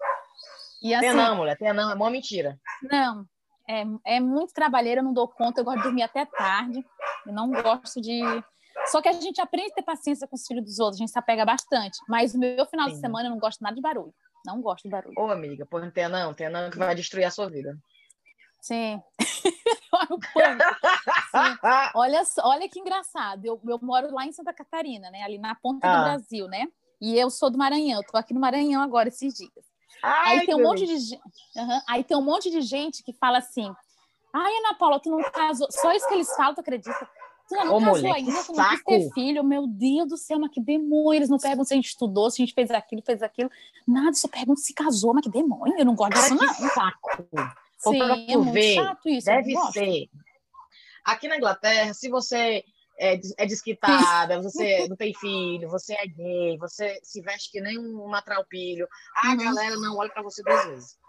E, 0.82 0.94
assim, 0.94 1.08
tem 1.08 1.16
não, 1.16 1.36
mulher, 1.36 1.58
tem 1.58 1.74
não, 1.74 1.92
é 1.92 1.96
mó 1.96 2.10
mentira. 2.10 2.60
Não, 2.84 3.26
é, 3.68 3.84
é 4.06 4.20
muito 4.20 4.54
trabalheira, 4.54 5.00
eu 5.00 5.04
não 5.04 5.14
dou 5.14 5.28
conta, 5.28 5.60
eu 5.60 5.66
gosto 5.66 5.78
de 5.78 5.84
dormir 5.84 6.04
até 6.04 6.26
tarde, 6.26 6.84
eu 7.26 7.34
não 7.34 7.52
gosto 7.52 8.02
de. 8.02 8.22
Só 8.88 9.02
que 9.02 9.10
a 9.10 9.14
gente 9.14 9.40
aprende 9.40 9.72
a 9.72 9.76
ter 9.76 9.84
paciência 9.84 10.28
com 10.28 10.36
os 10.36 10.46
filhos 10.46 10.64
dos 10.64 10.80
outros, 10.80 10.98
a 10.98 11.04
gente 11.04 11.12
se 11.12 11.20
apega 11.20 11.46
bastante. 11.46 11.98
Mas 12.08 12.36
o 12.36 12.40
meu 12.40 12.66
final 12.66 12.88
Sim. 12.88 12.96
de 12.96 13.00
semana 13.00 13.28
eu 13.28 13.32
não 13.32 13.40
gosto 13.40 13.62
nada 13.62 13.76
de 13.76 13.82
barulho. 13.82 14.14
Não 14.46 14.62
gosto 14.62 14.84
de 14.84 14.90
barulho. 14.90 15.16
Ô, 15.18 15.32
amiga, 15.32 15.66
pô, 15.66 15.80
não 15.80 15.90
tem 15.90 16.08
não, 16.08 16.34
tem 16.34 16.50
não 16.50 16.70
que 16.70 16.78
vai 16.78 16.94
destruir 16.94 17.26
a 17.26 17.32
sua 17.32 17.50
vida. 17.50 17.76
Sim. 18.62 19.02
olha, 21.96 22.24
olha 22.44 22.70
que 22.70 22.80
engraçado. 22.80 23.46
Eu, 23.46 23.62
eu 23.68 23.80
moro 23.82 24.14
lá 24.14 24.26
em 24.26 24.32
Santa 24.32 24.54
Catarina, 24.54 25.10
né? 25.10 25.24
Ali 25.24 25.38
na 25.38 25.56
ponta 25.56 25.88
ah. 25.88 25.98
do 25.98 26.04
Brasil, 26.04 26.48
né? 26.48 26.68
E 27.02 27.18
eu 27.18 27.30
sou 27.30 27.50
do 27.50 27.58
Maranhão, 27.58 28.00
eu 28.02 28.08
tô 28.08 28.18
aqui 28.18 28.34
no 28.34 28.40
Maranhão 28.40 28.82
agora 28.82 29.10
esses 29.10 29.34
dias. 29.34 29.75
Ai, 30.02 30.40
aí 30.40 30.46
tem 30.46 30.56
um 30.56 30.64
monte 30.64 30.86
de 30.86 30.98
gente. 30.98 31.22
Uhum. 31.56 31.82
Aí 31.88 32.04
tem 32.04 32.18
um 32.18 32.22
monte 32.22 32.52
de 32.52 32.62
gente 32.62 33.04
que 33.04 33.14
fala 33.14 33.40
assim: 33.40 33.74
ai, 34.34 34.58
Ana 34.58 34.76
Paula, 34.76 35.00
tu 35.00 35.10
não 35.10 35.22
casou. 35.32 35.68
Só 35.72 35.92
isso 35.92 36.08
que 36.08 36.14
eles 36.14 36.34
falam, 36.36 36.54
tu 36.54 36.62
acredita? 36.62 37.10
Tu 37.48 37.56
não 37.56 37.76
Ô, 37.76 37.80
casou 37.80 37.96
mulher, 37.96 38.16
ainda, 38.16 38.44
tu 38.44 38.54
não 38.54 38.70
quis 38.70 38.84
ter 38.84 39.14
filho. 39.14 39.44
Meu 39.44 39.68
Deus 39.68 40.10
do 40.10 40.18
céu, 40.18 40.40
mas 40.40 40.52
que 40.52 40.60
demônio. 40.60 41.20
Eles 41.20 41.30
não 41.30 41.38
perguntam 41.38 41.66
se 41.66 41.74
a 41.74 41.78
gente 41.78 41.90
estudou, 41.90 42.30
se 42.32 42.42
a 42.42 42.46
gente 42.46 42.56
fez 42.56 42.72
aquilo, 42.72 43.04
fez 43.06 43.22
aquilo. 43.22 43.50
Nada, 43.88 44.14
só 44.14 44.28
perguntam 44.28 44.64
se 44.64 44.74
casou, 44.74 45.14
mas 45.14 45.24
que 45.24 45.30
demônio. 45.30 45.76
Eu 45.78 45.86
não 45.86 45.96
gosto 45.96 46.14
disso, 46.14 46.36
não. 46.36 46.70
saco. 46.70 47.28
Sim, 47.78 48.02
é 48.02 48.38
muito 48.38 48.52
ver, 48.52 48.76
chato 48.76 49.10
isso. 49.10 49.26
Deve 49.26 49.56
ser. 49.72 50.10
Aqui 51.04 51.28
na 51.28 51.38
Inglaterra, 51.38 51.94
se 51.94 52.10
você 52.10 52.64
é, 52.98 53.20
é 53.38 53.46
desquitada, 53.46 54.42
você 54.42 54.88
não 54.90 54.96
tem 54.96 55.14
filho, 55.14 55.70
você 55.70 55.94
é 55.94 56.08
gay, 56.08 56.58
você 56.58 57.00
se 57.04 57.22
veste 57.22 57.52
que 57.52 57.62
nem 57.62 57.78
um 57.78 58.08
matralpilho, 58.08 58.88
a 59.16 59.30
uhum. 59.30 59.38
galera 59.38 59.76
não 59.78 59.98
olha 59.98 60.10
para 60.10 60.24
você 60.24 60.42
duas 60.44 60.66
vezes. 60.66 61.00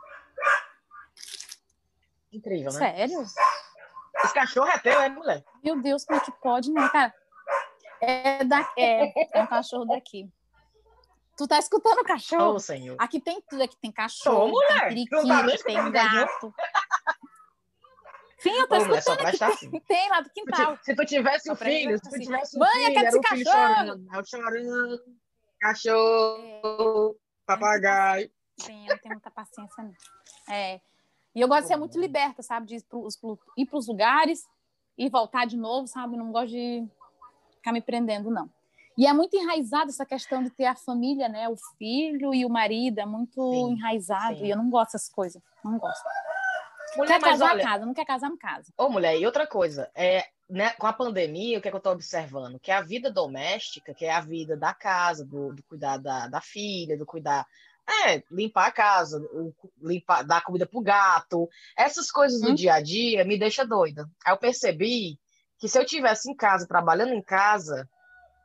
Incrível, 2.33 2.73
né? 2.73 2.79
Sério? 2.79 3.23
Esse 4.25 4.35
cachorro 4.35 4.69
é 4.69 4.79
teu, 4.79 5.01
é 5.01 5.09
mulher? 5.09 5.45
Meu 5.63 5.81
Deus, 5.81 6.05
como 6.05 6.19
é 6.19 6.25
que 6.25 6.33
pode, 6.33 6.71
né, 6.71 6.89
cara? 6.89 7.15
É, 8.01 8.45
da, 8.45 8.73
é, 8.77 9.39
é 9.39 9.43
um 9.43 9.47
cachorro 9.47 9.85
daqui. 9.87 10.31
Tu 11.37 11.47
tá 11.47 11.59
escutando 11.59 11.99
o 11.99 12.05
cachorro? 12.05 12.55
Oh, 12.55 12.59
senhor. 12.59 12.97
Aqui 12.99 13.21
tem 13.21 13.43
tudo, 13.43 13.63
aqui 13.63 13.77
tem 13.77 13.93
cachorro, 13.93 14.53
oh, 14.55 14.67
tem 14.69 14.81
periquito, 14.81 15.29
tá 15.29 15.65
tem 15.65 15.93
gato. 15.93 16.55
Sim, 18.47 18.59
eu 18.61 18.69
tô 18.69 18.75
Ô, 18.75 18.79
escutando 18.79 19.27
aqui. 19.27 19.45
Assim. 19.45 19.71
Tem 19.81 20.09
lá 20.09 20.21
do 20.21 20.31
quintal. 20.31 20.79
Se 20.83 20.95
tu 20.95 21.05
tivesse 21.05 21.51
um 21.51 21.57
filho, 21.57 21.99
se 21.99 22.11
tu 22.11 22.21
tivesse 22.21 22.57
um 22.57 22.61
Mãe, 22.61 22.71
filho, 22.71 22.99
era 22.99 23.19
um 23.19 23.23
filho 23.23 23.45
chorando. 23.45 24.09
É 24.13 24.19
o 24.19 24.25
chorando, 24.25 25.01
cachorro, 25.61 27.11
é. 27.11 27.19
papagaio. 27.47 28.31
Sim, 28.59 28.85
eu 28.85 28.95
não 28.95 28.99
tenho 28.99 29.15
muita 29.15 29.31
paciência, 29.31 29.83
não. 29.83 29.93
É. 30.55 30.81
E 31.35 31.41
eu 31.41 31.49
gosto 31.49 31.63
de 31.63 31.69
ser 31.69 31.77
muito 31.77 32.01
liberta, 32.01 32.43
sabe? 32.43 32.67
De 32.67 32.77
ir 32.77 33.67
para 33.67 33.79
os 33.79 33.87
lugares 33.87 34.47
e 34.97 35.09
voltar 35.11 35.47
de 35.47 35.57
novo, 35.57 35.87
sabe? 35.87 36.17
Não 36.17 36.33
gosto 36.33 36.51
de 36.51 36.87
ficar 37.57 37.73
me 37.73 37.83
prendendo, 37.83 38.31
não. 38.31 38.51
E 38.97 39.07
é 39.07 39.13
muito 39.13 39.37
enraizada 39.37 39.91
essa 39.91 40.07
questão 40.07 40.43
de 40.43 40.49
ter 40.49 40.65
a 40.65 40.75
família, 40.75 41.29
né? 41.29 41.49
O 41.51 41.57
filho 41.77 42.35
e 42.35 42.47
o 42.47 42.49
marido, 42.49 42.99
é 42.99 43.05
muito 43.05 43.53
sim, 43.53 43.73
enraizado. 43.73 44.39
Sim. 44.39 44.47
E 44.47 44.51
eu 44.51 44.57
não 44.57 44.71
gosto 44.71 44.93
dessas 44.93 45.11
coisas. 45.11 45.43
Não 45.63 45.79
gosto. 45.79 46.03
Mulher, 46.97 47.21
quer 47.21 47.21
casar, 47.21 47.53
olha... 47.53 47.65
casa. 47.65 47.87
Não 47.87 47.95
quer 47.95 48.05
casar, 48.05 48.31
não 48.31 48.39
casa. 48.39 48.73
Ô, 48.77 48.89
mulher, 48.89 49.19
e 49.19 49.27
outra 49.27 49.47
coisa. 49.47 49.91
É, 49.95 50.25
né, 50.49 50.71
com 50.79 50.87
a 50.87 50.93
pandemia, 50.93 51.59
o 51.59 51.63
que, 51.63 51.69
é 51.69 51.71
que 51.71 51.75
eu 51.75 51.79
estou 51.79 51.93
observando? 51.93 52.59
Que 52.59 52.71
a 52.71 52.81
vida 52.81 53.11
doméstica, 53.11 53.95
que 53.95 54.05
é 54.05 54.13
a 54.13 54.21
vida 54.21 54.57
da 54.57 54.73
casa, 54.73 55.25
do, 55.25 55.53
do 55.53 55.63
cuidar 55.65 55.99
da, 55.99 56.29
da 56.29 56.41
filha, 56.41 56.97
do 56.97 57.07
cuidar 57.07 57.47
é, 58.07 58.23
limpar 58.31 58.67
a 58.67 58.73
casa, 58.73 59.23
limpar, 59.81 60.25
dar 60.25 60.43
comida 60.43 60.67
pro 60.67 60.81
gato, 60.81 61.49
essas 61.77 62.11
coisas 62.11 62.41
do 62.41 62.51
hum. 62.51 62.55
dia 62.55 62.75
a 62.75 62.81
dia 62.81 63.25
me 63.25 63.39
deixa 63.39 63.65
doida. 63.65 64.09
Aí 64.25 64.33
eu 64.33 64.37
percebi 64.37 65.19
que 65.59 65.69
se 65.69 65.79
eu 65.79 65.85
tivesse 65.85 66.31
em 66.31 66.35
casa, 66.35 66.67
trabalhando 66.67 67.15
em 67.15 67.23
casa, 67.23 67.89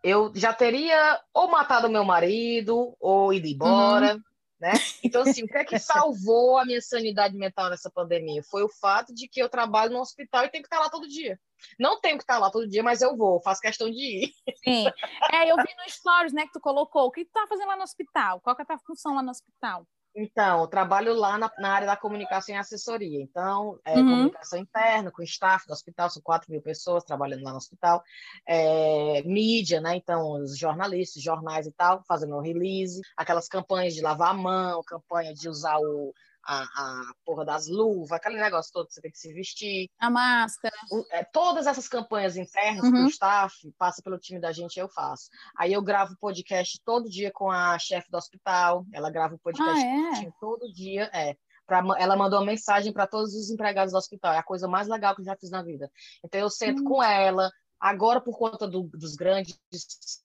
eu 0.04 0.32
já 0.36 0.54
teria 0.54 1.20
ou 1.34 1.50
matado 1.50 1.90
meu 1.90 2.04
marido, 2.04 2.96
ou 3.00 3.34
ido 3.34 3.48
embora, 3.48 4.16
uhum. 4.16 4.22
Né? 4.62 4.72
Então, 5.04 5.24
assim, 5.24 5.44
o 5.44 5.48
que 5.48 5.58
é 5.58 5.66
que 5.66 5.80
salvou 5.80 6.58
a 6.58 6.64
minha 6.64 6.80
sanidade 6.80 7.36
mental 7.36 7.70
nessa 7.70 7.90
pandemia? 7.90 8.44
Foi 8.44 8.64
o 8.64 8.70
fato 8.70 9.14
de 9.14 9.28
que 9.28 9.42
eu 9.42 9.50
trabalho 9.50 9.92
no 9.92 10.00
hospital 10.00 10.46
e 10.46 10.50
tenho 10.50 10.64
que 10.64 10.68
estar 10.68 10.80
lá 10.80 10.90
todo 10.90 11.08
dia. 11.08 11.40
Não 11.80 12.00
tenho 12.00 12.18
que 12.18 12.24
estar 12.24 12.38
lá 12.38 12.50
todo 12.52 12.70
dia, 12.70 12.84
mas 12.84 13.02
eu 13.02 13.18
vou, 13.18 13.42
faço 13.42 13.60
questão 13.60 13.90
de 13.90 14.00
ir. 14.00 14.34
Sim. 14.64 14.88
É, 15.34 15.52
eu 15.52 15.56
vi 15.58 15.76
no 15.76 15.90
stories, 15.90 16.34
né, 16.34 16.46
que 16.46 16.54
tu 16.54 16.60
colocou. 16.60 17.08
O 17.08 17.12
que 17.12 17.26
tu 17.26 17.32
tá 17.32 17.46
fazendo 17.48 17.68
lá 17.68 17.76
no 17.76 17.84
hospital? 17.84 18.40
Qual 18.42 18.56
que 18.56 18.62
é 18.62 18.64
a 18.64 18.68
tua 18.68 18.80
função 18.80 19.16
lá 19.16 19.24
no 19.24 19.32
hospital? 19.32 19.86
Então, 20.16 20.62
eu 20.62 20.68
trabalho 20.68 21.14
lá 21.14 21.38
na, 21.38 21.50
na, 21.58 21.70
área 21.70 21.88
da 21.88 21.96
comunicação 21.96 22.54
e 22.54 22.58
assessoria. 22.58 23.22
Então, 23.22 23.80
é, 23.86 23.98
uhum. 23.98 24.10
comunicação 24.10 24.60
interna, 24.60 25.12
com 25.12 25.22
o 25.22 25.26
staff 25.26 25.66
do 25.66 25.74
hospital, 25.74 26.10
são 26.10 26.22
4 26.22 26.52
mil 26.52 26.62
pessoas 26.62 27.04
trabalhando 27.04 27.44
lá 27.44 27.52
no 27.52 27.58
hospital. 27.58 28.04
É, 28.46 29.22
mídia, 29.24 29.80
né? 29.80 29.96
Então, 29.96 30.42
os 30.42 30.58
jornalistas, 30.58 31.24
jornais 31.24 31.66
e 31.66 31.72
tal, 31.72 32.04
fazendo 32.04 32.36
o 32.36 32.42
release, 32.42 33.00
aquelas 33.16 33.48
campanhas 33.48 33.94
de 33.94 34.02
lavar 34.02 34.32
a 34.32 34.34
mão, 34.34 34.84
campanha 34.84 35.34
de 35.34 35.48
usar 35.48 35.78
o, 35.80 36.14
a, 36.46 36.64
a 36.64 37.14
porra 37.26 37.46
das 37.46 37.68
luvas, 37.68 38.12
aquele 38.12 38.40
negócio 38.40 38.72
todo 38.72 38.88
que 38.88 38.94
você 38.94 39.02
tem 39.02 39.12
que 39.12 39.18
se 39.18 39.34
vestir. 39.34 39.90
A 40.00 40.10
máscara. 40.10 40.76
O, 40.92 41.06
é, 41.12 41.24
todas 41.24 41.68
essas 41.68 41.88
campanhas 41.88 42.36
internas 42.36 42.84
uhum. 42.84 42.92
que 42.92 43.00
o 43.00 43.08
staff 43.08 43.74
passa 43.78 44.02
pelo 44.02 44.20
time 44.20 44.40
da 44.40 44.52
gente, 44.52 44.80
eu 44.80 44.90
faço. 44.90 45.30
Aí 45.58 45.74
eu 45.74 45.82
gravo 45.82 46.16
podcast 46.20 46.80
todo 46.84 47.10
dia 47.10 47.32
com 47.32 47.50
a 47.52 47.78
chefe 47.80 48.10
do 48.10 48.18
hospital, 48.18 48.86
ela 48.94 49.12
grava 49.12 49.36
o 49.36 49.40
podcast 49.40 49.84
ah, 49.86 50.24
é? 50.24 50.32
todo 50.40 50.72
dia, 50.74 51.10
é. 51.14 51.36
Pra, 51.66 51.84
ela 51.98 52.18
mandou 52.18 52.40
uma 52.40 52.46
mensagem 52.46 52.92
para 52.92 53.08
todos 53.08 53.34
os 53.34 53.50
empregados 53.50 53.94
do 53.94 53.98
hospital, 53.98 54.34
é 54.34 54.38
a 54.38 54.44
coisa 54.44 54.68
mais 54.68 54.88
legal 54.88 55.16
que 55.16 55.22
eu 55.22 55.26
já 55.26 55.38
fiz 55.38 55.50
na 55.50 55.64
vida. 55.64 55.90
Então 56.24 56.40
eu 56.40 56.50
sento 56.50 56.80
uhum. 56.80 56.90
com 56.90 57.04
ela, 57.04 57.50
agora 57.80 58.20
por 58.20 58.38
conta 58.38 58.68
do, 58.68 58.90
dos 58.94 59.16
grandes 59.16 59.58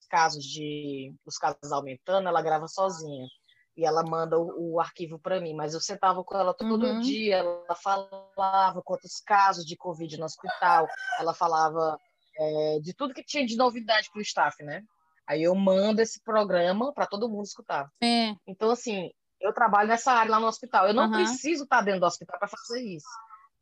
casos 0.09 0.45
de 0.45 1.15
os 1.25 1.37
casos 1.37 1.71
aumentando, 1.71 2.29
ela 2.29 2.43
grava 2.43 2.67
sozinha 2.67 3.29
e 3.77 3.85
ela 3.85 4.03
manda 4.03 4.39
o, 4.39 4.75
o 4.75 4.81
arquivo 4.81 5.19
para 5.19 5.41
mim, 5.41 5.55
mas 5.55 5.75
eu 5.75 5.81
sentava 5.81 6.25
com 6.25 6.37
ela 6.37 6.55
todo 6.55 6.87
uhum. 6.87 7.01
dia, 7.01 7.37
ela 7.37 7.75
falava 7.75 8.83
quantos 8.83 9.21
casos 9.21 9.65
de 9.65 9.77
Covid 9.77 10.19
no 10.19 10.25
hospital, 10.25 10.89
ela 11.19 11.35
falava 11.35 11.99
é, 12.39 12.79
de 12.81 12.95
tudo 12.95 13.15
que 13.15 13.25
tinha 13.25 13.45
de 13.45 13.57
novidade 13.57 14.11
para 14.11 14.19
o 14.19 14.23
staff, 14.23 14.63
né? 14.63 14.83
Aí 15.27 15.43
eu 15.43 15.55
mando 15.55 16.01
esse 16.01 16.23
programa 16.23 16.93
para 16.93 17.07
todo 17.07 17.29
mundo 17.29 17.45
escutar. 17.45 17.91
É. 18.01 18.35
Então, 18.47 18.71
assim, 18.71 19.11
eu 19.41 19.53
trabalho 19.53 19.89
nessa 19.89 20.13
área 20.13 20.31
lá 20.31 20.41
no 20.41 20.47
hospital. 20.47 20.87
Eu 20.87 20.95
não 20.95 21.07
uhum. 21.07 21.13
preciso 21.13 21.65
estar 21.65 21.81
dentro 21.81 22.01
do 22.01 22.07
hospital 22.07 22.39
para 22.39 22.49
fazer 22.49 22.81
isso. 22.81 23.09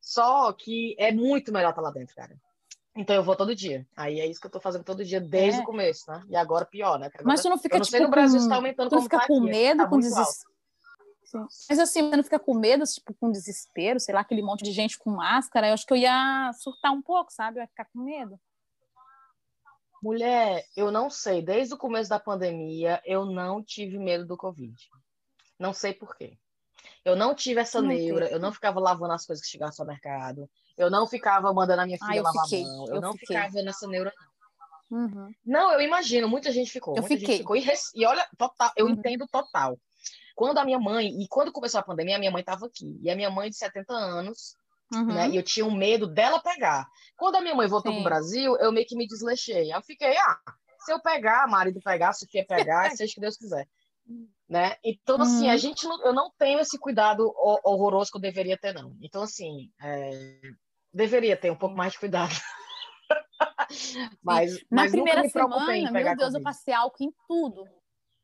Só 0.01 0.53
que 0.53 0.95
é 0.99 1.11
muito 1.11 1.51
melhor 1.51 1.71
estar 1.71 1.81
lá 1.81 1.91
dentro, 1.91 2.15
cara. 2.15 2.37
Então 2.97 3.17
eu 3.17 3.25
vou 3.25 3.35
todo 3.35 3.55
dia. 3.55 3.87
Aí 3.97 4.21
é 4.21 4.27
isso 4.27 4.41
que 4.41 4.47
eu 4.47 4.51
tô 4.51 4.61
fazendo 4.61 4.85
todo 4.85 5.05
dia 5.05 5.21
desde 5.21 5.61
é. 5.61 5.63
o 5.63 5.67
começo, 5.67 6.09
né? 6.11 6.23
E 6.29 6.37
agora 6.37 6.65
pior, 6.65 6.99
né? 6.99 7.07
Agora, 7.07 7.25
Mas 7.25 7.43
tu 7.43 7.49
não 7.49 7.59
fica, 7.59 7.77
eu 7.77 7.79
não 7.79 7.85
tipo, 7.85 7.97
sei 7.97 8.07
no 8.07 8.11
Brasil 8.11 8.39
se 8.39 8.49
tá 8.49 8.55
aumentando 8.55 8.89
tu 8.89 8.97
como 8.97 9.03
fica 9.03 9.19
tá 9.19 9.27
com 9.27 9.39
aqui, 9.39 9.51
medo, 9.51 9.83
tá 9.83 9.89
com 9.89 9.99
desespero. 9.99 10.55
Mas 11.69 11.79
assim, 11.81 12.09
você 12.09 12.17
não 12.17 12.23
fica 12.23 12.39
com 12.39 12.55
medo, 12.55 12.85
tipo, 12.85 13.13
com 13.15 13.31
desespero, 13.31 13.99
sei 13.99 14.15
lá, 14.15 14.21
aquele 14.21 14.43
monte 14.43 14.63
de 14.63 14.71
gente 14.71 14.97
com 14.97 15.11
máscara, 15.11 15.69
eu 15.69 15.75
acho 15.75 15.85
que 15.85 15.93
eu 15.93 15.97
ia 15.97 16.53
surtar 16.55 16.93
um 16.93 17.03
pouco, 17.03 17.33
sabe? 17.33 17.59
Eu 17.59 17.63
ia 17.63 17.69
ficar 17.69 17.87
com 17.87 17.99
medo. 17.99 18.39
Mulher, 20.01 20.65
eu 20.77 20.93
não 20.93 21.11
sei, 21.11 21.43
desde 21.43 21.75
o 21.75 21.79
começo 21.79 22.11
da 22.11 22.21
pandemia, 22.21 23.03
eu 23.05 23.25
não 23.25 23.63
tive 23.63 23.99
medo 23.99 24.27
do 24.27 24.37
Covid. 24.37 24.77
Não 25.59 25.73
sei 25.73 25.93
por 25.93 26.15
quê. 26.17 26.39
Eu 27.05 27.17
não 27.17 27.35
tive 27.35 27.61
essa 27.61 27.81
não 27.81 27.89
neura, 27.89 28.29
eu 28.31 28.39
não 28.39 28.53
ficava 28.53 28.79
lavando 28.79 29.15
as 29.15 29.27
coisas 29.27 29.45
que 29.45 29.51
chegavam 29.51 29.75
ao 29.79 29.87
mercado, 29.87 30.49
eu 30.77 30.91
não 30.91 31.07
ficava 31.07 31.53
mandando 31.53 31.83
a 31.83 31.87
minha 31.87 31.99
filha 31.99 32.21
ah, 32.21 32.25
lavar 32.25 32.45
fiquei, 32.45 32.63
a 32.63 32.67
mão, 32.67 32.87
eu, 32.89 32.95
eu 32.95 33.01
não 33.01 33.13
fiquei. 33.13 33.37
ficava 33.37 33.63
nessa 33.63 33.87
neura, 33.87 34.13
não. 34.19 34.35
Uhum. 34.91 35.31
Não, 35.45 35.73
eu 35.73 35.81
imagino, 35.81 36.29
muita 36.29 36.53
gente 36.53 36.71
ficou. 36.71 36.95
Eu 36.97 37.03
muita 37.03 37.17
fiquei. 37.17 37.39
Ficou, 37.39 37.57
e, 37.57 37.65
e, 37.95 38.07
olha, 38.07 38.27
total, 38.37 38.71
eu 38.77 38.87
uhum. 38.87 38.93
entendo 38.93 39.27
total. 39.31 39.79
Quando 40.37 40.59
a 40.59 40.65
minha 40.65 40.79
mãe, 40.79 41.09
e 41.23 41.27
quando 41.29 41.53
começou 41.53 41.81
a 41.81 41.85
pandemia, 41.85 42.17
a 42.17 42.19
minha 42.19 42.31
mãe 42.31 42.41
estava 42.41 42.67
aqui. 42.67 42.99
E 43.03 43.11
a 43.11 43.17
minha 43.17 43.31
mãe 43.31 43.49
de 43.49 43.57
70 43.57 43.93
anos, 43.93 44.57
uhum. 44.93 45.07
né? 45.07 45.29
E 45.31 45.37
eu 45.37 45.43
tinha 45.43 45.65
um 45.65 45.75
medo 45.75 46.07
dela 46.07 46.41
pegar. 46.41 46.87
Quando 47.17 47.37
a 47.37 47.41
minha 47.41 47.55
mãe 47.55 47.67
voltou 47.67 47.93
para 47.93 48.01
o 48.01 48.05
Brasil, 48.05 48.57
eu 48.57 48.73
meio 48.73 48.87
que 48.87 48.97
me 48.97 49.07
desleixei. 49.07 49.73
Eu 49.73 49.81
fiquei, 49.83 50.17
ah, 50.17 50.39
se 50.81 50.93
eu 50.93 51.01
pegar, 51.01 51.49
marido 51.49 51.81
pegar, 51.83 52.13
se 52.13 52.27
Sofia 52.27 52.45
pegar, 52.47 52.91
seja 52.97 53.11
o 53.11 53.15
que 53.15 53.21
Deus 53.21 53.37
quiser 53.37 53.67
né? 54.49 54.77
Então, 54.85 55.21
assim, 55.21 55.49
a 55.49 55.53
uhum. 55.53 55.59
gente 55.59 55.87
não, 55.87 56.05
eu 56.05 56.13
não 56.13 56.31
tenho 56.39 56.61
esse 56.61 56.79
cuidado 56.79 57.33
horroroso 57.65 58.11
que 58.11 58.19
eu 58.19 58.23
deveria 58.23 58.59
ter, 58.59 58.73
não. 58.73 58.97
Então, 59.01 59.23
assim, 59.23 59.71
é, 59.83 60.41
deveria 60.95 61.37
ter 61.37 61.51
um 61.51 61.57
pouco 61.57 61.77
mais 61.77 61.93
de 61.93 61.99
cuidado. 61.99 62.33
mas, 64.23 64.55
Na 64.71 64.83
mas 64.83 64.93
primeira 64.93 65.29
semana, 65.29 65.91
meu 65.91 66.17
Deus, 66.17 66.35
eu 66.35 66.43
passei 66.43 66.73
álcool 66.73 67.05
em 67.05 67.13
tudo. 67.27 67.69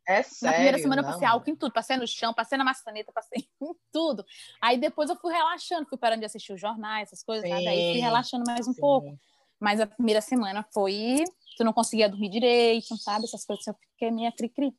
É 0.06 0.22
sério? 0.22 0.46
Na 0.46 0.52
primeira 0.52 0.78
semana 0.78 1.02
eu 1.02 1.06
passei 1.06 1.26
álcool 1.26 1.50
em 1.50 1.56
tudo. 1.56 1.72
Passei 1.72 1.96
no 1.96 2.06
chão, 2.06 2.32
passei 2.32 2.56
na 2.56 2.64
maçaneta, 2.64 3.12
passei 3.12 3.44
em 3.60 3.74
tudo. 3.92 4.24
Aí 4.62 4.78
depois 4.78 5.10
eu 5.10 5.16
fui 5.16 5.32
relaxando, 5.32 5.88
fui 5.88 5.98
parando 5.98 6.20
de 6.20 6.26
assistir 6.26 6.52
os 6.52 6.60
jornais, 6.60 7.08
essas 7.08 7.22
coisas, 7.22 7.48
sim, 7.48 7.68
Aí 7.68 7.92
fui 7.92 8.00
relaxando 8.00 8.44
mais 8.46 8.66
um 8.68 8.72
sim. 8.72 8.80
pouco. 8.80 9.18
Mas 9.58 9.80
a 9.80 9.86
primeira 9.86 10.20
semana 10.20 10.64
foi... 10.72 11.24
Tu 11.56 11.64
não 11.64 11.72
conseguia 11.72 12.08
dormir 12.08 12.30
direito, 12.30 12.96
sabe? 12.96 13.24
Essas 13.24 13.44
coisas, 13.44 13.66
eu 13.66 13.74
fiquei 13.92 14.10
meio 14.10 14.32
cri-cri. 14.32 14.72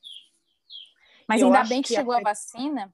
Mas 1.28 1.44
ainda 1.44 1.64
bem 1.66 1.82
que, 1.82 1.90
que 1.90 1.96
chegou 1.96 2.14
a... 2.14 2.18
a 2.18 2.22
vacina. 2.22 2.92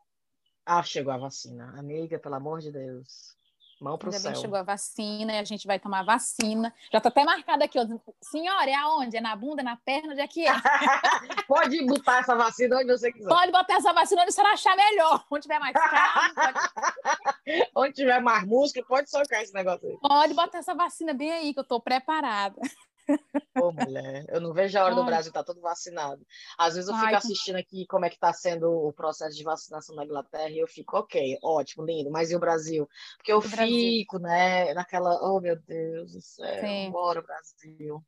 Ah, 0.65 0.83
chegou 0.83 1.13
a 1.13 1.17
vacina. 1.17 1.73
Amiga, 1.79 2.19
pelo 2.19 2.35
amor 2.35 2.59
de 2.59 2.71
Deus. 2.71 3.36
Mão 3.79 3.97
pro 3.97 4.09
Ainda 4.09 4.19
céu. 4.19 4.31
bem 4.31 4.41
chegou 4.41 4.57
a 4.57 4.63
vacina 4.63 5.33
e 5.33 5.37
a 5.37 5.43
gente 5.43 5.67
vai 5.67 5.79
tomar 5.79 6.03
vacina. 6.03 6.73
Já 6.91 6.99
tá 6.99 7.09
até 7.09 7.23
marcado 7.23 7.63
aqui, 7.63 7.77
ó. 7.79 7.85
Senhora, 8.21 8.69
é 8.69 8.73
aonde? 8.73 9.17
É 9.17 9.21
na 9.21 9.35
bunda, 9.35 9.61
na 9.61 9.75
perna? 9.75 10.13
Onde 10.13 10.21
é 10.21 10.27
que 10.27 10.47
é? 10.47 10.51
pode 11.47 11.85
botar 11.85 12.19
essa 12.19 12.35
vacina 12.35 12.77
onde 12.77 12.91
você 12.91 13.11
quiser. 13.11 13.29
Pode 13.29 13.51
botar 13.51 13.75
essa 13.75 13.93
vacina 13.93 14.23
onde 14.23 14.31
você 14.31 14.41
achar 14.41 14.75
melhor. 14.75 15.23
Onde 15.29 15.43
tiver 15.43 15.59
mais 15.59 15.73
carne, 15.73 16.33
pode... 16.33 17.69
onde 17.75 17.93
tiver 17.93 18.19
mais 18.19 18.45
música, 18.45 18.83
pode 18.87 19.09
socar 19.09 19.41
esse 19.41 19.53
negócio 19.53 19.87
aí. 19.87 19.97
Pode 20.01 20.33
botar 20.33 20.57
essa 20.57 20.73
vacina 20.73 21.13
bem 21.13 21.31
aí, 21.31 21.53
que 21.53 21.59
eu 21.59 21.63
tô 21.63 21.79
preparada. 21.79 22.59
Pô, 23.53 23.71
mulher, 23.71 24.25
eu 24.29 24.39
não 24.39 24.53
vejo 24.53 24.77
a 24.77 24.83
hora 24.83 24.93
Ai. 24.93 24.99
do 24.99 25.05
Brasil 25.05 25.29
estar 25.29 25.43
tá 25.43 25.53
todo 25.53 25.61
vacinado. 25.61 26.25
Às 26.57 26.75
vezes 26.75 26.89
eu 26.89 26.95
fico 26.95 27.15
assistindo 27.15 27.55
aqui 27.55 27.85
como 27.87 28.05
é 28.05 28.09
que 28.09 28.15
está 28.15 28.31
sendo 28.31 28.69
o 28.69 28.93
processo 28.93 29.35
de 29.35 29.43
vacinação 29.43 29.95
na 29.95 30.05
Inglaterra 30.05 30.49
e 30.49 30.59
eu 30.59 30.67
fico, 30.67 30.97
ok, 30.97 31.37
ótimo, 31.43 31.85
lindo, 31.85 32.11
mas 32.11 32.31
e 32.31 32.35
o 32.35 32.39
Brasil? 32.39 32.87
Porque 33.17 33.31
eu 33.31 33.37
o 33.37 33.41
fico, 33.41 34.19
Brasil. 34.19 34.37
né, 34.37 34.73
naquela, 34.73 35.19
oh 35.21 35.39
meu 35.39 35.55
Deus 35.59 36.13
do 36.13 36.21
céu, 36.21 36.61
Sim. 36.61 36.91
bora 36.91 37.21
Brasil. 37.21 38.03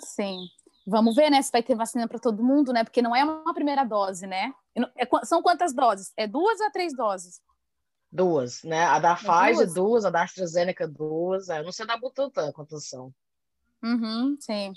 Sim. 0.00 0.38
Vamos 0.86 1.16
ver, 1.16 1.30
né, 1.30 1.42
se 1.42 1.52
vai 1.52 1.62
ter 1.62 1.74
vacina 1.74 2.08
para 2.08 2.18
todo 2.18 2.42
mundo, 2.42 2.72
né? 2.72 2.82
Porque 2.82 3.02
não 3.02 3.14
é 3.14 3.22
uma 3.22 3.52
primeira 3.52 3.84
dose, 3.84 4.26
né? 4.26 4.52
É, 4.96 5.06
são 5.24 5.42
quantas 5.42 5.74
doses? 5.74 6.12
É 6.16 6.26
duas 6.26 6.60
ou 6.60 6.70
três 6.70 6.94
doses? 6.94 7.40
Duas, 8.10 8.62
né? 8.62 8.84
A 8.84 8.98
da 8.98 9.12
é 9.12 9.16
Pfizer, 9.16 9.66
duas. 9.66 9.74
duas, 9.74 10.04
a 10.06 10.10
da 10.10 10.22
AstraZeneca, 10.22 10.88
duas. 10.88 11.50
É, 11.50 11.58
eu 11.58 11.64
não 11.64 11.72
sei 11.72 11.86
da 11.86 11.96
Butantan 11.96 12.52
quantas 12.52 12.88
são. 12.88 13.12
Uhum, 13.82 14.36
sim. 14.40 14.72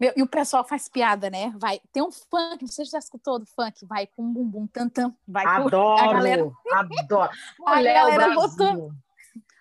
Meu, 0.00 0.12
e 0.16 0.22
o 0.22 0.26
pessoal 0.26 0.64
faz 0.66 0.88
piada, 0.88 1.30
né? 1.30 1.52
Vai, 1.56 1.80
tem 1.92 2.02
um 2.02 2.10
funk, 2.10 2.62
não 2.62 2.68
sei 2.68 2.84
se 2.84 2.90
você 2.90 2.96
já 2.96 2.98
escutou 2.98 3.38
do 3.38 3.46
funk, 3.46 3.86
vai 3.86 4.06
com 4.06 4.22
um 4.22 4.32
bumbum 4.32 4.66
tantam, 4.66 5.16
vai 5.26 5.44
adoro, 5.46 5.70
com 5.70 6.08
a 6.08 6.12
galera. 6.12 6.50
Adoro. 6.72 7.30
Mulher, 7.58 7.96
a 7.96 8.10
galera 8.10 8.32
o 8.32 8.34
Brasil. 8.34 8.56
Botou... 8.56 8.92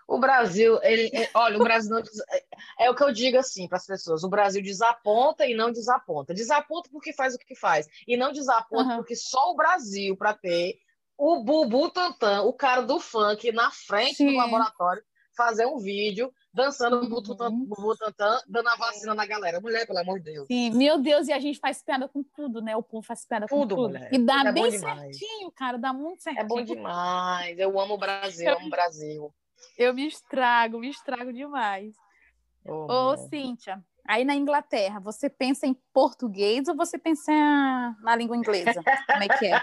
O 0.07 0.19
Brasil, 0.19 0.79
ele, 0.83 1.09
ele, 1.11 1.29
olha, 1.33 1.57
o 1.57 1.63
Brasil 1.63 1.91
não 1.91 1.99
é, 1.99 2.85
é 2.85 2.89
o 2.89 2.95
que 2.95 3.03
eu 3.03 3.11
digo 3.11 3.37
assim 3.37 3.67
para 3.67 3.77
as 3.77 3.85
pessoas: 3.85 4.23
o 4.23 4.29
Brasil 4.29 4.63
desaponta 4.63 5.45
e 5.45 5.53
não 5.53 5.69
desaponta. 5.69 6.33
Desaponta 6.33 6.89
porque 6.89 7.11
faz 7.11 7.35
o 7.35 7.37
que 7.37 7.53
faz 7.53 7.89
e 8.07 8.15
não 8.15 8.31
desaponta 8.31 8.91
uhum. 8.91 8.95
porque 8.97 9.17
só 9.17 9.51
o 9.51 9.55
Brasil 9.55 10.15
para 10.15 10.33
ter 10.33 10.79
o 11.17 11.43
Bubu 11.43 11.89
Tantan, 11.89 12.43
o 12.43 12.53
cara 12.53 12.83
do 12.83 13.01
funk 13.01 13.51
na 13.51 13.69
frente 13.69 14.17
Sim. 14.17 14.27
do 14.27 14.37
laboratório 14.37 15.03
fazer 15.37 15.67
um 15.67 15.77
vídeo 15.77 16.33
dançando 16.51 16.99
uhum. 16.99 17.65
Butantan, 17.65 18.41
dando 18.47 18.67
a 18.67 18.75
vacina 18.75 19.13
na 19.13 19.25
galera. 19.25 19.61
Mulher, 19.61 19.85
pelo 19.85 19.99
amor 19.99 20.19
de 20.19 20.31
Deus. 20.33 20.47
Sim, 20.47 20.71
meu 20.71 20.97
Deus, 20.97 21.27
e 21.27 21.31
a 21.31 21.39
gente 21.39 21.59
faz 21.59 21.83
piada 21.83 22.09
com 22.09 22.23
tudo, 22.23 22.61
né? 22.61 22.75
O 22.75 22.81
povo 22.81 23.05
faz 23.05 23.23
piada 23.25 23.47
com 23.47 23.61
tudo. 23.61 23.75
tudo. 23.75 23.93
Mulher. 23.93 24.09
E 24.11 24.17
dá 24.17 24.43
é 24.43 24.51
bem 24.51 24.71
certinho, 24.71 25.51
cara, 25.51 25.77
dá 25.77 25.93
muito 25.93 26.23
certinho. 26.23 26.43
É 26.43 26.47
bom 26.47 26.63
demais. 26.63 27.57
Eu 27.59 27.79
amo 27.79 27.93
o 27.93 27.97
Brasil, 27.97 28.49
eu 28.49 28.57
amo 28.57 28.67
o 28.67 28.71
Brasil. 28.71 29.33
Eu 29.77 29.93
me 29.93 30.07
estrago, 30.07 30.79
me 30.79 30.89
estrago 30.89 31.31
demais. 31.31 31.95
Oh, 32.65 33.11
Ô, 33.11 33.17
Cíntia, 33.29 33.81
aí 34.05 34.25
na 34.25 34.35
Inglaterra, 34.35 34.99
você 34.99 35.29
pensa 35.29 35.67
em 35.67 35.73
português 35.93 36.67
ou 36.67 36.75
você 36.75 36.97
pensa 36.97 37.31
na 38.01 38.15
língua 38.15 38.35
inglesa? 38.35 38.73
Como 38.73 39.23
é 39.23 39.27
que 39.27 39.45
é? 39.45 39.61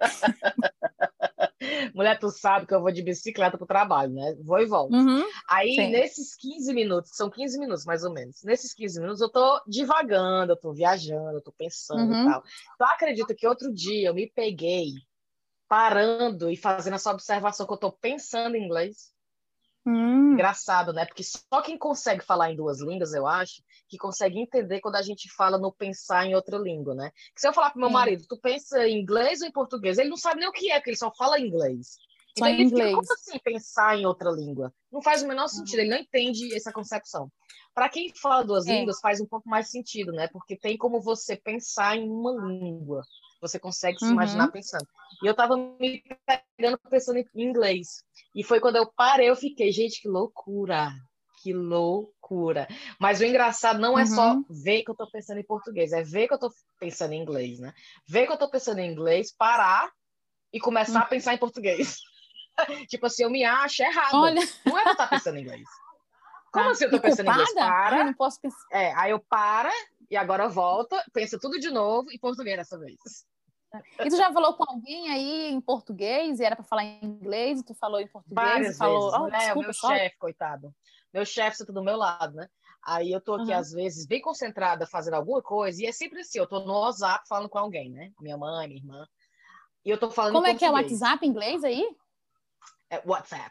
Mulher, 1.94 2.18
tu 2.18 2.30
sabe 2.30 2.66
que 2.66 2.74
eu 2.74 2.80
vou 2.80 2.92
de 2.92 3.02
bicicleta 3.02 3.56
pro 3.56 3.66
trabalho, 3.66 4.12
né? 4.12 4.34
Vou 4.44 4.58
e 4.58 4.66
volto. 4.66 4.94
Uhum. 4.94 5.24
Aí, 5.48 5.74
Sim. 5.76 5.90
nesses 5.90 6.34
15 6.36 6.72
minutos, 6.72 7.10
são 7.14 7.30
15 7.30 7.58
minutos 7.58 7.84
mais 7.84 8.04
ou 8.04 8.12
menos, 8.12 8.42
nesses 8.44 8.74
15 8.74 9.00
minutos 9.00 9.20
eu 9.20 9.30
tô 9.30 9.60
divagando, 9.66 10.52
eu 10.52 10.56
tô 10.56 10.72
viajando, 10.72 11.38
eu 11.38 11.42
tô 11.42 11.52
pensando 11.52 12.12
Uhum. 12.12 12.20
e 12.20 12.24
tal. 12.24 12.42
Tu 12.42 12.84
acredita 12.84 13.34
que 13.34 13.46
outro 13.46 13.72
dia 13.72 14.08
eu 14.08 14.14
me 14.14 14.30
peguei 14.30 14.92
parando 15.68 16.50
e 16.50 16.56
fazendo 16.56 16.94
essa 16.94 17.10
observação 17.10 17.66
que 17.66 17.72
eu 17.72 17.78
tô 17.78 17.92
pensando 17.92 18.56
em 18.56 18.64
inglês? 18.64 19.15
Hum. 19.86 20.32
Engraçado, 20.32 20.92
né? 20.92 21.06
Porque 21.06 21.22
só 21.22 21.62
quem 21.62 21.78
consegue 21.78 22.24
falar 22.24 22.50
em 22.50 22.56
duas 22.56 22.80
línguas, 22.80 23.14
eu 23.14 23.26
acho, 23.26 23.62
que 23.88 23.96
consegue 23.96 24.38
entender 24.38 24.80
quando 24.80 24.96
a 24.96 25.02
gente 25.02 25.30
fala 25.34 25.56
no 25.56 25.72
pensar 25.72 26.26
em 26.26 26.34
outra 26.34 26.58
língua, 26.58 26.94
né? 26.94 27.10
Se 27.36 27.46
eu 27.46 27.52
falar 27.52 27.70
pro 27.70 27.80
meu 27.80 27.88
Sim. 27.88 27.94
marido, 27.94 28.24
tu 28.28 28.36
pensa 28.40 28.86
em 28.86 29.00
inglês 29.00 29.40
ou 29.40 29.48
em 29.48 29.52
português? 29.52 29.96
Ele 29.98 30.08
não 30.10 30.16
sabe 30.16 30.40
nem 30.40 30.48
o 30.48 30.52
que 30.52 30.70
é, 30.70 30.74
porque 30.78 30.90
ele 30.90 30.96
só 30.96 31.12
fala 31.14 31.38
inglês. 31.38 31.98
Só 32.36 32.44
Então 32.44 32.48
em 32.48 32.54
ele 32.54 32.64
fica, 32.64 32.76
inglês. 32.76 32.94
como 32.96 33.12
assim 33.12 33.38
pensar 33.38 33.96
em 33.96 34.04
outra 34.04 34.30
língua? 34.30 34.74
Não 34.92 35.00
faz 35.00 35.22
o 35.22 35.28
menor 35.28 35.46
sentido, 35.48 35.80
ele 35.80 35.90
não 35.90 35.98
entende 35.98 36.52
essa 36.54 36.72
concepção. 36.72 37.30
Para 37.74 37.88
quem 37.88 38.12
fala 38.14 38.42
duas 38.44 38.66
É. 38.66 38.72
línguas, 38.72 38.98
faz 39.00 39.20
um 39.20 39.26
pouco 39.26 39.48
mais 39.48 39.70
sentido, 39.70 40.12
né? 40.12 40.28
Porque 40.28 40.56
tem 40.58 40.76
como 40.76 41.00
você 41.00 41.36
pensar 41.36 41.96
em 41.96 42.08
uma 42.08 42.32
língua. 42.32 43.02
Você 43.40 43.58
consegue 43.58 43.98
se 43.98 44.06
Uhum. 44.06 44.12
imaginar 44.12 44.50
pensando. 44.50 44.86
E 45.22 45.26
eu 45.26 45.34
tava 45.34 45.56
me 45.56 46.02
pegando 46.56 46.78
pensando 46.90 47.18
em 47.18 47.26
inglês. 47.36 48.02
E 48.36 48.44
foi 48.44 48.60
quando 48.60 48.76
eu 48.76 48.86
parei, 48.86 49.30
eu 49.30 49.34
fiquei, 49.34 49.72
gente, 49.72 50.02
que 50.02 50.08
loucura. 50.08 50.92
Que 51.42 51.54
loucura. 51.54 52.68
Mas 53.00 53.18
o 53.18 53.24
engraçado 53.24 53.78
não 53.80 53.98
é 53.98 54.04
só 54.04 54.34
Uhum. 54.34 54.44
ver 54.50 54.82
que 54.82 54.90
eu 54.90 54.94
tô 54.94 55.10
pensando 55.10 55.38
em 55.40 55.46
português, 55.46 55.90
é 55.92 56.02
ver 56.02 56.28
que 56.28 56.34
eu 56.34 56.38
tô 56.38 56.50
pensando 56.78 57.14
em 57.14 57.22
inglês, 57.22 57.58
né? 57.58 57.72
Ver 58.06 58.26
que 58.26 58.32
eu 58.32 58.36
tô 58.36 58.50
pensando 58.50 58.80
em 58.80 58.92
inglês, 58.92 59.34
parar 59.34 59.90
e 60.52 60.60
começar 60.60 61.00
a 61.00 61.06
pensar 61.06 61.32
em 61.32 61.38
português. 61.38 61.96
tipo 62.90 63.06
assim, 63.06 63.22
eu 63.22 63.30
me 63.30 63.42
acho 63.42 63.82
errada. 63.82 64.16
Olha, 64.16 64.42
Não 64.66 64.78
é 64.78 64.82
pra 64.82 64.90
eu 64.90 64.92
estar 64.92 65.06
pensando 65.06 65.38
em 65.38 65.42
inglês. 65.42 65.68
Como 66.52 66.66
tá. 66.66 66.70
assim 66.72 66.84
eu 66.84 66.90
tô 66.90 67.00
pensando 67.00 67.28
em 67.28 67.30
inglês? 67.32 67.54
Para. 67.54 67.96
Ai, 67.96 68.04
não 68.04 68.14
posso 68.14 68.38
pensar. 68.40 68.66
É, 68.70 68.92
aí 68.94 69.12
eu 69.12 69.18
para 69.18 69.72
e 70.10 70.16
agora 70.16 70.46
volta, 70.46 71.02
pensa 71.12 71.38
tudo 71.40 71.58
de 71.58 71.70
novo 71.70 72.10
em 72.12 72.18
português 72.18 72.58
dessa 72.58 72.78
vez. 72.78 72.96
E 74.00 74.08
tu 74.08 74.16
já 74.16 74.32
falou 74.32 74.54
com 74.54 74.64
alguém 74.70 75.10
aí 75.10 75.50
em 75.50 75.60
português 75.60 76.40
e 76.40 76.44
era 76.44 76.56
para 76.56 76.64
falar 76.64 76.84
em 76.84 77.04
inglês 77.04 77.60
e 77.60 77.64
tu 77.64 77.74
falou 77.74 78.00
em 78.00 78.06
português 78.08 78.48
Várias 78.48 78.74
e 78.76 78.78
falou, 78.78 79.10
vezes. 79.10 79.18
oh, 79.18 79.24
o 79.24 79.30
desculpa, 79.30 79.60
meu 79.60 79.74
sorry. 79.74 79.98
chefe, 79.98 80.16
coitado. 80.18 80.74
Meu 81.12 81.24
chefe 81.26 81.56
senta 81.58 81.72
do 81.72 81.82
meu 81.82 81.96
lado, 81.96 82.34
né? 82.36 82.48
Aí 82.84 83.10
eu 83.10 83.20
tô 83.20 83.34
aqui, 83.34 83.52
Uhum. 83.52 83.58
às 83.58 83.72
vezes, 83.72 84.06
bem 84.06 84.20
concentrada 84.20 84.86
fazendo 84.86 85.14
alguma 85.14 85.42
coisa, 85.42 85.82
e 85.82 85.86
é 85.86 85.92
sempre 85.92 86.20
assim, 86.20 86.38
eu 86.38 86.46
tô 86.46 86.60
no 86.60 86.72
WhatsApp 86.80 87.26
falando 87.28 87.48
com 87.48 87.58
alguém, 87.58 87.90
né? 87.90 88.12
Minha 88.20 88.36
mãe, 88.38 88.68
minha 88.68 88.80
irmã. 88.80 89.06
E 89.84 89.90
eu 89.90 89.98
tô 89.98 90.10
falando 90.10 90.34
Como 90.34 90.46
é 90.46 90.54
que 90.54 90.64
é 90.64 90.68
o 90.68 90.72
português. 90.72 91.00
WhatsApp 91.00 91.26
em 91.26 91.28
inglês 91.30 91.64
aí? 91.64 91.96
É 92.90 93.02
WhatsApp. 93.04 93.50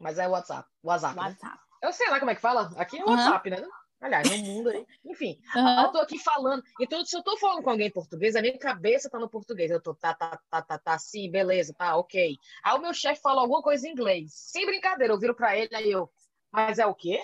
Mas 0.00 0.18
é 0.18 0.26
WhatsApp. 0.26 0.68
WhatsApp, 0.82 1.16
né? 1.16 1.22
WhatsApp. 1.22 1.58
Eu 1.82 1.92
sei 1.92 2.10
lá 2.10 2.18
como 2.18 2.30
é 2.30 2.34
que 2.34 2.40
fala. 2.40 2.70
Aqui 2.76 2.98
é 2.98 3.04
Uhum. 3.04 3.10
WhatsApp, 3.12 3.50
né? 3.50 3.66
Aliás, 4.00 4.30
no 4.30 4.36
mundo 4.38 4.68
aí. 4.68 4.86
Enfim, 5.04 5.40
Aham. 5.56 5.84
eu 5.84 5.92
tô 5.92 5.98
aqui 5.98 6.18
falando. 6.18 6.62
Então, 6.80 7.04
se 7.04 7.16
eu 7.16 7.22
tô 7.22 7.36
falando 7.38 7.62
com 7.62 7.70
alguém 7.70 7.86
em 7.88 7.92
português, 7.92 8.36
a 8.36 8.42
minha 8.42 8.58
cabeça 8.58 9.08
tá 9.08 9.18
no 9.18 9.28
português. 9.28 9.70
Eu 9.70 9.80
tô 9.80 9.94
tá, 9.94 10.12
tá, 10.14 10.38
tá, 10.50 10.62
tá, 10.62 10.78
tá, 10.78 10.98
sim, 10.98 11.30
beleza, 11.30 11.74
tá, 11.74 11.96
ok. 11.96 12.36
Aí 12.62 12.74
o 12.74 12.80
meu 12.80 12.92
chefe 12.92 13.22
fala 13.22 13.40
alguma 13.40 13.62
coisa 13.62 13.88
em 13.88 13.92
inglês. 13.92 14.32
Sem 14.34 14.66
brincadeira, 14.66 15.12
eu 15.14 15.18
viro 15.18 15.34
pra 15.34 15.56
ele, 15.56 15.74
aí 15.74 15.90
eu, 15.90 16.10
mas 16.52 16.78
é 16.78 16.86
o 16.86 16.94
quê? 16.94 17.18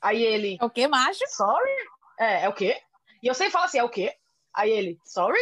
Aí 0.00 0.22
ele, 0.22 0.58
É 0.60 0.64
o 0.64 0.70
que, 0.70 0.86
macho? 0.86 1.26
sorry? 1.28 1.70
É, 2.18 2.44
é 2.44 2.48
o 2.48 2.52
quê? 2.54 2.80
E 3.22 3.26
eu 3.26 3.34
sempre 3.34 3.52
falo 3.52 3.64
assim, 3.64 3.78
é 3.78 3.84
o 3.84 3.88
quê? 3.88 4.14
Aí 4.54 4.70
ele, 4.70 4.98
sorry? 5.04 5.38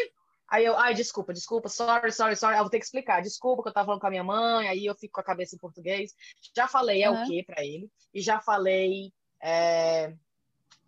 Aí 0.48 0.64
eu, 0.64 0.76
ai, 0.78 0.94
desculpa, 0.94 1.32
desculpa, 1.32 1.68
sorry, 1.68 2.10
sorry, 2.10 2.34
sorry. 2.34 2.56
Eu 2.56 2.62
vou 2.62 2.70
ter 2.70 2.78
que 2.78 2.84
explicar. 2.84 3.20
Desculpa 3.20 3.62
que 3.62 3.68
eu 3.68 3.72
tava 3.72 3.86
falando 3.86 4.00
com 4.00 4.06
a 4.06 4.10
minha 4.10 4.24
mãe, 4.24 4.66
aí 4.68 4.86
eu 4.86 4.94
fico 4.94 5.12
com 5.14 5.20
a 5.20 5.24
cabeça 5.24 5.54
em 5.54 5.58
português. 5.58 6.14
Já 6.56 6.66
falei 6.66 7.02
é 7.02 7.08
Aham. 7.10 7.22
o 7.22 7.26
quê 7.26 7.44
pra 7.46 7.62
ele. 7.64 7.90
E 8.14 8.20
já 8.20 8.40
falei 8.40 9.12
é, 9.40 10.14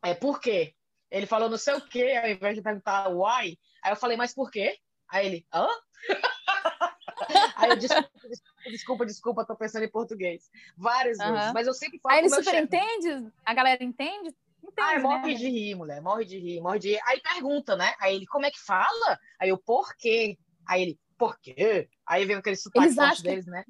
é 0.02 0.14
por 0.14 0.40
quê. 0.40 0.74
Ele 1.10 1.26
falou 1.26 1.48
não 1.48 1.58
sei 1.58 1.74
o 1.74 1.80
quê, 1.80 2.12
ao 2.22 2.28
invés 2.28 2.54
de 2.54 2.62
perguntar 2.62 3.08
why. 3.08 3.58
Aí 3.82 3.92
eu 3.92 3.96
falei, 3.96 4.16
mas 4.16 4.32
por 4.32 4.50
quê? 4.50 4.78
Aí 5.08 5.26
ele, 5.26 5.46
hã? 5.52 5.66
Aí 7.56 7.70
eu, 7.70 7.76
desculpa, 7.76 8.10
desculpa, 8.28 8.70
desculpa, 8.70 9.06
desculpa, 9.06 9.46
tô 9.46 9.56
pensando 9.56 9.84
em 9.84 9.90
português. 9.90 10.50
Várias 10.76 11.18
Aham. 11.18 11.32
vezes. 11.32 11.52
Mas 11.52 11.66
eu 11.66 11.74
sempre 11.74 11.98
falo 12.00 12.14
Aí 12.14 12.20
ele 12.20 12.30
super 12.30 12.44
chefe. 12.44 12.62
entende? 12.64 13.32
A 13.44 13.54
galera 13.54 13.82
entende? 13.84 14.34
Entende, 14.62 14.80
Ai, 14.80 14.96
né? 14.96 15.02
morre 15.02 15.34
de 15.34 15.48
rir, 15.48 15.74
mulher. 15.74 16.00
Morre 16.00 16.24
de 16.24 16.38
rir, 16.38 16.60
morre 16.60 16.78
de 16.78 16.88
rir. 16.90 17.00
Aí 17.04 17.20
pergunta, 17.20 17.76
né? 17.76 17.94
Aí 18.00 18.16
ele, 18.16 18.26
como 18.26 18.46
é 18.46 18.50
que 18.50 18.58
fala? 18.60 19.18
Aí 19.38 19.48
eu, 19.48 19.58
por 19.58 19.94
quê? 19.96 20.38
Aí 20.66 20.82
ele, 20.82 21.00
por 21.18 21.38
quê? 21.38 21.88
Aí 22.06 22.24
vem 22.24 22.36
aquele 22.36 22.56
sotaque 22.56 22.86
Eles 22.86 22.98
acham 22.98 23.22
deles, 23.22 23.46
né? 23.46 23.64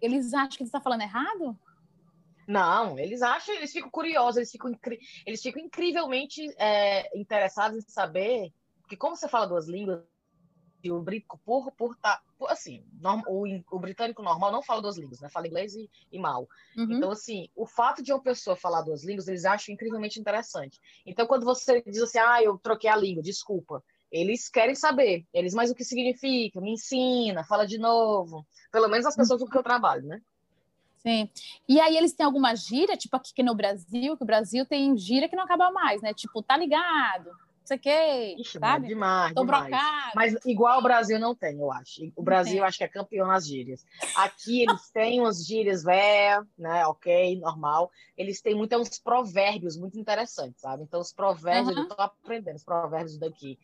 Eles 0.00 0.34
acham 0.34 0.58
que 0.58 0.66
você 0.66 0.72
tá 0.72 0.80
falando 0.80 1.02
errado? 1.02 1.58
Não, 2.46 2.98
eles 2.98 3.22
acham, 3.22 3.54
eles 3.54 3.72
ficam 3.72 3.90
curiosos, 3.90 4.36
eles 4.36 4.50
ficam, 4.50 4.70
eles 5.26 5.42
ficam 5.42 5.60
incrivelmente 5.62 6.42
é, 6.58 7.18
interessados 7.18 7.78
em 7.78 7.88
saber, 7.88 8.52
porque 8.82 8.96
como 8.96 9.16
você 9.16 9.28
fala 9.28 9.46
duas 9.46 9.66
línguas, 9.66 10.00
o 10.90 11.00
britânico, 11.00 11.40
por, 11.44 11.72
por 11.72 11.96
tá, 11.96 12.20
por, 12.38 12.50
assim, 12.50 12.84
norm- 13.00 13.24
o, 13.26 13.44
o 13.72 13.78
britânico 13.78 14.22
normal 14.22 14.52
não 14.52 14.62
fala 14.62 14.82
duas 14.82 14.96
línguas, 14.96 15.20
né? 15.20 15.28
Fala 15.28 15.48
inglês 15.48 15.74
e, 15.74 15.90
e 16.12 16.18
mal. 16.18 16.46
Uhum. 16.76 16.92
Então, 16.92 17.10
assim, 17.10 17.48
o 17.56 17.66
fato 17.66 18.02
de 18.02 18.12
uma 18.12 18.22
pessoa 18.22 18.56
falar 18.56 18.82
duas 18.82 19.04
línguas, 19.04 19.26
eles 19.26 19.44
acham 19.44 19.74
incrivelmente 19.74 20.20
interessante. 20.20 20.78
Então, 21.04 21.26
quando 21.26 21.44
você 21.44 21.82
diz 21.82 22.02
assim, 22.02 22.18
ah, 22.18 22.42
eu 22.42 22.58
troquei 22.58 22.88
a 22.88 22.96
língua, 22.96 23.22
desculpa, 23.22 23.82
eles 24.10 24.48
querem 24.48 24.74
saber. 24.74 25.24
Eles, 25.32 25.54
mas 25.54 25.70
o 25.70 25.74
que 25.74 25.84
significa? 25.84 26.60
Me 26.60 26.72
ensina, 26.72 27.44
fala 27.44 27.66
de 27.66 27.78
novo. 27.78 28.46
Pelo 28.70 28.88
menos 28.88 29.06
as 29.06 29.16
pessoas 29.16 29.42
com 29.42 29.48
que 29.48 29.58
eu 29.58 29.62
trabalho, 29.62 30.06
né? 30.06 30.20
Sim. 31.06 31.30
E 31.68 31.80
aí 31.80 31.96
eles 31.96 32.12
têm 32.12 32.26
alguma 32.26 32.56
gíria, 32.56 32.96
tipo 32.96 33.14
aqui 33.16 33.40
no 33.40 33.54
Brasil, 33.54 34.16
que 34.16 34.24
o 34.24 34.26
Brasil 34.26 34.66
tem 34.66 34.96
gíria 34.98 35.28
que 35.28 35.36
não 35.36 35.44
acaba 35.44 35.70
mais, 35.70 36.02
né? 36.02 36.12
Tipo, 36.12 36.42
tá 36.42 36.56
ligado, 36.56 37.26
não 37.26 37.36
sei 37.64 37.76
o 37.76 37.80
quê, 37.80 38.36
Ixi, 38.36 38.58
mano, 38.58 38.72
sabe? 38.72 38.88
demais, 38.88 39.34
Tô 39.34 39.42
demais. 39.42 39.68
brocado. 39.70 40.12
Mas 40.16 40.34
igual 40.44 40.80
o 40.80 40.82
Brasil 40.82 41.20
não 41.20 41.32
tem, 41.32 41.60
eu 41.60 41.70
acho. 41.70 42.10
O 42.16 42.24
Brasil, 42.24 42.64
acho 42.64 42.78
que 42.78 42.82
é 42.84 42.88
campeão 42.88 43.28
nas 43.28 43.46
gírias. 43.46 43.84
Aqui 44.16 44.62
eles 44.62 44.90
têm 44.90 45.20
umas 45.20 45.46
gírias 45.46 45.84
velhas, 45.84 46.44
né? 46.58 46.84
Ok, 46.86 47.38
normal. 47.38 47.88
Eles 48.16 48.40
têm 48.42 48.56
muito, 48.56 48.72
é 48.72 48.78
uns 48.78 48.98
provérbios 48.98 49.76
muito 49.76 49.96
interessantes, 50.00 50.60
sabe? 50.60 50.82
Então, 50.82 51.00
os 51.00 51.12
provérbios, 51.12 51.76
Aham. 51.76 51.82
eu 51.82 51.88
tô 51.88 52.02
aprendendo 52.02 52.56
os 52.56 52.64
provérbios 52.64 53.16
daqui. 53.16 53.56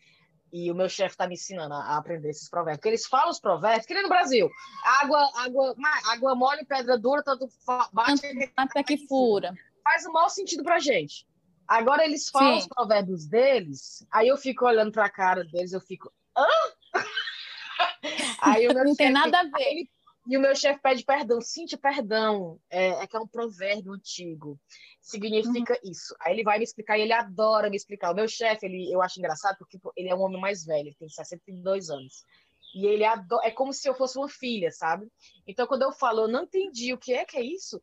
E 0.52 0.70
o 0.70 0.74
meu 0.74 0.88
chefe 0.88 1.16
tá 1.16 1.26
me 1.26 1.34
ensinando 1.34 1.72
a 1.74 1.96
aprender 1.96 2.28
esses 2.28 2.48
provérbios. 2.50 2.76
Porque 2.78 2.88
eles 2.90 3.06
falam 3.06 3.30
os 3.30 3.40
provérbios, 3.40 3.86
que 3.86 3.94
nem 3.94 4.02
no 4.02 4.08
Brasil. 4.10 4.50
Água, 4.84 5.30
água, 5.36 5.74
água 6.08 6.34
mole, 6.34 6.64
pedra 6.66 6.98
dura, 6.98 7.22
tanto 7.22 7.48
bate 7.92 8.20
Até 8.56 8.82
que 8.82 9.06
fura. 9.06 9.54
faz 9.82 10.04
o 10.04 10.12
maior 10.12 10.28
sentido 10.28 10.62
pra 10.62 10.78
gente. 10.78 11.26
Agora 11.66 12.04
eles 12.04 12.28
falam 12.28 12.52
Sim. 12.54 12.58
os 12.58 12.66
provérbios 12.68 13.26
deles, 13.26 14.06
aí 14.12 14.28
eu 14.28 14.36
fico 14.36 14.66
olhando 14.66 14.92
pra 14.92 15.08
cara 15.08 15.42
deles, 15.44 15.72
eu 15.72 15.80
fico, 15.80 16.12
hã? 16.36 16.44
Aí 18.40 18.66
Não 18.68 18.94
tem 18.94 19.06
chefe- 19.08 19.10
nada 19.12 19.40
a 19.40 19.44
ver. 19.44 19.62
ele- 19.62 19.88
e 20.26 20.36
o 20.36 20.40
meu 20.40 20.54
chefe 20.54 20.80
pede 20.80 21.04
perdão. 21.04 21.40
Cintia, 21.40 21.78
perdão. 21.78 22.58
É, 22.70 22.88
é 23.02 23.06
que 23.06 23.16
é 23.16 23.20
um 23.20 23.26
provérbio 23.26 23.92
antigo. 23.92 24.58
Significa 25.02 25.74
Uhum. 25.82 25.90
isso. 25.90 26.14
Aí 26.20 26.32
ele 26.32 26.44
vai 26.44 26.58
me 26.58 26.64
explicar 26.64 26.96
e 26.96 27.02
ele 27.02 27.12
adora 27.12 27.68
me 27.68 27.76
explicar. 27.76 28.12
O 28.12 28.14
meu 28.14 28.28
chefe, 28.28 28.66
ele, 28.66 28.90
eu 28.90 29.02
acho 29.02 29.18
engraçado 29.18 29.58
porque 29.58 29.76
pô, 29.76 29.92
ele 29.96 30.08
é 30.08 30.14
um 30.14 30.20
homem 30.20 30.40
mais 30.40 30.64
velho, 30.64 30.88
ele 30.88 30.96
tem 30.96 31.08
62 31.08 31.90
anos. 31.90 32.24
E 32.72 32.86
ele 32.86 33.04
adora, 33.04 33.46
é 33.46 33.50
como 33.50 33.72
se 33.72 33.86
eu 33.88 33.94
fosse 33.94 34.16
uma 34.16 34.28
filha, 34.28 34.70
sabe? 34.70 35.06
Então, 35.46 35.66
quando 35.66 35.82
eu 35.82 35.92
falo, 35.92 36.22
eu 36.22 36.28
não 36.28 36.44
entendi 36.44 36.94
o 36.94 36.98
que 36.98 37.12
é 37.12 37.24
que 37.24 37.36
é 37.36 37.42
isso, 37.42 37.82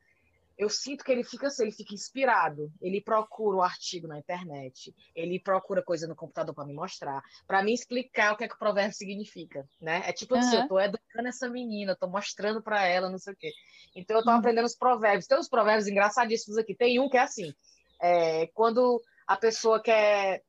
eu 0.59 0.69
sinto 0.69 1.05
que 1.05 1.11
ele 1.11 1.23
fica 1.23 1.47
assim, 1.47 1.63
ele 1.63 1.71
fica 1.71 1.93
inspirado. 1.93 2.69
Ele 2.81 3.01
procura 3.01 3.55
o 3.55 3.61
artigo 3.61 4.09
na 4.09 4.19
internet, 4.19 4.93
ele 5.15 5.39
procura 5.39 5.81
coisa 5.81 6.05
no 6.05 6.15
computador 6.17 6.53
para 6.53 6.65
me 6.65 6.73
mostrar, 6.73 7.23
para 7.47 7.63
me 7.63 7.73
explicar 7.73 8.33
o 8.33 8.37
que 8.37 8.43
é 8.43 8.47
que 8.47 8.55
o 8.55 8.59
provérbio 8.59 8.93
significa, 8.93 9.65
né? 9.81 10.03
É 10.05 10.11
tipo 10.11 10.35
assim, 10.35 10.57
Aham. 10.57 10.63
eu 10.63 10.67
tô 10.67 10.77
educando 10.77 11.29
essa 11.29 11.49
menina, 11.49 11.93
eu 11.93 11.97
tô 11.97 12.09
mostrando 12.09 12.61
para 12.61 12.85
ela, 12.85 13.09
não 13.09 13.17
sei 13.17 13.33
o 13.33 13.37
quê. 13.37 13.53
Então 13.95 14.17
eu 14.17 14.23
tô 14.23 14.31
Uhum. 14.31 14.37
aprendendo 14.37 14.65
os 14.65 14.75
provérbios. 14.75 15.27
Tem 15.27 15.39
uns 15.39 15.47
provérbios 15.47 15.87
engraçadíssimos 15.87 16.57
aqui. 16.57 16.75
Tem 16.75 16.99
um 16.99 17.07
que 17.07 17.17
é 17.17 17.21
assim, 17.21 17.53
é, 18.01 18.47
quando 18.47 19.01
a 19.25 19.37
pessoa 19.37 19.81
quer 19.81 20.43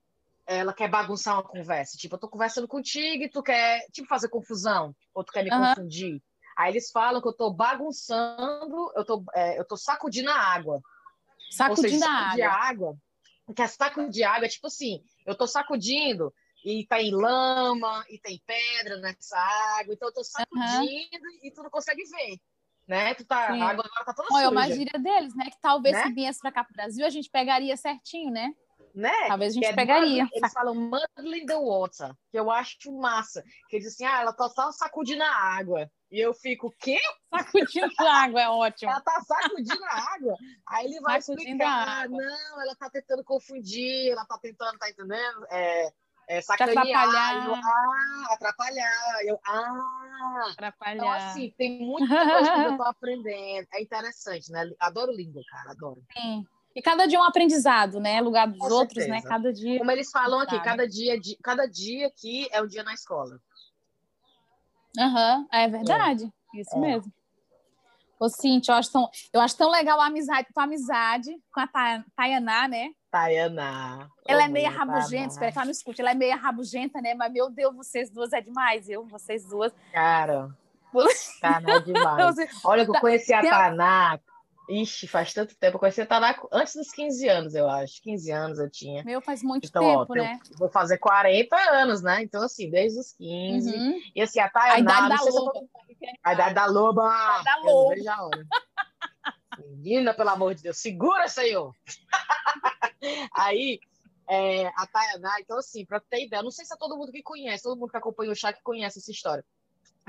ela 0.44 0.74
quer 0.74 0.90
bagunçar 0.90 1.34
uma 1.34 1.44
conversa, 1.44 1.96
tipo, 1.96 2.16
eu 2.16 2.18
tô 2.18 2.28
conversando 2.28 2.66
contigo 2.66 3.22
e 3.22 3.30
tu 3.30 3.40
quer, 3.40 3.86
tipo, 3.92 4.08
fazer 4.08 4.28
confusão, 4.28 4.92
ou 5.14 5.22
tu 5.22 5.30
quer 5.30 5.44
me 5.44 5.52
Aham. 5.52 5.76
confundir. 5.76 6.20
Aí 6.60 6.72
eles 6.72 6.90
falam 6.90 7.22
que 7.22 7.28
eu 7.28 7.32
tô 7.32 7.50
bagunçando, 7.50 8.92
eu 8.94 9.02
tô, 9.02 9.24
é, 9.34 9.58
eu 9.58 9.64
tô 9.66 9.78
sacudindo 9.78 10.30
a 10.30 10.34
água. 10.34 10.82
Sacudindo 11.50 12.00
seja, 12.00 12.06
a 12.06 12.32
água. 12.32 12.52
água. 12.52 12.96
Que 13.56 13.62
a 13.62 13.66
sacudir 13.66 14.24
água 14.24 14.44
é 14.44 14.48
tipo 14.50 14.66
assim, 14.66 15.02
eu 15.24 15.34
tô 15.34 15.46
sacudindo 15.46 16.30
e 16.62 16.86
tá 16.86 17.00
em 17.00 17.12
lama, 17.12 18.04
e 18.10 18.18
tem 18.18 18.38
pedra 18.44 18.98
nessa 18.98 19.38
água, 19.78 19.94
então 19.94 20.08
eu 20.08 20.12
tô 20.12 20.22
sacudindo 20.22 21.26
e 21.42 21.50
tu 21.50 21.62
não 21.62 21.70
consegue 21.70 22.04
ver, 22.04 22.38
né? 22.86 23.14
Tu 23.14 23.24
tá, 23.24 23.54
Sim. 23.54 23.62
a 23.62 23.70
água 23.70 23.82
agora 23.86 24.04
tá 24.04 24.12
toda 24.12 24.28
Olha, 24.30 24.44
é 24.44 24.48
uma 24.50 24.64
suja. 24.64 24.74
gíria 24.74 25.00
deles, 25.00 25.34
né? 25.34 25.46
Que 25.46 25.60
talvez 25.62 25.96
Né? 25.96 26.02
se 26.02 26.12
viesse 26.12 26.40
pra 26.40 26.52
cá 26.52 26.62
pro 26.62 26.74
Brasil, 26.74 27.06
a 27.06 27.10
gente 27.10 27.30
pegaria 27.30 27.74
certinho, 27.74 28.30
né? 28.30 28.52
Né? 28.94 29.12
Talvez 29.28 29.52
a 29.52 29.54
gente 29.54 29.66
é 29.66 29.72
pegaria. 29.72 30.28
Eles 30.32 30.52
falam 30.52 30.74
muddling 30.74 31.46
the 31.46 31.56
water, 31.56 32.12
que 32.30 32.38
eu 32.38 32.50
acho 32.50 32.92
massa. 32.92 33.42
Que 33.68 33.76
eles 33.76 33.88
dizem 33.88 34.06
assim, 34.06 34.16
ah, 34.16 34.22
ela 34.22 34.32
tá 34.32 34.48
só 34.48 34.70
sacudindo 34.72 35.22
a 35.22 35.30
água. 35.30 35.90
E 36.10 36.18
eu 36.18 36.34
fico, 36.34 36.68
o 36.68 36.72
quê? 36.72 36.98
Sacudindo 37.30 37.92
a 37.98 38.24
água, 38.24 38.40
é 38.40 38.48
ótimo. 38.48 38.90
Ela 38.90 39.00
tá 39.00 39.20
sacudindo 39.20 39.84
a 39.84 40.14
água. 40.14 40.36
Aí 40.68 40.86
ele 40.86 41.00
vai 41.00 41.22
sacudindo 41.22 41.62
explicar, 41.62 42.08
não, 42.08 42.62
ela 42.62 42.74
tá 42.74 42.90
tentando 42.90 43.24
confundir, 43.24 44.10
ela 44.10 44.24
tá 44.24 44.38
tentando, 44.38 44.78
tá 44.78 44.90
entendendo? 44.90 45.46
É, 45.50 45.92
é, 46.30 46.40
sacanear. 46.40 46.78
Atrapalhar. 46.78 47.46
Eu, 47.46 47.54
ah, 47.54 48.34
atrapalhar. 48.34 49.24
Eu, 49.24 49.40
ah. 49.44 50.50
Atrapalhar. 50.52 50.96
Então, 50.96 51.10
assim, 51.12 51.52
tem 51.58 51.80
muita 51.80 52.08
coisa 52.08 52.52
que 52.54 52.60
eu 52.60 52.76
tô 52.76 52.82
aprendendo. 52.84 53.66
É 53.74 53.82
interessante, 53.82 54.52
né? 54.52 54.70
Adoro 54.78 55.10
língua, 55.10 55.42
cara, 55.50 55.72
adoro. 55.72 56.00
Sim. 56.16 56.44
E 56.74 56.80
cada 56.80 57.06
dia 57.06 57.18
é 57.18 57.20
um 57.20 57.24
aprendizado, 57.24 57.98
né? 57.98 58.20
Lugar 58.20 58.46
dos 58.46 58.58
Com 58.58 58.72
outros, 58.74 59.04
certeza. 59.04 59.08
né? 59.24 59.28
Cada 59.28 59.52
dia. 59.52 59.78
Como 59.78 59.90
eles 59.90 60.10
falam 60.10 60.40
aqui, 60.40 60.58
cada 60.62 60.86
dia, 60.86 61.18
cada 61.42 61.66
dia 61.66 62.06
aqui 62.06 62.48
é 62.52 62.62
um 62.62 62.66
dia 62.66 62.82
na 62.84 62.94
escola. 62.94 63.40
Aham, 64.98 65.46
é 65.52 65.68
verdade. 65.68 66.32
Isso 66.54 66.76
É. 66.76 66.78
mesmo. 66.78 67.12
Ô, 68.18 68.28
Cintia, 68.28 68.72
eu 68.74 68.76
acho, 68.78 68.92
tão, 68.92 69.10
eu 69.32 69.40
acho 69.40 69.56
tão 69.56 69.70
legal 69.70 69.98
a 69.98 70.06
amizade, 70.06 70.46
tua 70.52 70.64
amizade 70.64 71.34
com 71.52 71.60
a 71.60 71.66
Ta- 71.66 72.04
Tayaná, 72.14 72.68
né? 72.68 72.90
Tayana. 73.10 74.10
Ela 74.28 74.44
é 74.44 74.48
meia 74.48 74.68
rabugenta, 74.70 75.28
espera 75.32 75.50
que 75.50 75.58
ela 75.58 75.64
não 75.64 75.72
escute. 75.72 76.00
Ela 76.02 76.10
é 76.10 76.14
meia 76.14 76.36
rabugenta, 76.36 77.00
né? 77.00 77.14
Mas, 77.14 77.32
meu 77.32 77.50
Deus, 77.50 77.74
vocês 77.74 78.10
duas 78.10 78.32
é 78.32 78.40
demais, 78.42 78.88
eu, 78.90 79.06
vocês 79.06 79.44
duas. 79.48 79.72
Cara, 79.90 80.50
Taná 81.40 81.76
é 81.76 81.80
demais. 81.80 82.36
Olha 82.62 82.84
que 82.84 82.90
eu 82.90 83.00
conheci 83.00 83.32
a 83.32 83.40
Taná. 83.40 84.20
Ixi, 84.70 85.08
faz 85.08 85.32
tanto 85.34 85.56
tempo. 85.56 85.76
Eu 85.76 85.80
conheci 85.80 86.00
a 86.00 86.06
Taná 86.06 86.34
antes 86.52 86.74
dos 86.76 86.90
15 86.92 87.28
anos, 87.28 87.54
eu 87.54 87.68
acho. 87.68 88.00
15 88.02 88.30
anos 88.30 88.58
eu 88.58 88.70
tinha. 88.70 89.02
Meu, 89.04 89.20
faz 89.20 89.42
muito 89.42 89.66
Então, 89.68 89.82
ó, 89.84 90.00
tempo, 90.06 90.16
eu 90.16 90.22
né? 90.22 90.38
vou 90.58 90.68
fazer 90.70 90.98
40 90.98 91.56
anos, 91.72 92.02
né? 92.02 92.22
Então, 92.22 92.42
assim, 92.42 92.70
desde 92.70 93.00
os 93.00 93.12
15. 93.12 93.74
Uhum. 93.74 94.00
E 94.14 94.22
assim, 94.22 94.38
a 94.38 94.46
A 94.46 94.50
Tayaná... 94.50 94.80
idade 94.80 95.08
não 95.08 95.16
da 95.16 95.22
loba. 95.40 95.52
tô- 95.52 95.68
A 96.22 96.32
idade 96.32 96.54
da 96.54 96.66
loba. 96.66 97.02
da 97.42 97.56
Eu 97.58 97.64
não 97.64 97.72
loba. 97.72 97.94
a 98.12 98.24
hora. 98.26 98.46
Menina, 99.58 100.14
pelo 100.14 100.30
amor 100.30 100.54
de 100.54 100.62
Deus, 100.62 100.78
segura, 100.78 101.26
Senhor! 101.28 101.74
Aí, 103.34 103.80
é, 104.28 104.66
a 104.68 104.86
Tayaná, 104.86 105.40
então 105.40 105.58
assim, 105.58 105.84
pra 105.84 106.00
ter 106.00 106.24
ideia, 106.26 106.42
não 106.42 106.50
sei 106.50 106.64
se 106.64 106.72
é 106.72 106.76
todo 106.76 106.96
mundo 106.96 107.10
que 107.12 107.22
conhece, 107.22 107.64
todo 107.64 107.78
mundo 107.78 107.90
que 107.90 107.96
acompanha 107.96 108.30
o 108.30 108.34
chá 108.36 108.52
que 108.52 108.62
conhece 108.62 108.98
essa 108.98 109.10
história. 109.10 109.44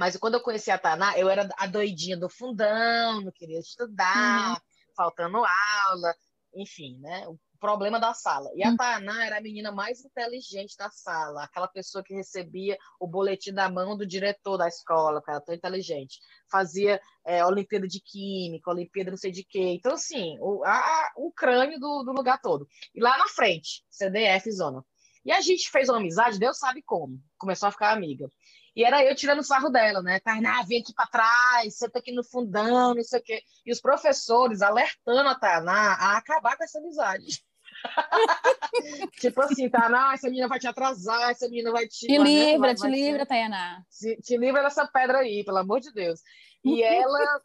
Mas 0.02 0.18
quando 0.18 0.34
eu 0.34 0.42
conheci 0.42 0.72
a 0.72 0.80
Tayaná, 0.80 1.16
eu 1.16 1.30
era 1.30 1.48
a 1.60 1.68
doidinha 1.68 2.18
do 2.18 2.28
fundão, 2.28 3.22
não 3.22 3.32
queria 3.32 3.60
estudar, 3.60 4.50
Uhum. 4.50 4.56
faltando 4.96 5.38
aula, 5.38 6.16
enfim, 6.56 6.98
né? 7.00 7.28
O 7.28 7.38
problema 7.60 8.00
da 8.00 8.12
sala. 8.12 8.50
E 8.56 8.64
a 8.64 8.72
Hum. 8.72 8.78
Tayaná 8.78 9.24
era 9.28 9.38
a 9.38 9.42
menina 9.42 9.72
mais 9.72 10.04
inteligente 10.04 10.76
da 10.76 10.90
sala, 10.90 11.44
aquela 11.44 11.68
pessoa 11.68 12.04
que 12.04 12.16
recebia 12.16 12.80
o 13.00 13.06
boletim 13.06 13.54
da 13.54 13.70
mão 13.70 13.96
do 13.96 14.04
diretor 14.04 14.58
da 14.58 14.68
escola, 14.68 15.20
porque 15.20 15.30
era 15.30 15.40
tão 15.42 15.54
inteligente. 15.54 16.20
Fazia 16.50 17.00
é, 17.24 17.46
Olimpíada 17.46 17.88
de 17.88 18.02
Química, 18.02 18.72
Olimpíada 18.72 19.12
não 19.12 19.18
sei 19.20 19.32
de 19.32 19.44
quê. 19.44 19.76
Então, 19.78 19.94
assim, 19.94 20.36
o, 20.40 20.64
a- 20.66 21.12
o 21.16 21.32
crânio 21.32 21.80
do, 21.80 22.02
do 22.02 22.12
lugar 22.12 22.42
todo. 22.42 22.68
E 22.96 23.00
lá 23.00 23.16
na 23.20 23.28
frente, 23.28 23.86
CDF 23.88 24.52
Zona. 24.52 24.84
E 25.24 25.32
a 25.32 25.40
gente 25.42 25.70
fez 25.70 25.88
uma 25.88 26.00
amizade, 26.00 26.40
Deus 26.40 26.58
sabe 26.58 26.82
como. 26.82 27.22
Começou 27.38 27.70
a 27.70 27.72
ficar 27.72 27.92
amiga. 27.94 28.28
E 28.76 28.84
era 28.86 29.04
eu 29.04 29.16
tirando 29.16 29.44
sarro 29.44 29.70
dela, 29.70 30.02
né? 30.02 30.20
Tainá, 30.22 30.64
vem 30.64 30.82
aqui 30.82 30.94
para 30.94 31.08
trás, 31.08 31.78
senta 31.78 32.00
aqui 32.00 32.12
no 32.14 32.24
fundão, 32.24 32.94
não 32.96 33.04
sei 33.04 33.20
o 33.20 33.24
quê. 33.24 33.42
E 33.66 33.72
os 33.72 33.82
professores 33.82 34.62
alertando 34.62 35.28
a 35.30 35.36
Tainá 35.36 35.94
a 36.00 36.18
acabar 36.18 36.56
com 36.58 36.64
essa 36.64 36.80
amizade. 36.80 37.44
tipo 39.20 39.42
assim, 39.42 39.70
Tainá, 39.70 40.14
essa 40.14 40.28
menina 40.30 40.48
vai 40.48 40.60
te 40.60 40.68
atrasar, 40.68 41.32
essa 41.32 41.48
menina 41.50 41.72
vai 41.72 41.88
te. 41.88 42.08
Te 42.08 42.18
livra, 42.18 42.60
vai- 42.60 42.76
te 42.76 42.82
vai 42.82 42.92
livra, 42.92 43.26
Tayaná. 43.26 43.84
se- 43.90 44.18
te 44.18 44.38
livra 44.38 44.64
dessa 44.64 44.88
pedra 44.88 45.20
aí, 45.20 45.44
pelo 45.44 45.58
amor 45.58 45.80
de 45.80 45.92
Deus. 45.92 46.22
E 46.64 46.82
ela 46.84 47.42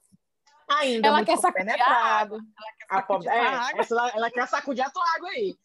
ainda 0.69 1.09
Ela 1.09 1.25
quer 1.25 1.39
sacudir 1.39 1.71
a 1.71 1.75
compenetrada. 1.75 2.37
A 2.89 2.95
sacudir 2.97 3.07
pobre- 3.07 3.29
a 3.29 3.71
é, 3.71 3.81
essa 3.81 3.95
ela, 3.95 4.09
ela 4.11 4.31
quer 4.31 4.47
sacudir 4.49 4.85
a 4.85 4.91
tua 4.91 5.05
água 5.17 5.29
aí. 5.31 5.57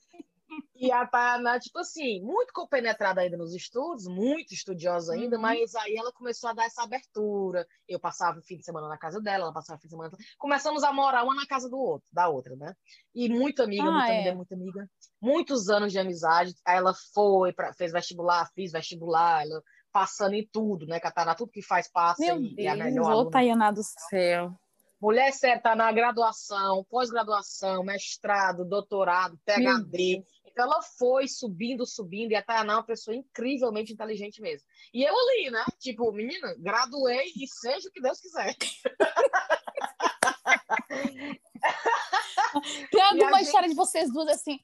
E 0.75 0.91
a 0.91 1.05
Tana, 1.05 1.59
tipo 1.59 1.79
assim, 1.79 2.21
muito 2.21 2.51
compenetrada 2.53 3.21
ainda 3.21 3.37
nos 3.37 3.53
estudos, 3.53 4.05
muito 4.07 4.53
estudiosa 4.53 5.13
ainda, 5.13 5.35
Uhum. 5.35 5.41
mas 5.41 5.75
aí 5.75 5.95
ela 5.95 6.11
começou 6.11 6.49
a 6.49 6.53
dar 6.53 6.65
essa 6.65 6.83
abertura. 6.83 7.65
Eu 7.87 7.99
passava 7.99 8.39
o 8.39 8.41
fim 8.41 8.57
de 8.57 8.63
semana 8.65 8.87
na 8.87 8.97
casa 8.97 9.21
dela, 9.21 9.43
ela 9.45 9.53
passava 9.53 9.77
o 9.77 9.81
fim 9.81 9.87
de 9.87 9.93
semana. 9.93 10.11
Começamos 10.37 10.83
a 10.83 10.91
morar 10.91 11.23
uma 11.23 11.35
na 11.35 11.45
casa 11.45 11.69
do 11.69 11.77
outro, 11.77 12.07
da 12.11 12.27
outra, 12.27 12.55
né? 12.55 12.73
E 13.13 13.29
muito 13.29 13.61
amiga, 13.63 13.83
Ah, 13.83 13.91
muita 13.91 14.07
é. 14.11 14.15
amiga, 14.19 14.35
muita 14.35 14.55
amiga. 14.55 14.89
Muitos 15.21 15.69
anos 15.69 15.91
de 15.91 15.99
amizade. 15.99 16.53
Aí 16.65 16.77
ela 16.77 16.93
foi, 17.13 17.53
pra, 17.53 17.73
fez 17.73 17.91
vestibular, 17.91 18.49
fiz 18.55 18.71
vestibular, 18.71 19.43
ela 19.45 19.61
passando 19.91 20.33
em 20.33 20.47
tudo, 20.51 20.85
né? 20.87 20.99
Catarina, 20.99 21.35
tudo 21.35 21.51
que 21.51 21.61
faz 21.61 21.89
passa 21.91 22.23
Meu 22.23 22.41
e, 22.41 22.55
e 22.57 22.67
a 22.67 22.75
Deus, 22.75 22.85
melhor 22.85 23.13
ô. 23.13 23.29
Tayaná 23.29 23.71
do 23.71 23.81
céu. 23.83 24.53
Mulher 25.01 25.31
tá 25.63 25.75
na 25.75 25.91
graduação, 25.91 26.85
pós-graduação, 26.87 27.83
mestrado, 27.83 28.63
doutorado, 28.63 29.35
PhD. 29.43 30.23
Então 30.51 30.65
ela 30.65 30.81
foi 30.97 31.27
subindo, 31.27 31.85
subindo, 31.85 32.31
e 32.31 32.35
a 32.35 32.43
Tayaná 32.43 32.73
é 32.73 32.75
uma 32.77 32.85
pessoa 32.85 33.15
incrivelmente 33.15 33.93
inteligente 33.93 34.41
mesmo. 34.41 34.67
E 34.93 35.03
eu 35.03 35.13
ali, 35.17 35.49
né? 35.49 35.63
Tipo, 35.79 36.11
menina, 36.11 36.53
graduei 36.59 37.31
e 37.35 37.47
seja 37.47 37.87
o 37.87 37.91
que 37.91 38.01
Deus 38.01 38.19
quiser. 38.19 38.55
Tem 42.91 43.01
alguma 43.01 43.37
gente- 43.37 43.45
história 43.45 43.69
de 43.69 43.75
vocês 43.75 44.11
duas 44.11 44.27
assim? 44.27 44.59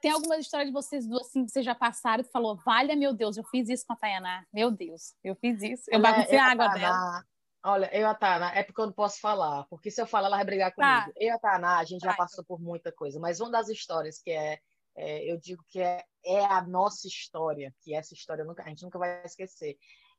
Tem 0.00 0.10
alguma 0.10 0.36
história 0.38 0.66
de 0.66 0.72
vocês 0.72 1.06
duas 1.06 1.26
assim 1.26 1.44
que 1.44 1.50
vocês 1.52 1.64
já 1.64 1.74
passaram 1.74 2.22
e 2.22 2.30
falou, 2.30 2.56
valha 2.56 2.96
meu 2.96 3.12
Deus, 3.14 3.36
eu 3.36 3.44
fiz 3.44 3.68
isso 3.68 3.84
com 3.86 3.92
a 3.92 3.96
Tayaná. 3.96 4.44
Meu 4.52 4.70
Deus, 4.70 5.14
eu 5.22 5.34
fiz 5.36 5.62
isso. 5.62 5.84
Eu 5.88 6.00
baguncei 6.00 6.38
a 6.38 6.50
água 6.50 6.68
Tayaná- 6.70 6.88
dela. 6.88 7.24
Olha, 7.62 7.94
eu 7.94 8.00
e 8.00 8.04
a 8.04 8.14
Tayaná, 8.14 8.54
é 8.54 8.62
porque 8.62 8.80
eu 8.80 8.86
não 8.86 8.92
posso 8.94 9.20
falar, 9.20 9.64
porque 9.68 9.90
se 9.90 10.00
eu 10.00 10.06
falar, 10.06 10.28
ela 10.28 10.36
vai 10.36 10.46
brigar 10.46 10.74
Tá. 10.74 11.02
comigo. 11.02 11.12
Eu 11.20 11.26
e 11.26 11.30
a 11.30 11.38
Tayaná, 11.38 11.78
a 11.78 11.84
gente 11.84 12.00
já 12.00 12.08
Vai. 12.08 12.16
passou 12.16 12.42
por 12.42 12.58
muita 12.58 12.90
coisa, 12.90 13.20
mas 13.20 13.38
uma 13.40 13.50
das 13.50 13.68
histórias 13.68 14.18
que 14.22 14.30
é, 14.30 14.58
é, 14.96 15.30
eu 15.30 15.38
digo 15.38 15.64
que 15.68 15.80
é, 15.80 16.04
é 16.24 16.44
a 16.44 16.62
nossa 16.62 17.06
história, 17.06 17.74
que 17.80 17.94
essa 17.94 18.14
história 18.14 18.44
nunca, 18.44 18.62
a 18.62 18.68
gente 18.68 18.82
nunca 18.82 18.98
vai 18.98 19.22
esquecer. 19.24 19.76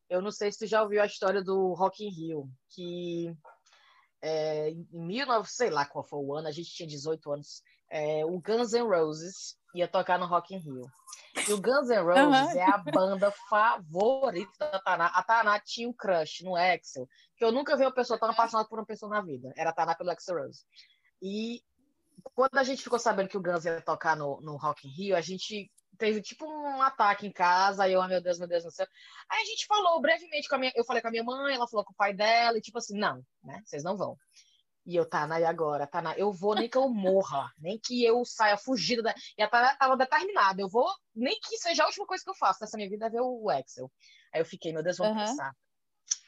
Eu 0.10 0.21
não 0.21 0.31
sei 0.31 0.51
se 0.51 0.60
tu 0.60 0.67
já 0.67 0.81
ouviu 0.81 1.01
a 1.01 1.05
história 1.05 1.43
do 1.43 1.73
Rock 1.73 2.05
in 2.05 2.10
Rio, 2.10 2.49
que 2.69 3.34
é, 4.21 4.69
em 4.69 5.07
19, 5.07 5.49
sei 5.49 5.69
lá 5.69 5.86
qual 5.86 6.03
foi 6.03 6.19
o 6.19 6.36
ano, 6.36 6.47
a 6.47 6.51
gente 6.51 6.69
tinha 6.69 6.88
18 6.88 7.31
anos, 7.31 7.63
é, 7.89 8.25
o 8.25 8.39
Guns 8.39 8.71
N' 8.73 8.88
Roses 8.88 9.57
ia 9.75 9.88
tocar 9.88 10.19
no 10.19 10.25
Rock 10.25 10.53
in 10.55 10.60
Rio. 10.60 10.86
E 11.47 11.53
o 11.53 11.62
Guns 11.62 11.89
N' 11.89 12.03
Roses 12.03 12.49
Aham. 12.49 12.57
é 12.57 12.63
a 12.63 12.77
banda 12.77 13.31
favorita 13.49 14.69
da 14.71 14.79
Taná. 14.79 15.07
A 15.07 15.23
Taná 15.23 15.60
tinha 15.60 15.89
um 15.89 15.93
crush 15.93 16.43
no 16.43 16.55
Axel, 16.55 17.07
que 17.38 17.43
eu 17.43 17.51
nunca 17.51 17.75
vi 17.75 17.84
uma 17.84 17.93
pessoa 17.93 18.19
tão 18.19 18.29
apaixonada 18.29 18.67
por 18.67 18.79
uma 18.79 18.86
pessoa 18.86 19.10
na 19.10 19.21
vida. 19.21 19.51
Era 19.57 19.71
a 19.71 19.73
Taná 19.73 19.95
pelo 19.95 20.12
Axel 20.12 20.38
Rose. 20.38 20.63
E 21.21 21.62
quando 22.34 22.57
a 22.57 22.63
gente 22.63 22.84
ficou 22.84 22.99
sabendo 22.99 23.29
que 23.29 23.38
o 23.38 23.41
Guns 23.41 23.65
ia 23.65 23.81
tocar 23.81 24.15
no, 24.15 24.39
no 24.41 24.57
Rock 24.57 24.88
in 24.88 24.91
Rio, 24.91 25.15
a 25.15 25.21
gente 25.21 25.71
teve 25.97 26.21
tipo 26.21 26.45
um 26.45 26.81
ataque 26.81 27.27
em 27.27 27.31
casa, 27.31 27.84
aí 27.84 27.93
eu, 27.93 28.01
ah, 28.01 28.07
meu 28.07 28.21
Deus, 28.21 28.39
meu 28.39 28.47
Deus 28.47 28.63
do 28.63 28.71
céu. 28.71 28.88
Aí 29.29 29.41
a 29.41 29.45
gente 29.45 29.65
falou 29.65 30.01
brevemente 30.01 30.47
com 30.47 30.55
a 30.55 30.57
minha, 30.57 30.71
eu 30.75 30.84
falei 30.84 31.01
com 31.01 31.07
a 31.07 31.12
minha 31.12 31.23
mãe, 31.23 31.55
ela 31.55 31.67
falou 31.67 31.86
com 31.86 31.93
o 31.93 31.95
pai 31.95 32.13
dela, 32.13 32.57
e 32.57 32.62
tipo 32.62 32.77
assim, 32.77 32.97
não, 32.97 33.21
né? 33.43 33.62
Vocês 33.65 33.84
não 33.84 33.95
vão. 33.95 34.17
E 34.86 34.95
eu, 34.95 35.05
Tana, 35.05 35.39
e 35.39 35.45
agora? 35.45 35.86
Tana, 35.86 36.15
eu 36.17 36.31
vou 36.31 36.55
nem 36.55 36.67
que 36.67 36.77
eu 36.77 36.89
morra, 36.89 37.51
nem 37.60 37.79
que 37.79 38.03
eu 38.03 38.25
saia 38.25 38.57
fugida. 38.57 39.03
Da... 39.03 39.13
E 39.38 39.43
a 39.43 39.47
Tana 39.47 39.75
tava 39.77 39.95
determinada, 39.95 40.60
eu 40.62 40.67
vou, 40.67 40.89
nem 41.13 41.39
que 41.39 41.57
seja 41.57 41.84
a 41.84 41.86
última 41.86 42.07
coisa 42.07 42.23
que 42.23 42.29
eu 42.29 42.36
faço 42.36 42.60
nessa 42.62 42.77
minha 42.77 42.89
vida 42.89 43.05
é 43.05 43.10
ver 43.10 43.21
o 43.21 43.51
Excel. 43.51 43.91
Aí 44.34 44.41
eu 44.41 44.45
fiquei, 44.45 44.73
meu 44.73 44.81
Deus, 44.81 44.97
vamos 44.97 45.15
Aham. 45.15 45.27
pensar. 45.27 45.53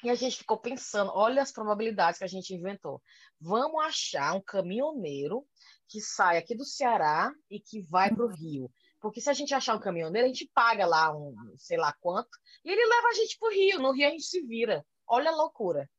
E 0.03 0.09
a 0.09 0.15
gente 0.15 0.37
ficou 0.37 0.57
pensando, 0.57 1.11
olha 1.13 1.41
as 1.41 1.51
probabilidades 1.51 2.17
que 2.17 2.25
a 2.25 2.27
gente 2.27 2.53
inventou. 2.53 3.01
Vamos 3.39 3.83
achar 3.85 4.33
um 4.33 4.41
caminhoneiro 4.41 5.45
que 5.87 6.01
sai 6.01 6.37
aqui 6.37 6.55
do 6.55 6.65
Ceará 6.65 7.31
e 7.49 7.59
que 7.59 7.81
vai 7.81 8.13
para 8.13 8.25
o 8.25 8.29
Rio. 8.29 8.69
Porque 8.99 9.21
se 9.21 9.29
a 9.29 9.33
gente 9.33 9.53
achar 9.53 9.75
um 9.75 9.79
caminhoneiro, 9.79 10.25
a 10.25 10.29
gente 10.29 10.49
paga 10.53 10.85
lá 10.85 11.15
um 11.15 11.35
sei 11.57 11.77
lá 11.77 11.93
quanto, 11.99 12.29
e 12.63 12.71
ele 12.71 12.85
leva 12.85 13.07
a 13.09 13.13
gente 13.13 13.37
para 13.37 13.49
o 13.49 13.51
Rio. 13.51 13.79
No 13.79 13.91
Rio 13.91 14.07
a 14.07 14.11
gente 14.11 14.23
se 14.23 14.41
vira. 14.41 14.85
Olha 15.07 15.31
a 15.31 15.35
loucura. 15.35 15.89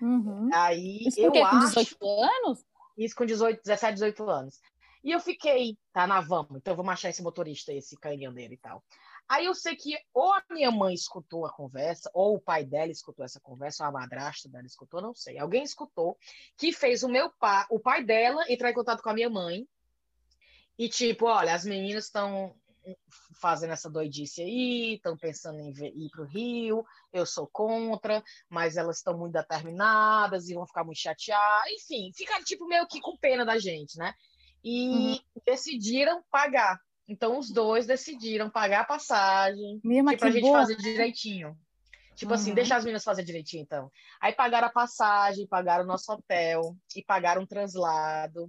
Uhum. 0.00 0.48
Aí 0.52 1.06
Isso 1.06 1.20
eu 1.20 1.30
com 1.30 1.44
acho 1.44 1.66
18 1.66 1.96
anos? 2.04 2.64
isso 2.96 3.14
com 3.14 3.24
18, 3.24 3.62
17, 3.64 3.94
18 3.94 4.30
anos. 4.30 4.60
E 5.02 5.10
eu 5.10 5.20
fiquei, 5.20 5.78
tá, 5.92 6.06
na 6.06 6.20
vamos, 6.20 6.56
então 6.56 6.76
vamos 6.76 6.92
achar 6.92 7.08
esse 7.08 7.22
motorista, 7.22 7.72
esse 7.72 7.96
caminhoneiro 7.96 8.52
e 8.52 8.58
tal. 8.58 8.84
Aí 9.30 9.44
eu 9.44 9.54
sei 9.54 9.76
que 9.76 9.96
ou 10.12 10.34
a 10.34 10.42
minha 10.50 10.72
mãe 10.72 10.92
escutou 10.92 11.46
a 11.46 11.52
conversa, 11.52 12.10
ou 12.12 12.34
o 12.34 12.40
pai 12.40 12.64
dela 12.64 12.90
escutou 12.90 13.24
essa 13.24 13.38
conversa, 13.38 13.84
ou 13.84 13.88
a 13.88 13.92
madrasta 13.92 14.48
dela 14.48 14.66
escutou, 14.66 15.00
não 15.00 15.14
sei. 15.14 15.38
Alguém 15.38 15.62
escutou, 15.62 16.18
que 16.56 16.72
fez 16.72 17.04
o 17.04 17.08
meu 17.08 17.30
pai, 17.38 17.64
o 17.70 17.78
pai 17.78 18.02
dela 18.02 18.44
entrar 18.48 18.70
em 18.70 18.74
contato 18.74 19.00
com 19.00 19.08
a 19.08 19.14
minha 19.14 19.30
mãe. 19.30 19.68
E 20.76 20.88
tipo, 20.88 21.26
olha, 21.26 21.54
as 21.54 21.64
meninas 21.64 22.06
estão 22.06 22.56
fazendo 23.40 23.72
essa 23.72 23.88
doidice 23.88 24.42
aí, 24.42 24.94
estão 24.94 25.16
pensando 25.16 25.60
em 25.60 25.70
ir 25.70 26.10
para 26.10 26.22
o 26.22 26.26
Rio, 26.26 26.84
eu 27.12 27.24
sou 27.24 27.46
contra, 27.46 28.24
mas 28.48 28.76
elas 28.76 28.96
estão 28.96 29.16
muito 29.16 29.34
determinadas 29.34 30.48
e 30.48 30.54
vão 30.54 30.66
ficar 30.66 30.82
muito 30.82 30.98
chateadas, 30.98 31.70
enfim, 31.70 32.10
ficaram 32.16 32.42
tipo 32.42 32.66
meio 32.66 32.84
que 32.88 33.00
com 33.00 33.16
pena 33.16 33.44
da 33.44 33.60
gente, 33.60 33.96
né? 33.96 34.12
E 34.64 35.22
decidiram 35.46 36.20
pagar 36.32 36.80
Então 37.10 37.36
os 37.40 37.50
dois 37.50 37.86
decidiram 37.86 38.48
pagar 38.48 38.82
a 38.82 38.84
passagem 38.84 39.80
Mesmo 39.82 40.10
tipo, 40.10 40.20
pra 40.20 40.30
gente 40.30 40.42
boa. 40.42 40.60
fazer 40.60 40.76
direitinho. 40.76 41.58
Tipo 42.14 42.34
assim, 42.34 42.50
Uhum. 42.50 42.54
deixar 42.54 42.76
as 42.76 42.84
meninas 42.84 43.02
fazer 43.02 43.24
direitinho, 43.24 43.62
então. 43.64 43.90
Aí 44.20 44.32
pagaram 44.32 44.68
a 44.68 44.70
passagem, 44.70 45.44
pagaram 45.48 45.82
o 45.84 45.86
nosso 45.88 46.12
hotel 46.12 46.76
e 46.94 47.02
pagaram 47.02 47.42
o 47.42 47.46
translado. 47.46 48.48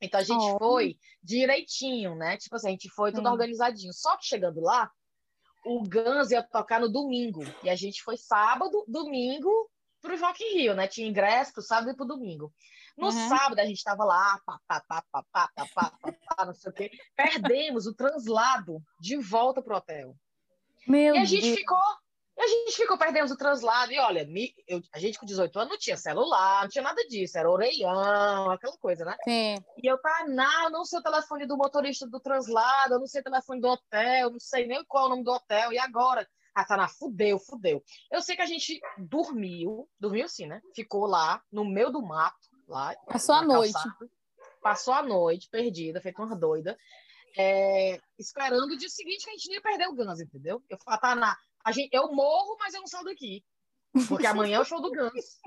Então 0.00 0.20
a 0.20 0.22
gente 0.22 0.42
Oh. 0.54 0.58
foi 0.58 0.96
direitinho, 1.22 2.14
né? 2.14 2.38
Tipo 2.38 2.56
assim, 2.56 2.68
a 2.68 2.70
gente 2.70 2.88
foi 2.90 3.12
tudo 3.12 3.26
Sim. 3.26 3.32
organizadinho. 3.32 3.92
Só 3.92 4.16
que 4.16 4.24
chegando 4.24 4.60
lá, 4.60 4.90
o 5.66 5.82
Guns 5.82 6.30
ia 6.30 6.42
tocar 6.42 6.80
no 6.80 6.88
domingo. 6.88 7.42
E 7.62 7.68
a 7.68 7.74
gente 7.76 8.02
foi 8.02 8.16
sábado, 8.16 8.84
domingo, 8.88 9.50
pro 10.00 10.18
Rock 10.18 10.42
in 10.42 10.54
Rio, 10.54 10.74
né? 10.74 10.86
Tinha 10.88 11.06
ingresso 11.08 11.52
pro 11.52 11.60
sábado 11.62 11.90
e 11.90 11.96
pro 11.96 12.06
domingo. 12.06 12.54
No 12.98 13.06
Uhum. 13.06 13.28
sábado 13.28 13.60
a 13.60 13.64
gente 13.64 13.82
tava 13.84 14.04
lá, 14.04 14.40
pá, 14.44 14.58
pá, 14.66 14.80
pá, 14.88 15.04
pá, 15.12 15.24
pá, 15.32 15.48
pá, 15.54 15.66
pá, 15.72 15.92
pá, 16.02 16.12
pá, 16.36 16.46
não 16.46 16.52
sei 16.52 16.70
o 16.72 16.74
quê. 16.74 16.90
Perdemos 17.16 17.86
o 17.86 17.94
translado 17.94 18.82
de 19.00 19.16
volta 19.16 19.62
pro 19.62 19.76
hotel. 19.76 20.16
Meu 20.86 21.14
E 21.14 21.18
a 21.18 21.24
gente 21.24 21.42
Deus. 21.42 21.56
ficou, 21.58 21.78
e 22.36 22.42
a 22.42 22.46
gente 22.48 22.72
ficou, 22.76 22.98
perdemos 22.98 23.30
o 23.30 23.36
translado. 23.36 23.92
E 23.92 23.98
olha, 24.00 24.26
me- 24.26 24.52
eu- 24.66 24.82
a 24.92 24.98
gente 24.98 25.16
com 25.16 25.24
18 25.26 25.56
anos 25.60 25.70
não 25.70 25.78
tinha 25.78 25.96
celular, 25.96 26.62
não 26.62 26.68
tinha 26.68 26.82
nada 26.82 27.00
disso, 27.06 27.38
era 27.38 27.48
orelhão, 27.48 28.50
aquela 28.50 28.76
coisa, 28.78 29.04
né? 29.04 29.16
Sim. 29.22 29.54
E 29.80 29.86
eu, 29.86 29.96
tá, 30.00 30.24
não, 30.26 30.64
eu 30.64 30.70
não 30.70 30.84
sei 30.84 30.98
o 30.98 31.02
telefone 31.02 31.46
do 31.46 31.56
motorista 31.56 32.04
do 32.04 32.18
translado, 32.18 32.94
eu 32.94 32.98
não 32.98 33.06
sei 33.06 33.20
o 33.20 33.24
telefone 33.24 33.60
do 33.60 33.68
hotel, 33.68 34.30
não 34.32 34.40
sei 34.40 34.66
nem 34.66 34.84
qual 34.86 35.04
é 35.04 35.06
o 35.06 35.10
nome 35.10 35.22
do 35.22 35.30
hotel, 35.30 35.72
e 35.72 35.78
agora? 35.78 36.28
Ah, 36.52 36.64
tá, 36.64 36.76
na, 36.76 36.88
fudeu, 36.88 37.38
fudeu. 37.38 37.80
Eu 38.10 38.20
sei 38.20 38.34
que 38.34 38.42
a 38.42 38.46
gente 38.46 38.80
dormiu, 38.98 39.88
dormiu 40.00 40.28
sim, 40.28 40.46
né? 40.46 40.60
Ficou 40.74 41.06
lá, 41.06 41.40
no 41.52 41.64
meio 41.64 41.90
do 41.90 42.02
mato, 42.02 42.47
lá. 42.68 42.94
Passou 43.06 43.34
a 43.34 43.42
noite. 43.42 43.72
calçada. 43.72 44.10
Passou 44.60 44.92
a 44.94 45.02
noite, 45.02 45.48
perdida, 45.50 46.00
feita 46.00 46.22
uma 46.22 46.36
doida, 46.36 46.76
é, 47.36 48.00
esperando 48.18 48.72
o 48.72 48.76
dia 48.76 48.88
seguinte 48.88 49.24
que 49.24 49.30
a 49.30 49.32
gente 49.34 49.52
ia 49.52 49.62
perder 49.62 49.86
o 49.88 49.94
Guns, 49.94 50.20
entendeu? 50.20 50.62
Eu 50.68 50.76
falei, 50.84 51.00
tá, 51.00 51.14
na, 51.14 51.36
a 51.64 51.72
gente, 51.72 51.88
eu 51.94 52.12
morro, 52.12 52.56
mas 52.58 52.74
eu 52.74 52.80
não 52.80 52.86
saio 52.88 53.04
daqui. 53.04 53.44
Porque 54.08 54.26
amanhã 54.50 54.56
é 54.56 54.60
o 54.60 54.64
show 54.64 54.80
do 54.80 54.90
Guns. 54.90 55.38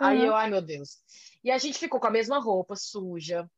Aí 0.00 0.20
Uhum. 0.20 0.24
eu, 0.26 0.34
ai 0.34 0.50
meu 0.50 0.62
Deus. 0.62 0.98
E 1.44 1.50
a 1.50 1.58
gente 1.58 1.78
ficou 1.78 2.00
com 2.00 2.06
a 2.06 2.10
mesma 2.10 2.38
roupa, 2.40 2.74
suja, 2.74 3.48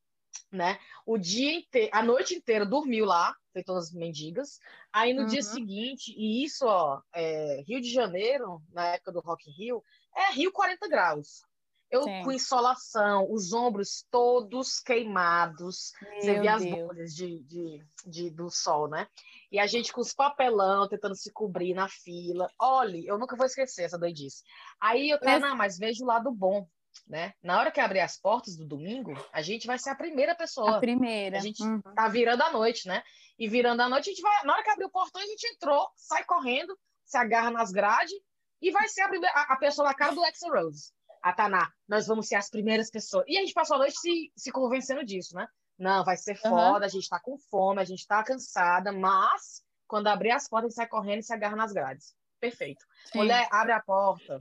né? 0.52 0.79
O 1.07 1.16
dia 1.16 1.52
inteiro, 1.55 1.90
a 1.94 2.02
noite 2.02 2.35
inteira 2.35 2.66
dormiu 2.66 3.05
lá, 3.07 3.35
feito 3.52 3.66
todas 3.66 3.87
as 3.88 3.92
mendigas. 3.94 4.59
Aí 4.92 5.14
no 5.14 5.24
dia 5.26 5.38
Uhum. 5.40 5.46
seguinte, 5.55 6.12
e 6.16 6.44
isso, 6.44 6.66
ó, 6.66 7.00
é, 7.14 7.62
Rio 7.66 7.81
de 7.81 7.90
Janeiro, 7.90 8.61
na 8.72 8.87
época 8.88 9.12
do 9.12 9.20
Rock 9.20 9.48
in 9.48 9.52
Rio, 9.55 9.83
é 10.14 10.33
Rio 10.33 10.52
40 10.52 10.88
graus. 10.88 11.42
Eu 11.90 12.03
Sim. 12.03 12.22
com 12.25 12.33
insolação, 12.33 13.27
os 13.31 13.53
ombros 13.53 14.05
todos 14.11 14.81
queimados. 14.81 15.92
Você 16.20 16.33
Meu 16.33 16.42
vê 16.42 16.49
as 16.49 16.64
bolhas 16.64 17.14
de, 17.14 17.38
de, 17.44 17.87
de- 18.05 18.31
do 18.31 18.51
sol, 18.51 18.88
né? 18.88 19.07
E 19.53 19.59
a 19.59 19.66
gente 19.66 19.92
com 19.92 20.01
os 20.01 20.12
papelão, 20.12 20.88
tentando 20.88 21.14
se 21.14 21.33
cobrir 21.33 21.75
na 21.75 21.88
fila. 21.88 22.49
Olha, 22.61 22.96
eu 23.07 23.16
nunca 23.18 23.37
vou 23.37 23.46
esquecer 23.46 23.85
essa 23.85 23.99
doidice. 23.99 24.42
Aí 24.81 25.11
eu, 25.11 25.18
tá, 25.20 25.33
Mas- 25.33 25.40
não, 25.42 25.57
mas 25.57 25.79
vejo 25.79 26.03
o 26.03 26.07
lado 26.09 26.33
bom, 26.33 26.66
né? 27.07 27.33
Na 27.42 27.59
hora 27.61 27.70
que 27.70 27.79
abrir 27.81 28.01
as 28.01 28.18
portas 28.18 28.57
do 28.57 28.66
domingo, 28.66 29.12
a 29.33 29.40
gente 29.40 29.66
vai 29.66 29.79
ser 29.79 29.90
a 29.90 29.94
primeira 29.96 30.35
pessoa. 30.35 30.77
A 30.77 30.81
primeira. 30.81 31.38
A 31.38 31.40
gente 31.40 31.62
Uhum. 31.62 31.81
tá 31.94 32.09
virando 32.09 32.42
a 32.42 32.51
noite, 32.51 32.88
né? 32.88 33.03
E 33.38 33.49
virando 33.49 33.83
a 33.83 33.88
noite, 33.88 34.11
a 34.11 34.12
gente 34.12 34.22
vai. 34.22 34.44
Na 34.44 34.55
hora 34.55 34.62
que 34.64 34.70
abrir 34.70 34.87
o 34.87 34.90
portão, 34.90 35.22
a 35.22 35.27
gente 35.27 35.46
entrou, 35.55 35.87
sai 35.94 36.25
correndo, 36.25 36.77
se 37.05 37.16
agarra 37.16 37.51
nas 37.53 37.70
grades 37.70 38.12
e 38.61 38.70
vai 38.72 38.88
ser 38.88 39.03
a, 39.03 39.09
primeira, 39.09 39.33
a, 39.37 39.53
a 39.55 39.57
pessoa 39.57 39.87
na 39.87 39.94
cara 39.94 40.14
do 40.14 40.25
Axel 40.25 40.51
Rose. 40.53 40.90
A 41.27 41.33
Taná, 41.33 41.73
nós 41.89 42.07
vamos 42.07 42.29
ser 42.29 42.37
as 42.37 42.49
primeiras 42.49 42.89
pessoas. 42.89 43.25
E 43.27 43.37
a 43.37 43.41
gente 43.41 43.53
passou 43.53 43.75
a 43.75 43.79
noite 43.81 43.99
se, 43.99 44.33
se 44.37 44.53
convencendo 44.53 45.05
disso, 45.05 45.35
né? 45.35 45.45
Não, 45.77 46.05
vai 46.05 46.17
ser 46.17 46.37
foda, 46.37 46.87
a 46.87 46.89
gente 46.89 47.09
tá 47.09 47.19
com 47.19 47.37
fome, 47.37 47.83
a 47.83 47.85
gente 47.85 48.07
tá 48.07 48.23
cansada, 48.23 48.93
mas 48.93 49.61
quando 49.89 50.07
abrir 50.07 50.31
as 50.31 50.49
portas, 50.49 50.67
a 50.67 50.69
gente 50.69 50.77
sai 50.77 50.87
correndo 50.87 51.19
e 51.19 51.23
se 51.25 51.33
agarra 51.35 51.57
nas 51.57 51.73
grades. 51.73 52.15
Perfeito. 52.39 52.85
Sim. 53.07 53.19
Mulher, 53.19 53.49
abre 53.51 53.73
a 53.73 53.83
porta, 53.83 54.41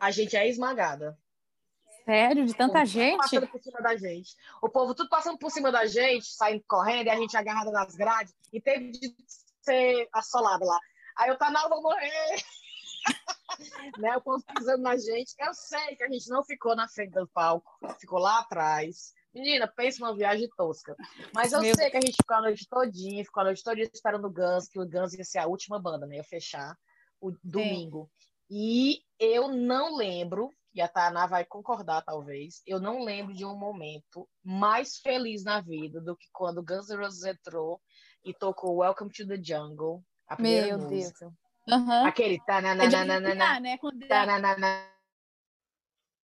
a 0.00 0.10
gente 0.10 0.34
é 0.34 0.48
esmagada. 0.48 1.18
Sério, 2.06 2.46
de 2.46 2.54
tanta 2.54 2.78
Tudo 2.78 2.86
gente? 2.86 3.18
passando 3.18 3.48
por 3.48 3.62
cima 3.62 3.80
da 3.82 3.94
gente. 3.94 4.34
O 4.62 4.70
povo 4.70 4.94
tudo 4.94 5.10
passando 5.10 5.38
por 5.38 5.50
cima 5.50 5.70
da 5.70 5.84
gente, 5.84 6.32
saindo 6.32 6.64
correndo, 6.66 7.08
e 7.08 7.10
a 7.10 7.16
gente 7.16 7.36
agarrada 7.36 7.70
nas 7.70 7.94
grades, 7.94 8.34
e 8.50 8.58
teve 8.58 8.90
de 8.92 9.14
ser 9.60 10.08
assolada 10.14 10.64
lá. 10.64 10.78
Aí 11.18 11.28
eu, 11.28 11.36
tá, 11.36 11.50
não, 11.50 11.64
eu 11.64 11.68
vou 11.68 11.82
morrer. 11.82 12.42
Né? 13.98 14.16
O 14.16 14.20
povo 14.20 14.44
pisando 14.54 14.82
na 14.82 14.96
gente. 14.96 15.34
Eu 15.38 15.54
sei 15.54 15.96
que 15.96 16.04
a 16.04 16.08
gente 16.08 16.28
não 16.28 16.44
ficou 16.44 16.74
na 16.76 16.88
frente 16.88 17.12
do 17.12 17.28
palco, 17.28 17.70
ficou 17.98 18.18
lá 18.18 18.40
atrás. 18.40 19.12
Menina, 19.34 19.66
pensa 19.66 20.00
numa 20.00 20.14
viagem 20.14 20.48
tosca. 20.56 20.94
Mas 21.34 21.52
eu 21.52 21.60
Meu 21.60 21.74
sei 21.74 21.90
que 21.90 21.96
a 21.96 22.00
gente 22.00 22.16
ficou 22.16 22.36
a 22.36 22.42
noite 22.42 22.68
todinha, 22.68 23.24
ficou 23.24 23.40
a 23.40 23.44
noite 23.44 23.62
todinha 23.62 23.88
esperando 23.92 24.26
o 24.26 24.32
Guns, 24.32 24.68
que 24.68 24.78
o 24.78 24.88
Guns 24.88 25.14
ia 25.14 25.24
ser 25.24 25.38
a 25.38 25.46
última 25.46 25.80
banda, 25.80 26.06
né? 26.06 26.16
Ia 26.16 26.24
fechar 26.24 26.76
o 27.20 27.32
domingo. 27.42 28.10
E 28.50 29.00
eu 29.18 29.48
não 29.48 29.96
lembro, 29.96 30.50
e 30.74 30.82
a 30.82 30.88
Tainá 30.88 31.26
vai 31.26 31.44
concordar, 31.44 32.02
talvez, 32.02 32.60
eu 32.66 32.78
não 32.78 33.02
lembro 33.02 33.32
de 33.32 33.46
um 33.46 33.56
momento 33.56 34.28
mais 34.44 34.98
feliz 34.98 35.42
na 35.44 35.60
vida 35.60 36.00
do 36.00 36.14
que 36.14 36.26
quando 36.32 36.58
o 36.58 36.62
Guns 36.62 36.90
N' 36.90 36.98
Roses 36.98 37.24
entrou 37.24 37.80
e 38.22 38.34
tocou 38.34 38.78
Welcome 38.78 39.10
to 39.12 39.26
the 39.26 39.42
Jungle, 39.42 40.04
a 40.28 40.36
primeira 40.36 40.76
Meu 40.76 40.90
música. 40.90 41.32
Aham. 41.68 42.06
Aquele 42.06 42.40
tananana, 42.44 43.60
né? 43.60 43.78
Quando 43.78 44.02
é- 44.02 44.06
tananana, 44.08 44.88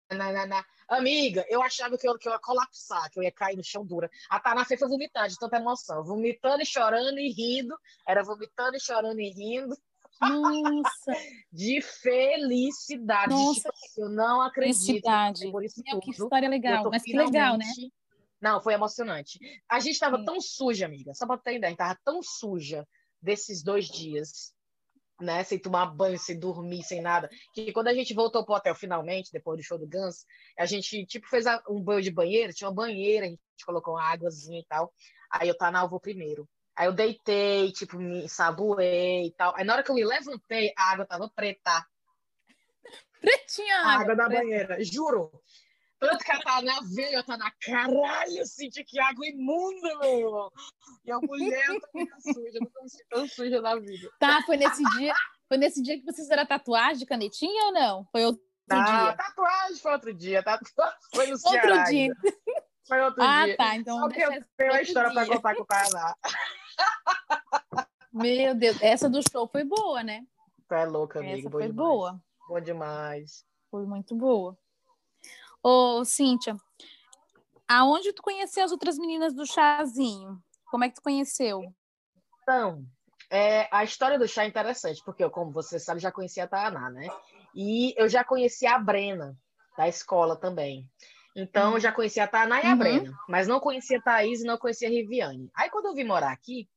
tananana. 0.09 0.65
Amiga, 0.87 1.45
eu 1.49 1.61
achava 1.61 1.97
que 1.97 2.07
eu, 2.07 2.17
que 2.17 2.27
eu 2.27 2.31
ia 2.33 2.39
colapsar, 2.39 3.09
que 3.11 3.19
eu 3.19 3.23
ia 3.23 3.31
cair 3.31 3.57
no 3.57 3.63
chão 3.63 3.85
dura. 3.85 4.09
A 4.29 4.39
Tainá 4.39 4.63
foi 4.65 4.77
vomitar 4.77 5.27
de 5.27 5.37
tanta 5.37 5.57
emoção, 5.57 6.03
vomitando 6.03 6.61
e 6.61 6.65
chorando 6.65 7.19
e 7.19 7.29
rindo, 7.31 7.77
era 8.07 8.23
vomitando 8.23 8.77
e 8.77 8.79
chorando 8.79 9.19
e 9.19 9.29
rindo. 9.29 9.75
Nossa, 10.19 11.11
de 11.51 11.81
felicidade. 11.81 13.29
Nossa, 13.33 13.55
tipo, 13.61 13.69
assim, 13.73 14.01
eu 14.01 14.09
não 14.09 14.41
acredito 14.41 14.85
felicidade. 14.85 15.51
por 15.51 15.63
isso 15.63 15.83
Meu, 15.85 15.99
que 15.99 16.11
história 16.11 16.49
legal. 16.49 16.89
Mas 16.89 17.03
que 17.03 17.15
legal, 17.15 17.57
né? 17.57 17.65
finalmente- 17.65 17.93
Não, 18.41 18.61
foi 18.61 18.73
emocionante. 18.73 19.39
A 19.69 19.79
gente 19.79 19.99
tava 19.99 20.17
Sim. 20.17 20.25
tão 20.25 20.39
suja, 20.41 20.85
amiga. 20.85 21.13
Só 21.13 21.27
pra 21.27 21.37
ter 21.37 21.55
ideia, 21.57 21.67
a 21.67 21.69
gente 21.71 21.77
tava 21.77 21.99
tão 22.03 22.23
suja 22.23 22.87
desses 23.21 23.61
dois 23.61 23.87
dias, 23.87 24.53
né? 25.21 25.43
Sem 25.43 25.59
tomar 25.59 25.87
banho, 25.87 26.17
sem 26.17 26.39
dormir, 26.39 26.83
sem 26.83 27.01
nada. 27.01 27.29
Que 27.53 27.71
quando 27.71 27.87
a 27.87 27.93
gente 27.93 28.13
voltou 28.13 28.45
pro 28.45 28.55
hotel 28.55 28.75
finalmente, 28.75 29.31
depois 29.31 29.57
do 29.57 29.63
show 29.63 29.77
do 29.77 29.87
Guns, 29.87 30.25
a 30.57 30.65
gente, 30.65 31.05
tipo, 31.05 31.27
fez 31.27 31.45
um 31.69 31.81
banho 31.81 32.01
de 32.01 32.11
banheiro. 32.11 32.53
Tinha 32.53 32.69
uma 32.69 32.75
banheira, 32.75 33.25
a 33.25 33.29
gente 33.29 33.39
colocou 33.65 33.95
uma 33.95 34.03
águazinha 34.11 34.59
e 34.59 34.65
tal. 34.65 34.93
Aí 35.31 35.47
eu, 35.47 35.57
tá, 35.57 35.71
eu 35.81 35.89
vou 35.89 35.99
primeiro. 35.99 36.47
Aí 36.75 36.87
eu 36.87 36.93
deitei, 36.93 37.71
tipo, 37.71 37.97
me 37.97 38.25
ensaboei 38.25 39.27
e 39.27 39.33
tal. 39.33 39.55
Aí 39.55 39.63
na 39.65 39.73
hora 39.73 39.83
que 39.83 39.89
eu 39.91 39.95
me 39.95 40.05
levantei, 40.05 40.71
a 40.77 40.91
água 40.91 41.05
tava 41.05 41.29
preta. 41.35 41.85
Pretinha 43.19 43.75
A 43.81 43.93
água. 43.93 44.01
água 44.03 44.15
da 44.15 44.25
preta. 44.27 44.41
banheira, 44.43 44.83
juro. 44.83 45.31
Tanto 45.99 46.23
que 46.23 46.31
ela 46.31 46.41
tá 46.43 46.61
na 46.61 46.79
veia, 46.93 47.23
tá 47.23 47.37
na 47.37 47.51
caralho, 47.61 48.37
eu 48.37 48.45
senti 48.45 48.83
que 48.83 48.99
água 48.99 49.25
imunda, 49.25 49.97
meu 49.99 50.19
irmão. 50.19 50.51
E 51.05 51.11
a 51.11 51.19
mulher 51.19 51.65
tá 51.79 51.87
muito 51.93 52.13
suja, 52.21 52.51
eu 52.57 52.61
nunca 52.61 52.81
me 52.83 52.89
senti 52.89 53.05
tão 53.09 53.27
suja 53.27 53.61
na 53.61 53.75
vida. 53.75 54.09
Tá, 54.19 54.41
foi 54.45 54.57
nesse 54.57 54.83
dia. 54.97 55.13
Foi 55.47 55.57
nesse 55.57 55.81
dia 55.81 55.97
que 55.97 56.03
vocês 56.03 56.27
fizeram 56.27 56.43
a 56.43 56.45
tatuagem 56.45 56.97
de 56.99 57.05
canetinha 57.05 57.65
ou 57.67 57.73
não? 57.73 58.05
Foi 58.11 58.25
outro 58.25 58.41
Tá, 58.67 58.83
dia? 59.05 59.15
tatuagem 59.15 59.77
foi 59.77 59.91
outro 59.93 60.13
dia, 60.13 60.43
tatuagem 60.43 60.97
foi 61.15 61.25
no 61.27 61.31
Outro 61.33 61.49
Ceará 61.49 61.83
dia. 61.85 62.01
ainda. 62.03 62.15
Foi 62.87 63.01
outro 63.01 63.23
Ah, 63.23 63.45
dia. 63.45 63.57
tá. 63.57 63.75
Então 63.77 63.99
Só 63.99 64.09
que 64.09 64.21
eu 64.21 64.29
tenho 64.57 64.71
outro 64.71 64.83
história 64.85 65.11
pra 65.13 65.23
dia. 65.23 65.35
contar 65.35 65.55
com 65.55 65.61
o 65.61 65.65
Tainá. 65.65 66.15
Meu 68.11 68.55
Deus, 68.55 68.81
essa 68.81 69.09
do 69.09 69.19
show 69.31 69.47
foi 69.47 69.63
boa, 69.63 70.03
né? 70.03 70.25
Tu 70.67 70.73
é 70.75 70.85
louca, 70.85 71.19
amigo. 71.19 71.39
Essa 71.39 71.49
bom 71.49 71.57
foi 71.59 71.67
demais. 71.67 71.75
boa. 71.75 72.21
Bom 72.49 72.59
demais. 72.61 73.45
Foi 73.71 73.85
muito 73.85 74.15
boa. 74.15 74.57
Ô, 75.63 76.03
Cíntia, 76.05 76.55
aonde 77.67 78.13
tu 78.13 78.21
conheceu 78.21 78.63
as 78.63 78.71
outras 78.71 78.97
meninas 78.97 79.33
do 79.33 79.45
chazinho? 79.45 80.41
Como 80.69 80.83
é 80.83 80.89
que 80.89 80.95
tu 80.95 81.01
conheceu? 81.01 81.61
Então, 82.41 82.85
é, 83.29 83.67
a 83.71 83.83
história 83.83 84.17
do 84.17 84.27
chá 84.27 84.43
é 84.43 84.47
interessante, 84.47 85.01
porque 85.03 85.23
eu, 85.23 85.29
como 85.29 85.51
você 85.51 85.79
sabe, 85.79 85.99
já 85.99 86.11
conhecia 86.11 86.45
a 86.45 86.47
Tainá, 86.47 86.89
né? 86.89 87.07
E 87.53 87.93
eu 87.97 88.07
já 88.07 88.23
conhecia 88.23 88.75
a 88.75 88.79
Brena, 88.79 89.37
da 89.77 89.87
escola 89.87 90.35
também. 90.35 90.89
Então, 91.35 91.73
eu 91.73 91.79
já 91.79 91.91
conhecia 91.91 92.23
a 92.23 92.27
Tainá 92.27 92.61
e 92.61 92.65
a 92.65 92.71
Uhum. 92.71 92.77
Brena, 92.77 93.19
mas 93.27 93.47
não 93.47 93.59
conhecia 93.59 93.99
a 93.99 94.01
Thaís 94.01 94.41
e 94.41 94.45
não 94.45 94.57
conhecia 94.57 94.87
a 94.87 94.91
Riviane. 94.91 95.51
Aí, 95.55 95.69
quando 95.69 95.85
eu 95.85 95.93
vim 95.93 96.03
morar 96.03 96.31
aqui, 96.31 96.67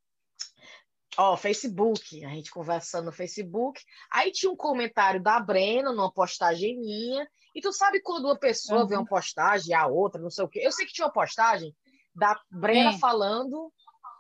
ó, 1.16 1.36
Facebook, 1.36 2.24
a 2.24 2.28
gente 2.30 2.50
conversando 2.50 3.06
no 3.06 3.12
Facebook, 3.12 3.82
aí 4.10 4.30
tinha 4.32 4.50
um 4.50 4.56
comentário 4.56 5.22
da 5.22 5.40
Brena 5.40 5.92
numa 5.92 6.12
postagem 6.12 6.78
minha, 6.78 7.26
e 7.54 7.60
tu 7.60 7.72
sabe 7.72 8.00
quando 8.00 8.26
uma 8.26 8.38
pessoa 8.38 8.82
Uhum. 8.82 8.86
vê 8.86 8.96
uma 8.96 9.06
postagem, 9.06 9.74
a 9.74 9.86
outra, 9.86 10.20
não 10.20 10.30
sei 10.30 10.44
o 10.44 10.48
quê. 10.48 10.60
Eu 10.62 10.72
sei 10.72 10.86
que 10.86 10.92
tinha 10.92 11.06
uma 11.06 11.12
postagem 11.12 11.74
da 12.14 12.38
Brena 12.50 12.92
Sim. 12.92 12.98
falando 12.98 13.72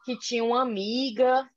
que 0.04 0.16
tinha 0.18 0.42
uma 0.44 0.62
amiga. 0.62 1.48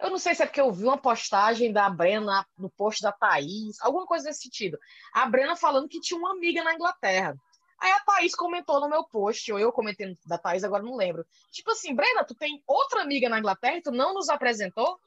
Eu 0.00 0.10
não 0.10 0.18
sei 0.18 0.34
se 0.34 0.42
é 0.42 0.46
porque 0.46 0.60
eu 0.60 0.72
vi 0.72 0.84
uma 0.84 0.98
postagem 0.98 1.72
da 1.72 1.88
Brena 1.88 2.44
no 2.58 2.68
post 2.70 3.00
da 3.02 3.12
Thaís, 3.12 3.80
alguma 3.80 4.04
coisa 4.06 4.24
desse 4.26 4.42
sentido. 4.42 4.76
A 5.12 5.26
Brena 5.26 5.54
falando 5.56 5.88
que 5.88 6.00
tinha 6.00 6.18
uma 6.18 6.32
amiga 6.32 6.62
na 6.64 6.74
Inglaterra. 6.74 7.34
Aí 7.78 7.90
a 7.90 8.00
Thaís 8.00 8.34
comentou 8.34 8.80
no 8.80 8.88
meu 8.88 9.04
post, 9.04 9.52
ou 9.52 9.58
eu 9.58 9.72
comentei 9.72 10.16
da 10.26 10.38
Thaís, 10.38 10.62
agora 10.64 10.82
não 10.82 10.96
lembro. 10.96 11.24
Tipo 11.50 11.70
assim, 11.72 11.94
Brena, 11.94 12.24
tu 12.24 12.34
tem 12.34 12.62
outra 12.66 13.02
amiga 13.02 13.28
na 13.28 13.38
Inglaterra 13.38 13.76
e 13.78 13.82
tu 13.82 13.90
não 13.90 14.14
nos 14.14 14.28
apresentou? 14.28 14.98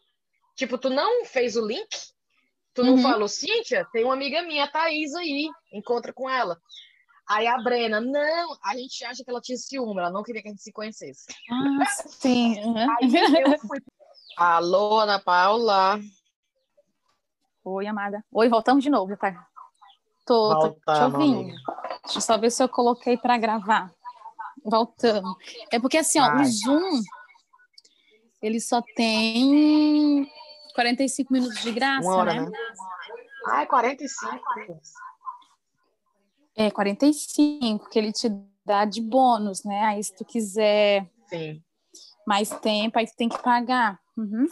Tipo, 0.56 0.78
tu 0.78 0.90
não 0.90 1.26
fez 1.26 1.56
o 1.56 1.66
link? 1.66 1.88
Tu 2.76 2.84
não 2.84 2.96
uhum. 2.96 3.02
falou, 3.02 3.28
Cíntia, 3.30 3.88
tem 3.94 4.04
uma 4.04 4.14
amiga 4.14 4.42
minha, 4.42 4.68
Thaís 4.68 5.16
aí, 5.16 5.50
encontra 5.72 6.12
com 6.12 6.30
ela. 6.30 6.60
Aí 7.26 7.48
a 7.48 7.58
Brena, 7.58 8.02
não, 8.02 8.58
a 8.62 8.76
gente 8.76 9.04
acha 9.06 9.24
que 9.24 9.30
ela 9.30 9.40
tinha 9.40 9.58
ciúme, 9.58 9.98
ela 9.98 10.12
não 10.12 10.22
queria 10.22 10.42
que 10.42 10.50
a 10.50 10.52
gente 10.52 10.62
se 10.62 10.74
conhecesse. 10.74 11.26
Ah, 11.50 11.86
sim. 11.86 12.60
Uhum. 12.60 12.78
Aí 12.78 13.44
eu 13.44 13.60
fui. 13.60 13.80
Alô, 14.38 15.00
Ana 15.00 15.18
Paula. 15.18 16.00
Oi, 17.64 17.88
amada. 17.88 18.24
Oi, 18.32 18.50
voltamos 18.50 18.84
de 18.84 18.90
novo, 18.90 19.16
tá? 19.16 19.48
Tô, 20.26 20.50
Voltamos, 20.50 20.80
tô 20.86 20.94
te 20.94 21.02
ouvindo. 21.02 21.56
Deixa 22.04 22.18
eu 22.18 22.22
só 22.22 22.38
ver 22.38 22.52
se 22.52 22.62
eu 22.62 22.68
coloquei 22.68 23.18
para 23.18 23.38
gravar. 23.38 23.90
Voltamos. 24.64 25.38
É 25.72 25.80
porque 25.80 25.98
assim, 25.98 26.20
ó, 26.20 26.36
o 26.36 26.44
Zoom 26.44 27.02
ele 28.42 28.60
só 28.60 28.82
tem 28.96 30.30
45 30.76 31.34
minutos 31.34 31.62
de 31.62 31.72
graça, 31.72 32.08
Uma 32.08 32.18
hora, 32.18 32.34
né? 32.34 32.50
né? 32.50 32.58
Ah, 33.48 33.62
é 33.62 33.66
45. 33.66 34.44
É 36.58 36.70
45 36.70 37.90
que 37.90 37.98
ele 37.98 38.12
te 38.12 38.30
dá 38.66 38.84
de 38.86 39.02
bônus, 39.02 39.64
né? 39.64 39.86
Aí 39.86 40.04
se 40.04 40.14
tu 40.14 40.26
quiser 40.26 41.10
Sim. 41.28 41.64
mais 42.28 42.50
tempo, 42.50 43.00
aí 43.00 43.08
tu 43.08 43.16
tem 43.16 43.30
que 43.30 43.42
pagar. 43.42 44.00
Uhum. 44.18 44.48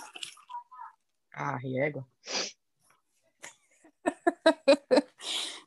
Ah, 1.34 1.57
riego. 1.57 2.07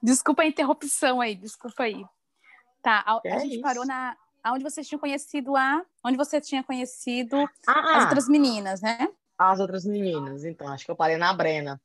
desculpa 0.03 0.43
a 0.43 0.47
interrupção 0.47 1.21
aí, 1.21 1.35
desculpa 1.35 1.83
aí. 1.83 2.05
Tá, 2.83 3.03
a, 3.07 3.21
é 3.25 3.33
a 3.35 3.39
gente 3.41 3.55
isso? 3.55 3.63
parou 3.63 3.85
na 3.85 4.17
onde 4.49 4.63
vocês 4.63 4.87
tinham 4.87 5.01
conhecido 5.01 5.57
a, 5.57 5.85
onde 6.05 6.17
você 6.17 6.41
tinha 6.41 6.63
conhecido 6.63 7.37
ah, 7.67 7.97
as 7.97 8.05
outras 8.05 8.29
meninas, 8.29 8.81
né? 8.81 9.09
As 9.39 9.61
outras 9.61 9.85
meninas, 9.85 10.45
então, 10.45 10.69
acho 10.69 10.85
que 10.85 10.91
eu 10.91 10.97
parei 10.97 11.17
na 11.17 11.33
Brena. 11.33 11.81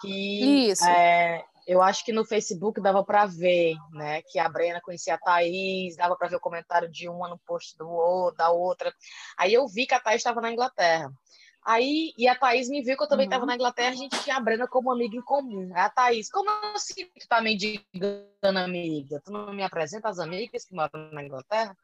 Que 0.00 0.68
Isso. 0.70 0.84
É, 0.84 1.44
eu 1.66 1.80
acho 1.82 2.04
que 2.04 2.12
no 2.12 2.24
Facebook 2.24 2.80
dava 2.80 3.02
para 3.04 3.26
ver, 3.26 3.74
né, 3.92 4.22
que 4.22 4.38
a 4.38 4.48
Brena 4.48 4.80
conhecia 4.80 5.14
a 5.14 5.18
Thaís, 5.18 5.96
dava 5.96 6.16
para 6.16 6.28
ver 6.28 6.36
o 6.36 6.40
comentário 6.40 6.88
de 6.88 7.08
uma 7.08 7.28
no 7.28 7.38
post 7.38 7.76
do 7.78 7.88
outro, 7.88 8.36
da 8.36 8.50
outra. 8.50 8.92
Aí 9.36 9.54
eu 9.54 9.66
vi 9.66 9.86
que 9.86 9.94
a 9.94 10.00
Thaís 10.00 10.18
estava 10.20 10.40
na 10.40 10.52
Inglaterra. 10.52 11.12
Aí, 11.64 12.12
e 12.16 12.28
a 12.28 12.36
Thaís 12.36 12.68
me 12.68 12.80
viu 12.82 12.96
que 12.96 13.02
eu 13.02 13.08
também 13.08 13.24
estava 13.24 13.42
Uhum. 13.42 13.48
na 13.48 13.54
Inglaterra, 13.56 13.90
a 13.90 13.96
gente 13.96 14.16
tinha 14.22 14.36
a 14.36 14.40
Brena 14.40 14.68
como 14.68 14.92
amiga 14.92 15.16
em 15.16 15.22
comum. 15.22 15.72
Aí 15.74 15.80
a 15.80 15.90
Thaís, 15.90 16.30
como 16.30 16.48
assim 16.74 17.06
tu 17.18 17.26
tá 17.28 17.40
mendigando 17.40 18.58
amiga? 18.58 19.20
Tu 19.24 19.32
não 19.32 19.52
me 19.52 19.64
apresenta 19.64 20.08
as 20.08 20.20
amigas 20.20 20.64
que 20.64 20.74
moram 20.74 21.10
na 21.10 21.24
Inglaterra? 21.24 21.76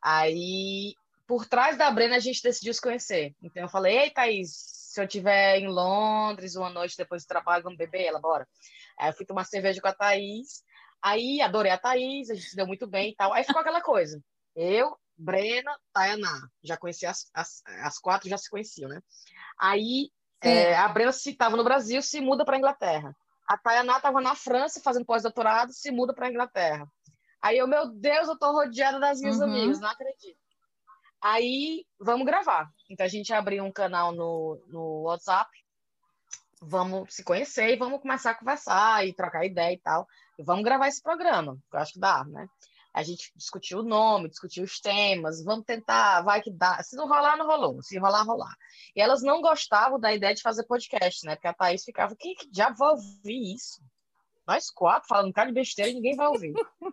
Aí, 0.00 0.94
por 1.30 1.46
trás 1.46 1.78
da 1.78 1.88
Brena, 1.92 2.16
a 2.16 2.18
gente 2.18 2.42
decidiu 2.42 2.74
se 2.74 2.80
conhecer. 2.80 3.36
Então 3.40 3.62
eu 3.62 3.68
falei, 3.68 3.96
ei, 3.96 4.10
Thaís, 4.10 4.50
se 4.52 5.00
eu 5.00 5.04
estiver 5.04 5.58
em 5.60 5.68
Londres 5.68 6.56
uma 6.56 6.68
noite 6.68 6.96
depois 6.96 7.22
do 7.22 7.28
trabalho, 7.28 7.62
vamos 7.62 7.78
beber? 7.78 8.02
Ela, 8.02 8.18
bora. 8.18 8.48
Aí 8.98 9.10
eu 9.10 9.12
fui 9.12 9.24
tomar 9.24 9.44
cerveja 9.44 9.80
com 9.80 9.86
a 9.86 9.92
Thaís. 9.94 10.64
Aí 11.00 11.40
adorei 11.40 11.70
a 11.70 11.78
Thaís, 11.78 12.30
a 12.30 12.34
gente 12.34 12.48
se 12.48 12.56
deu 12.56 12.66
muito 12.66 12.84
bem 12.84 13.10
e 13.10 13.14
tal. 13.14 13.32
Aí 13.32 13.44
ficou 13.44 13.60
aquela 13.60 13.80
coisa. 13.80 14.20
Eu, 14.56 14.96
Brena, 15.16 15.70
Tayaná. 15.92 16.48
Já 16.64 16.76
conhecia 16.76 17.10
as, 17.10 17.30
as, 17.32 17.62
as 17.84 17.96
quatro, 18.00 18.28
já 18.28 18.36
se 18.36 18.50
conheciam, 18.50 18.88
né? 18.88 19.00
Aí 19.56 20.10
é, 20.42 20.74
a 20.74 20.88
Brena 20.88 21.12
se 21.12 21.30
estava 21.30 21.56
no 21.56 21.62
Brasil, 21.62 22.02
se 22.02 22.20
muda 22.20 22.44
para 22.44 22.58
Inglaterra. 22.58 23.16
A 23.48 23.56
Tayaná 23.56 23.98
estava 23.98 24.20
na 24.20 24.34
França 24.34 24.80
fazendo 24.82 25.06
pós-doutorado, 25.06 25.72
se 25.72 25.92
muda 25.92 26.12
para 26.12 26.28
Inglaterra. 26.28 26.88
Aí 27.40 27.56
eu, 27.56 27.68
meu 27.68 27.86
Deus, 27.88 28.26
eu 28.26 28.36
tô 28.36 28.50
rodeada 28.50 28.98
das 28.98 29.20
minhas 29.20 29.38
Uhum. 29.38 29.44
amigas, 29.44 29.78
não 29.78 29.88
acredito. 29.90 30.39
Aí, 31.22 31.84
vamos 31.98 32.26
gravar. 32.26 32.70
Então, 32.88 33.04
a 33.04 33.08
gente 33.08 33.32
abriu 33.32 33.62
um 33.64 33.72
canal 33.72 34.12
no, 34.12 34.58
no 34.68 35.02
WhatsApp. 35.02 35.50
Vamos 36.62 37.14
se 37.14 37.22
conhecer 37.22 37.70
e 37.70 37.76
vamos 37.76 38.00
começar 38.00 38.30
a 38.30 38.34
conversar 38.34 39.06
e 39.06 39.14
trocar 39.14 39.44
ideia 39.44 39.72
e 39.72 39.78
tal. 39.78 40.06
E 40.38 40.42
vamos 40.42 40.64
gravar 40.64 40.88
esse 40.88 41.02
programa, 41.02 41.56
que 41.70 41.76
eu 41.76 41.80
acho 41.80 41.92
que 41.94 42.00
dá, 42.00 42.24
né? 42.24 42.46
A 42.92 43.02
gente 43.02 43.30
discutiu 43.36 43.78
o 43.80 43.84
nome, 43.84 44.28
discutiu 44.28 44.64
os 44.64 44.80
temas, 44.80 45.44
vamos 45.44 45.64
tentar, 45.64 46.22
vai 46.22 46.42
que 46.42 46.50
dá. 46.50 46.82
Se 46.82 46.96
não 46.96 47.06
rolar, 47.06 47.36
não 47.36 47.46
rolou. 47.46 47.80
Se 47.82 47.98
rolar, 47.98 48.24
rolar. 48.24 48.54
E 48.96 49.00
elas 49.00 49.22
não 49.22 49.40
gostavam 49.40 50.00
da 50.00 50.12
ideia 50.12 50.34
de 50.34 50.42
fazer 50.42 50.64
podcast, 50.64 51.24
né? 51.24 51.36
Porque 51.36 51.48
a 51.48 51.54
Thaís 51.54 51.84
ficava, 51.84 52.16
quem 52.18 52.34
que 52.34 52.48
já 52.52 52.70
vai 52.70 52.90
ouvir 52.90 53.54
isso? 53.54 53.80
Nós 54.46 54.70
quatro 54.70 55.08
falando 55.08 55.28
um 55.28 55.32
cara 55.32 55.48
de 55.48 55.54
besteira 55.54 55.90
e 55.90 55.94
ninguém 55.94 56.16
vai 56.16 56.26
ouvir. 56.26 56.52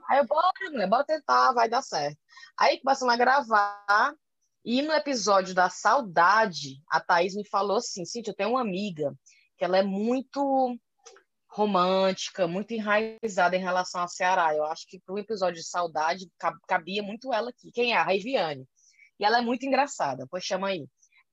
Aí 0.09 0.19
eu, 0.19 0.25
bora, 0.25 0.51
mulher, 0.71 0.87
bora 0.87 1.03
tentar, 1.03 1.53
vai 1.53 1.67
dar 1.69 1.81
certo. 1.81 2.17
Aí 2.57 2.79
começamos 2.79 3.13
a 3.13 3.17
gravar, 3.17 4.13
e 4.63 4.81
no 4.81 4.91
episódio 4.93 5.55
da 5.55 5.69
saudade, 5.69 6.81
a 6.89 6.99
Thaís 6.99 7.35
me 7.35 7.47
falou 7.47 7.77
assim, 7.77 8.05
Cintia, 8.05 8.31
eu 8.31 8.35
tenho 8.35 8.49
uma 8.49 8.61
amiga 8.61 9.13
que 9.57 9.63
ela 9.63 9.77
é 9.77 9.83
muito 9.83 10.77
romântica, 11.49 12.47
muito 12.47 12.73
enraizada 12.73 13.55
em 13.55 13.61
relação 13.61 14.01
ao 14.01 14.07
Ceará. 14.07 14.53
Eu 14.55 14.65
acho 14.65 14.85
que 14.87 14.99
para 14.99 15.15
o 15.15 15.19
episódio 15.19 15.55
de 15.61 15.67
saudade 15.67 16.29
cab- 16.37 16.59
cabia 16.67 17.01
muito 17.01 17.33
ela 17.33 17.49
aqui. 17.49 17.71
Quem 17.71 17.93
é? 17.93 17.97
A 17.97 18.03
Riviane. 18.03 18.67
E 19.19 19.25
ela 19.25 19.39
é 19.39 19.41
muito 19.41 19.65
engraçada, 19.65 20.27
pois 20.29 20.43
chama 20.43 20.67
aí. 20.67 20.85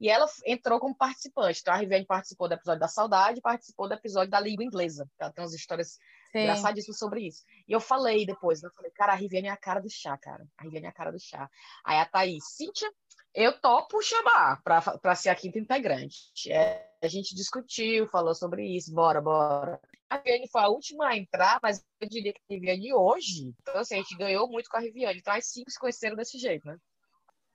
E 0.04 0.08
ela 0.10 0.26
entrou 0.44 0.78
como 0.78 0.94
participante. 0.94 1.60
Então 1.62 1.72
a 1.72 1.78
Riviane 1.78 2.04
participou 2.04 2.46
do 2.46 2.52
episódio 2.52 2.78
da 2.78 2.88
saudade 2.88 3.38
e 3.38 3.40
participou 3.40 3.88
do 3.88 3.94
episódio 3.94 4.30
da 4.30 4.38
língua 4.38 4.62
inglesa. 4.62 5.08
Ela 5.18 5.32
tem 5.32 5.42
umas 5.42 5.54
histórias 5.54 5.98
Sim. 6.30 6.40
engraçadíssimo 6.40 6.92
sobre 6.92 7.26
isso. 7.26 7.42
E 7.66 7.72
eu 7.72 7.80
falei 7.80 8.26
depois, 8.26 8.60
né? 8.60 8.68
eu 8.68 8.74
falei, 8.74 8.90
cara, 8.90 9.12
a 9.14 9.16
Riviane 9.16 9.48
é 9.48 9.50
a 9.50 9.56
cara 9.56 9.80
do 9.80 9.88
chá, 9.88 10.14
cara. 10.18 10.46
A 10.58 10.64
Riviane 10.64 10.84
é 10.84 10.90
a 10.90 10.92
cara 10.92 11.10
do 11.10 11.18
chá. 11.18 11.48
Aí 11.82 11.96
a 11.96 12.04
Thaís, 12.04 12.44
Cíntia, 12.54 12.92
eu 13.34 13.58
topo 13.58 14.02
chamar 14.02 14.62
para 14.62 15.14
ser 15.14 15.30
a 15.30 15.34
quinta 15.34 15.58
integrante. 15.58 16.18
É, 16.50 16.86
a 17.02 17.08
gente 17.08 17.34
discutiu, 17.34 18.06
falou 18.08 18.34
sobre 18.34 18.62
isso, 18.76 18.92
bora, 18.92 19.22
bora. 19.22 19.80
A 20.10 20.18
Riviane 20.18 20.50
foi 20.52 20.60
a 20.60 20.68
última 20.68 21.08
a 21.08 21.16
entrar, 21.16 21.58
mas 21.62 21.82
eu 21.98 22.06
diria 22.10 22.34
que 22.34 22.40
a 22.50 22.54
Riviane 22.54 22.92
hoje, 22.92 23.54
então 23.62 23.78
assim, 23.78 23.94
a 23.94 23.98
gente 24.02 24.18
ganhou 24.18 24.46
muito 24.50 24.68
com 24.68 24.76
a 24.76 24.80
Riviane. 24.80 25.18
Então 25.18 25.32
as 25.32 25.46
cinco 25.46 25.70
se 25.70 25.78
conheceram 25.78 26.14
desse 26.14 26.36
jeito, 26.36 26.68
né? 26.68 26.76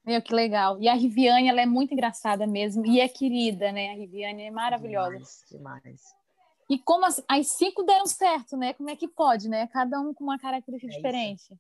Meu, 0.06 0.22
que 0.22 0.34
legal. 0.34 0.80
E 0.82 0.88
a 0.88 0.94
Riviane, 0.94 1.48
ela 1.48 1.62
é 1.62 1.66
muito 1.66 1.94
engraçada 1.94 2.48
mesmo. 2.48 2.86
E 2.86 3.00
é 3.00 3.08
querida, 3.08 3.72
né? 3.72 3.92
A 3.92 3.96
Riviane 3.96 4.44
é 4.44 4.52
maravilhosa. 4.52 5.18
Demais, 5.18 5.46
demais. 5.52 6.02
E 6.70 6.78
como 6.80 7.06
as, 7.06 7.22
as 7.28 7.48
cinco 7.54 7.84
deram 7.84 8.06
certo, 8.06 8.56
né? 8.56 8.74
Como 8.74 8.90
é 8.90 8.96
que 8.96 9.08
pode, 9.08 9.50
né? 9.50 9.68
Cada 9.68 10.00
um 10.00 10.14
com 10.14 10.24
uma 10.24 10.40
característica 10.40 10.92
É 10.92 10.96
diferente. 10.96 11.58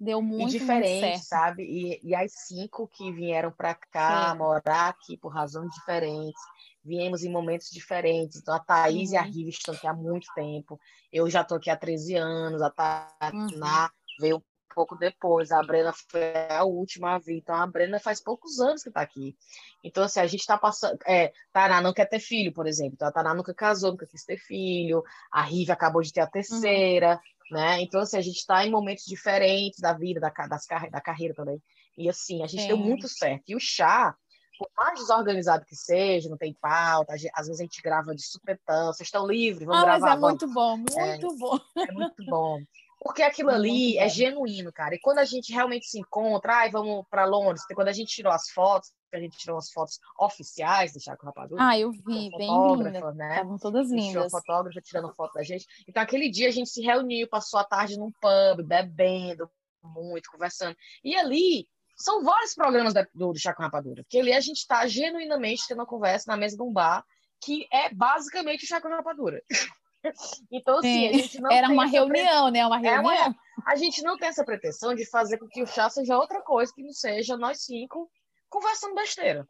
Deu 0.00 0.22
muito, 0.22 0.32
e 0.32 0.40
muito 0.42 0.52
diferente, 0.52 1.00
certo. 1.00 1.24
sabe? 1.24 1.62
E, 1.64 2.00
e 2.08 2.14
as 2.14 2.32
cinco 2.46 2.86
que 2.86 3.10
vieram 3.10 3.50
para 3.50 3.74
cá, 3.74 4.30
Sim. 4.30 4.38
morar 4.38 4.88
aqui 4.90 5.16
por 5.16 5.30
razões 5.30 5.72
diferentes, 5.74 6.40
viemos 6.84 7.24
em 7.24 7.32
momentos 7.32 7.68
diferentes. 7.70 8.38
Então, 8.40 8.54
a 8.54 8.60
Thaís 8.60 9.10
e 9.10 9.16
a 9.16 9.22
Uhum. 9.22 9.30
Riva 9.30 9.50
estão 9.50 9.74
aqui 9.74 9.86
há 9.88 9.92
muito 9.92 10.28
tempo. 10.34 10.78
Eu 11.12 11.28
já 11.28 11.40
estou 11.40 11.56
aqui 11.56 11.68
há 11.68 11.76
13 11.76 12.14
anos, 12.14 12.62
a 12.62 12.70
Tainá 12.70 13.84
Uhum. 13.84 13.90
veio 14.20 14.44
pouco 14.74 14.96
depois, 14.96 15.50
a 15.50 15.62
Brena 15.62 15.92
foi 16.10 16.20
a 16.50 16.64
última 16.64 17.14
a 17.14 17.18
vir. 17.18 17.38
Então, 17.38 17.54
a 17.54 17.66
Brena 17.66 17.98
faz 17.98 18.20
poucos 18.20 18.60
anos 18.60 18.82
que 18.82 18.88
está 18.88 19.00
aqui. 19.00 19.36
Então, 19.82 20.04
assim, 20.04 20.20
a 20.20 20.26
gente 20.26 20.40
está 20.40 20.56
passando. 20.58 20.98
É, 21.06 21.32
Tainá 21.52 21.80
não 21.80 21.92
quer 21.92 22.06
ter 22.06 22.20
filho, 22.20 22.52
por 22.52 22.66
exemplo. 22.66 22.94
Então, 22.94 23.08
a 23.08 23.12
Tainá 23.12 23.34
nunca 23.34 23.54
casou, 23.54 23.92
nunca 23.92 24.06
quis 24.06 24.24
ter 24.24 24.38
filho. 24.38 25.02
A 25.32 25.42
Riva 25.42 25.72
acabou 25.72 26.02
de 26.02 26.12
ter 26.12 26.20
a 26.20 26.24
Uhum. 26.24 26.30
terceira 26.30 27.20
né? 27.50 27.80
Então, 27.80 28.00
assim, 28.00 28.16
a 28.18 28.22
gente 28.22 28.36
está 28.38 28.64
em 28.66 28.70
momentos 28.70 29.04
diferentes 29.04 29.80
da 29.80 29.92
vida, 29.92 30.20
da, 30.20 30.30
das, 30.46 30.66
da 30.90 31.00
carreira 31.00 31.34
também. 31.34 31.62
E, 31.96 32.08
assim, 32.08 32.42
a 32.42 32.46
gente 32.46 32.66
deu 32.66 32.76
Sim. 32.76 32.82
muito 32.82 33.08
certo. 33.08 33.44
E 33.48 33.56
o 33.56 33.60
chá, 33.60 34.14
por 34.58 34.68
mais 34.76 34.98
desorganizado 34.98 35.64
que 35.64 35.74
seja, 35.74 36.28
não 36.28 36.36
tem 36.36 36.54
pauta, 36.60 37.14
às 37.14 37.46
vezes 37.46 37.60
a 37.60 37.62
gente 37.62 37.80
grava 37.82 38.14
de 38.14 38.22
supetão, 38.22 38.92
vocês 38.92 39.06
estão 39.06 39.26
livres, 39.26 39.66
vamos 39.66 39.82
Ah, 39.82 39.86
mas 39.86 40.00
gravar, 40.00 40.16
é 40.16 40.20
vamos. 40.20 40.30
muito 40.30 40.54
bom, 40.54 40.76
muito 40.76 41.36
bom. 41.38 41.58
É 41.76 41.92
muito 41.92 42.24
bom. 42.24 42.60
Porque 43.00 43.22
aquilo 43.22 43.50
ali 43.50 43.96
é 43.96 44.08
genuíno, 44.08 44.72
cara. 44.72 44.94
E 44.94 44.98
quando 45.00 45.18
a 45.18 45.24
gente 45.24 45.52
realmente 45.52 45.86
se 45.86 45.98
encontra, 46.00 46.56
ai, 46.56 46.70
vamos 46.70 47.04
para 47.08 47.24
Londres, 47.24 47.62
quando 47.74 47.88
a 47.88 47.92
gente 47.92 48.12
tirou 48.14 48.32
as 48.32 48.50
fotos, 48.50 48.90
a 49.14 49.18
gente 49.18 49.38
tirou 49.38 49.56
as 49.56 49.70
fotos 49.70 49.98
oficiais 50.18 50.92
do 50.92 51.00
Chaco 51.00 51.24
Rapadura, 51.24 51.62
Ah, 51.64 51.78
eu 51.78 51.92
vi, 51.92 52.30
bem 52.36 52.50
linda. 52.76 53.14
né? 53.14 53.30
Estavam 53.30 53.56
todas 53.58 53.90
lindas. 53.90 54.30
fotógrafa 54.32 54.80
tirando 54.82 55.14
foto 55.14 55.32
da 55.34 55.42
gente. 55.42 55.64
Então, 55.88 56.02
aquele 56.02 56.28
dia 56.28 56.48
a 56.48 56.50
gente 56.50 56.68
se 56.70 56.82
reuniu, 56.82 57.28
passou 57.28 57.58
a 57.60 57.64
tarde 57.64 57.96
num 57.96 58.10
pub, 58.10 58.66
bebendo 58.66 59.48
muito, 59.82 60.30
conversando. 60.30 60.76
E 61.04 61.14
ali 61.16 61.66
são 61.96 62.22
vários 62.24 62.54
programas 62.54 62.92
da- 62.92 63.06
do, 63.14 63.32
do 63.32 63.38
Chaco 63.38 63.62
Rapadura, 63.62 64.04
que 64.08 64.18
ali 64.18 64.32
a 64.32 64.40
gente 64.40 64.58
está 64.58 64.86
genuinamente 64.88 65.62
tendo 65.68 65.78
uma 65.78 65.86
conversa 65.86 66.30
na 66.30 66.36
mesa 66.36 66.56
de 66.56 66.62
um 66.62 66.72
bar, 66.72 67.04
que 67.40 67.66
é 67.72 67.92
basicamente 67.94 68.64
o 68.64 68.68
Chaco 68.68 68.88
Rapadura. 68.88 69.40
então, 70.52 70.78
assim, 70.78 71.08
a 71.08 71.12
Sim. 71.12 71.18
gente 71.18 71.40
não 71.40 71.50
Era 71.50 71.66
tem 71.66 71.76
uma 71.76 71.84
essa 71.84 71.92
reunião, 71.92 72.50
né? 72.50 72.66
Uma 72.66 72.76
É 72.76 73.00
uma- 73.00 73.12
reunião. 73.12 73.34
a 73.66 73.76
gente 73.76 74.02
não 74.02 74.16
tem 74.16 74.28
essa 74.28 74.44
pretensão 74.44 74.94
de 74.94 75.08
fazer 75.08 75.38
com 75.38 75.48
que 75.48 75.62
o 75.62 75.66
chá 75.66 75.88
seja 75.90 76.16
outra 76.18 76.40
coisa 76.42 76.72
que 76.74 76.82
não 76.82 76.92
seja 76.92 77.36
nós 77.36 77.64
cinco 77.64 78.10
conversando 78.48 78.94
besteira. 78.94 79.46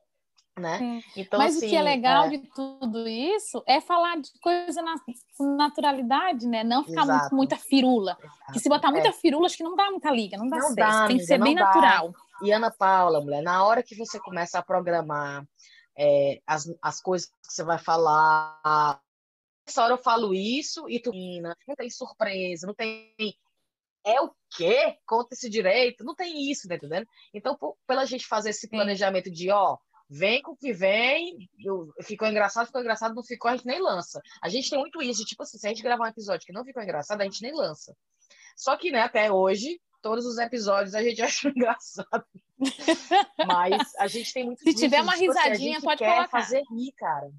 né? 0.58 1.00
Então, 1.16 1.38
Mas 1.38 1.56
assim, 1.56 1.66
o 1.66 1.70
que 1.70 1.76
é 1.76 1.78
assim, 1.78 1.88
legal 1.88 2.24
é... 2.24 2.28
de 2.30 2.38
tudo 2.52 3.06
isso 3.06 3.62
é 3.64 3.80
falar 3.80 4.16
de 4.20 4.28
coisa 4.42 4.82
na 4.82 4.96
naturalidade, 5.56 6.48
né? 6.48 6.64
Não 6.64 6.82
ficar 6.82 7.06
muito, 7.06 7.34
muita 7.34 7.56
firula. 7.56 8.16
Exato. 8.20 8.52
Que 8.52 8.58
se 8.58 8.68
botar 8.68 8.90
muita 8.90 9.08
é. 9.08 9.12
firula, 9.12 9.46
acho 9.46 9.56
que 9.56 9.62
não 9.62 9.76
dá 9.76 9.88
muita 9.90 10.10
liga, 10.10 10.36
não 10.36 10.48
dá 10.48 10.56
não 10.56 10.74
certo. 10.74 10.76
Dá, 10.76 11.06
Tem 11.06 11.16
que 11.18 11.24
ser 11.24 11.40
bem 11.40 11.54
dá. 11.54 11.64
natural. 11.64 12.12
E 12.42 12.50
Ana 12.50 12.72
Paula, 12.72 13.20
mulher, 13.20 13.40
na 13.42 13.64
hora 13.64 13.82
que 13.84 13.94
você 13.94 14.18
começa 14.18 14.58
a 14.58 14.62
programar 14.62 15.44
é, 15.96 16.40
as, 16.44 16.64
as 16.82 17.00
coisas 17.00 17.28
que 17.28 17.52
você 17.52 17.62
vai 17.62 17.78
falar, 17.78 19.00
hora 19.76 19.94
eu 19.94 19.98
falo 19.98 20.34
isso 20.34 20.88
e 20.88 21.00
tu 21.00 21.12
não 21.12 21.76
tem 21.76 21.90
surpresa, 21.90 22.66
não 22.66 22.74
tem 22.74 23.14
é 24.04 24.20
o 24.20 24.30
quê? 24.56 24.96
Conta 25.06 25.34
esse 25.34 25.50
direito. 25.50 26.04
Não 26.04 26.14
tem 26.14 26.50
isso, 26.50 26.66
tá 26.66 26.76
entendendo? 26.76 27.06
Então, 27.34 27.56
por, 27.56 27.76
pela 27.86 28.06
gente 28.06 28.26
fazer 28.26 28.50
esse 28.50 28.68
planejamento 28.68 29.30
de, 29.30 29.50
ó, 29.50 29.76
vem 30.08 30.40
com 30.40 30.52
o 30.52 30.56
que 30.56 30.72
vem, 30.72 31.48
ficou 32.02 32.26
engraçado, 32.26 32.66
ficou 32.66 32.80
engraçado, 32.80 33.14
não 33.14 33.22
ficou, 33.22 33.50
a 33.50 33.56
gente 33.56 33.66
nem 33.66 33.80
lança. 33.80 34.20
A 34.42 34.48
gente 34.48 34.70
tem 34.70 34.78
muito 34.78 35.02
isso, 35.02 35.20
de, 35.20 35.26
tipo 35.26 35.42
assim, 35.42 35.58
se 35.58 35.66
a 35.66 35.70
gente 35.70 35.82
gravar 35.82 36.06
um 36.06 36.10
episódio 36.10 36.46
que 36.46 36.52
não 36.52 36.64
ficou 36.64 36.82
engraçado, 36.82 37.20
a 37.20 37.24
gente 37.24 37.42
nem 37.42 37.52
lança. 37.52 37.94
Só 38.56 38.76
que, 38.76 38.90
né, 38.90 39.02
até 39.02 39.30
hoje, 39.30 39.78
todos 40.00 40.24
os 40.24 40.38
episódios 40.38 40.94
a 40.94 41.02
gente 41.02 41.20
acha 41.22 41.48
engraçado. 41.48 42.24
Mas 43.46 43.94
a 43.98 44.06
gente 44.06 44.32
tem 44.32 44.46
muito 44.46 44.62
Se 44.62 44.74
tiver 44.74 45.02
uma 45.02 45.12
tipo, 45.12 45.26
risadinha, 45.26 45.76
assim, 45.76 45.86
pode 45.86 45.98
quer 45.98 46.14
colocar. 46.14 46.28
fazer 46.28 46.62
rir, 46.70 46.92
cara. 46.96 47.30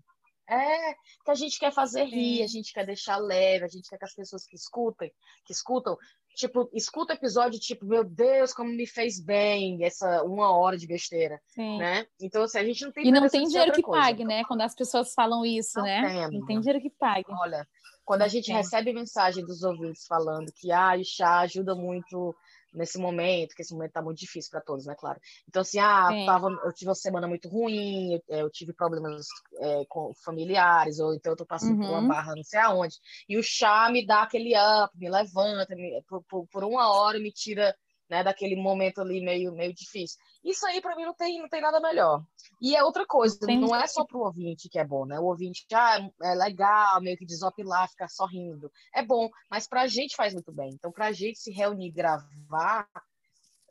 É, 0.50 0.94
que 1.24 1.32
a 1.32 1.36
gente 1.36 1.60
quer 1.60 1.72
fazer 1.72 2.06
rir, 2.06 2.42
a 2.42 2.48
gente 2.48 2.74
quer 2.74 2.86
deixar 2.86 3.18
leve, 3.18 3.66
a 3.66 3.68
gente 3.68 3.88
quer 3.88 4.00
que 4.00 4.06
as 4.06 4.16
pessoas 4.16 4.46
que 4.48 4.56
escutem, 4.56 5.12
que 5.46 5.54
escutam, 5.54 5.96
tipo, 6.36 6.70
escuta 6.74 7.14
o 7.14 7.16
episódio, 7.16 7.60
tipo, 7.60 7.86
meu 7.86 8.04
Deus, 8.04 8.54
como 8.54 8.72
me 8.72 8.88
fez 8.88 9.20
bem 9.20 9.84
essa 9.84 10.24
uma 10.24 10.52
hora 10.52 10.78
de 10.78 10.88
besteira, 10.88 11.40
Sim. 11.48 11.78
né? 11.78 12.08
Então, 12.20 12.44
assim, 12.44 12.58
a 12.58 12.64
gente 12.64 12.84
não 12.84 12.92
tem 12.92 13.08
E 13.08 13.12
não 13.12 13.28
tem 13.28 13.44
dinheiro 13.44 13.72
que 13.74 13.82
coisa. 13.82 14.02
pague, 14.02 14.26
né? 14.26 14.44
Quando 14.46 14.62
as 14.62 14.74
pessoas 14.74 15.14
falam 15.14 15.46
isso, 15.46 15.78
não 15.78 15.86
né? 15.86 16.02
Tem, 16.30 16.40
não 16.40 16.46
tem 16.46 16.60
dinheiro 16.60 16.82
que 16.82 16.90
pague. 16.90 17.26
Olha, 17.30 17.68
quando 18.04 18.24
a 18.24 18.28
gente 18.28 18.52
recebe 18.52 18.92
mensagem 18.92 19.46
dos 19.46 19.62
ouvintes 19.62 20.08
falando 20.08 20.52
que 20.52 20.72
ah, 20.72 20.96
o 20.98 21.04
chá 21.04 21.42
ajuda 21.42 21.76
muito 21.76 22.36
nesse 22.74 22.98
momento, 22.98 23.56
que 23.56 23.62
esse 23.62 23.74
momento 23.74 23.94
tá 23.94 24.02
muito 24.02 24.20
difícil 24.20 24.52
para 24.52 24.62
todos, 24.62 24.86
né, 24.86 24.96
claro. 24.98 25.20
Então, 25.48 25.62
assim, 25.62 25.80
ah, 25.80 26.10
tava, 26.26 26.50
eu 26.64 26.74
tive 26.74 26.90
uma 26.90 26.96
semana 26.96 27.28
muito 27.28 27.50
ruim, 27.50 28.14
eu, 28.14 28.38
eu 28.38 28.50
tive 28.50 28.74
problemas 28.74 29.26
é, 29.60 29.86
com 29.88 30.14
familiares, 30.24 31.00
ou 31.00 31.14
então 31.14 31.34
eu 31.34 31.38
tô 31.38 31.46
passando 31.46 31.80
uhum. 31.80 31.80
por 31.80 31.90
uma 31.90 32.00
uhum. 32.00 32.08
barra 32.08 32.36
não 32.36 32.44
sei 32.44 32.60
aonde, 32.60 32.98
e 33.28 33.38
o 33.38 33.44
chá 33.44 33.90
me 33.92 34.06
dá 34.06 34.24
aquele 34.24 34.54
up, 34.56 34.98
me 34.98 35.10
levanta, 35.10 35.76
me, 35.76 36.02
por, 36.08 36.24
por, 36.24 36.48
por 36.48 36.64
uma 36.64 36.92
hora 36.94 37.20
me 37.20 37.32
tira 37.32 37.76
né, 38.10 38.24
daquele 38.24 38.56
momento 38.56 39.02
ali 39.02 39.22
meio, 39.22 39.54
meio 39.54 39.74
difícil. 39.74 40.18
Isso 40.44 40.66
aí 40.66 40.82
para 40.82 40.96
mim 40.96 41.06
não 41.06 41.14
tem, 41.14 41.40
não 41.40 41.50
tem 41.50 41.62
nada 41.62 41.80
melhor. 41.80 42.24
E 42.62 42.76
é 42.76 42.84
outra 42.84 43.06
coisa, 43.06 43.38
Entendi. 43.44 43.62
não 43.62 43.76
é 43.76 43.86
só 43.88 44.06
pro 44.06 44.20
ouvinte 44.20 44.70
que 44.70 44.80
é 44.80 44.86
bom, 44.86 45.06
né? 45.06 45.20
O 45.20 45.26
ouvinte 45.26 45.66
ah, 45.74 46.00
é 46.24 46.34
legal, 46.36 47.02
meio 47.02 47.18
que 47.18 47.26
desopilar, 47.26 47.90
ficar 47.90 48.08
sorrindo. 48.08 48.72
É 48.94 49.04
bom, 49.04 49.30
mas 49.50 49.68
pra 49.68 49.88
gente 49.88 50.16
faz 50.16 50.34
muito 50.34 50.52
bem. 50.52 50.72
Então, 50.74 50.92
pra 50.92 51.12
gente 51.12 51.40
se 51.40 51.52
reunir, 51.52 51.92
gravar, 51.92 52.88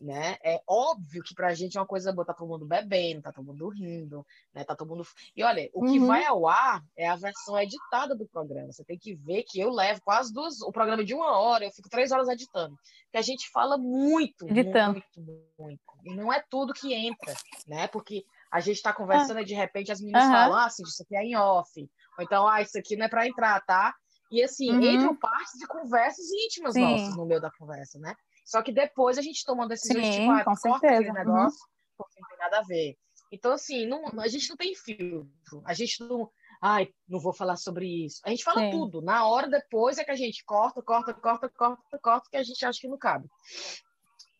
né? 0.00 0.36
É 0.42 0.60
óbvio 0.66 1.22
que 1.22 1.34
pra 1.34 1.54
gente 1.54 1.76
é 1.76 1.80
uma 1.80 1.86
coisa 1.86 2.12
boa, 2.12 2.24
tá 2.24 2.34
todo 2.34 2.48
mundo 2.48 2.66
bebendo, 2.66 3.22
tá 3.22 3.32
todo 3.32 3.46
mundo 3.46 3.68
rindo, 3.68 4.26
né? 4.54 4.64
Tá 4.64 4.74
todo 4.74 4.88
mundo. 4.88 5.06
E 5.36 5.42
olha, 5.42 5.68
o 5.72 5.84
que 5.84 5.98
uhum. 5.98 6.06
vai 6.06 6.24
ao 6.24 6.46
ar 6.46 6.82
é 6.96 7.08
a 7.08 7.16
versão 7.16 7.58
editada 7.58 8.14
do 8.14 8.26
programa. 8.26 8.72
Você 8.72 8.84
tem 8.84 8.98
que 8.98 9.14
ver 9.14 9.44
que 9.44 9.60
eu 9.60 9.70
levo 9.70 10.00
quase 10.02 10.32
duas. 10.32 10.60
O 10.62 10.72
programa 10.72 11.04
de 11.04 11.14
uma 11.14 11.38
hora, 11.38 11.64
eu 11.64 11.70
fico 11.70 11.88
três 11.88 12.12
horas 12.12 12.28
editando. 12.28 12.76
Que 13.10 13.18
a 13.18 13.22
gente 13.22 13.50
fala 13.50 13.76
muito, 13.76 14.48
editando. 14.48 15.02
muito, 15.16 15.48
muito. 15.58 15.80
E 16.04 16.14
não 16.14 16.32
é 16.32 16.42
tudo 16.48 16.74
que 16.74 16.94
entra, 16.94 17.34
né? 17.66 17.88
Porque 17.88 18.24
a 18.50 18.60
gente 18.60 18.82
tá 18.82 18.92
conversando 18.92 19.38
ah. 19.38 19.42
e 19.42 19.44
de 19.44 19.54
repente 19.54 19.92
as 19.92 20.00
meninas 20.00 20.24
uhum. 20.24 20.32
falam, 20.32 20.58
ah, 20.58 20.66
assim, 20.66 20.82
isso 20.82 21.02
aqui 21.02 21.16
é 21.16 21.22
em 21.22 21.36
off. 21.36 21.80
Ou 22.18 22.24
então, 22.24 22.48
ah, 22.48 22.62
isso 22.62 22.78
aqui 22.78 22.96
não 22.96 23.06
é 23.06 23.08
para 23.08 23.26
entrar, 23.26 23.60
tá? 23.64 23.94
E 24.30 24.42
assim, 24.42 24.70
uhum. 24.70 24.82
entram 24.82 25.16
partes 25.16 25.58
de 25.58 25.66
conversas 25.66 26.26
íntimas 26.44 26.74
Sim. 26.74 26.82
nossas 26.82 27.16
no 27.16 27.26
meio 27.26 27.40
da 27.40 27.50
conversa, 27.50 27.98
né? 27.98 28.14
Só 28.48 28.62
que 28.62 28.72
depois 28.72 29.18
a 29.18 29.22
gente 29.22 29.44
toma 29.44 29.64
uma 29.64 29.68
decisão 29.68 30.02
Sim, 30.02 30.10
tipo, 30.10 30.30
ah, 30.30 30.42
com 30.42 30.56
certeza. 30.56 31.08
uhum. 31.08 31.12
negócio, 31.12 31.60
uhum. 31.60 31.94
porque 31.98 32.18
não 32.18 32.28
tem 32.30 32.38
nada 32.38 32.58
a 32.60 32.62
ver. 32.62 32.96
Então, 33.30 33.52
assim, 33.52 33.86
não, 33.86 34.02
a 34.18 34.26
gente 34.26 34.48
não 34.48 34.56
tem 34.56 34.74
filtro. 34.74 35.62
A 35.66 35.74
gente 35.74 36.00
não. 36.00 36.30
Ai, 36.62 36.88
não 37.06 37.20
vou 37.20 37.34
falar 37.34 37.56
sobre 37.56 38.06
isso. 38.06 38.22
A 38.24 38.30
gente 38.30 38.42
fala 38.42 38.62
Sim. 38.62 38.70
tudo. 38.70 39.02
Na 39.02 39.26
hora 39.26 39.50
depois 39.50 39.98
é 39.98 40.04
que 40.04 40.10
a 40.10 40.16
gente 40.16 40.42
corta, 40.46 40.80
corta, 40.82 41.12
corta, 41.12 41.50
corta, 41.50 41.98
corta, 42.02 42.30
que 42.30 42.38
a 42.38 42.42
gente 42.42 42.64
acha 42.64 42.80
que 42.80 42.88
não 42.88 42.96
cabe. 42.96 43.28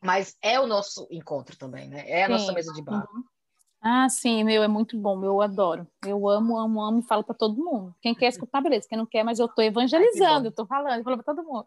Mas 0.02 0.34
é 0.40 0.58
o 0.58 0.66
nosso 0.66 1.06
encontro 1.10 1.54
também, 1.58 1.86
né? 1.90 2.08
É 2.08 2.24
a 2.24 2.26
Sim. 2.28 2.32
nossa 2.32 2.52
mesa 2.52 2.72
de 2.72 2.82
bar. 2.82 3.06
Uhum. 3.12 3.24
Ah, 3.82 4.08
sim, 4.08 4.42
meu, 4.42 4.62
é 4.62 4.68
muito 4.68 4.98
bom, 4.98 5.22
eu 5.22 5.40
adoro. 5.42 5.86
Eu 6.04 6.26
amo, 6.28 6.58
amo, 6.58 6.80
amo 6.80 6.98
e 7.00 7.06
falo 7.06 7.22
para 7.22 7.34
todo 7.34 7.62
mundo. 7.62 7.94
Quem 8.00 8.14
quer 8.14 8.28
escutar, 8.28 8.62
beleza. 8.62 8.88
Quem 8.88 8.98
não 8.98 9.06
quer, 9.06 9.22
mas 9.22 9.38
eu 9.38 9.46
tô 9.48 9.60
evangelizando, 9.60 10.40
Ai, 10.40 10.46
eu 10.46 10.52
tô 10.52 10.66
falando, 10.66 10.98
eu 10.98 11.04
falo 11.04 11.22
para 11.22 11.34
todo 11.34 11.46
mundo. 11.46 11.66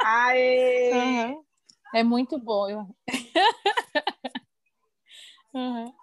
Aê! 0.00 0.92
Uhum. 1.32 1.44
É 1.92 2.02
muito 2.02 2.38
bom. 2.38 2.68
Eu... 2.68 2.96
uhum. 5.54 5.94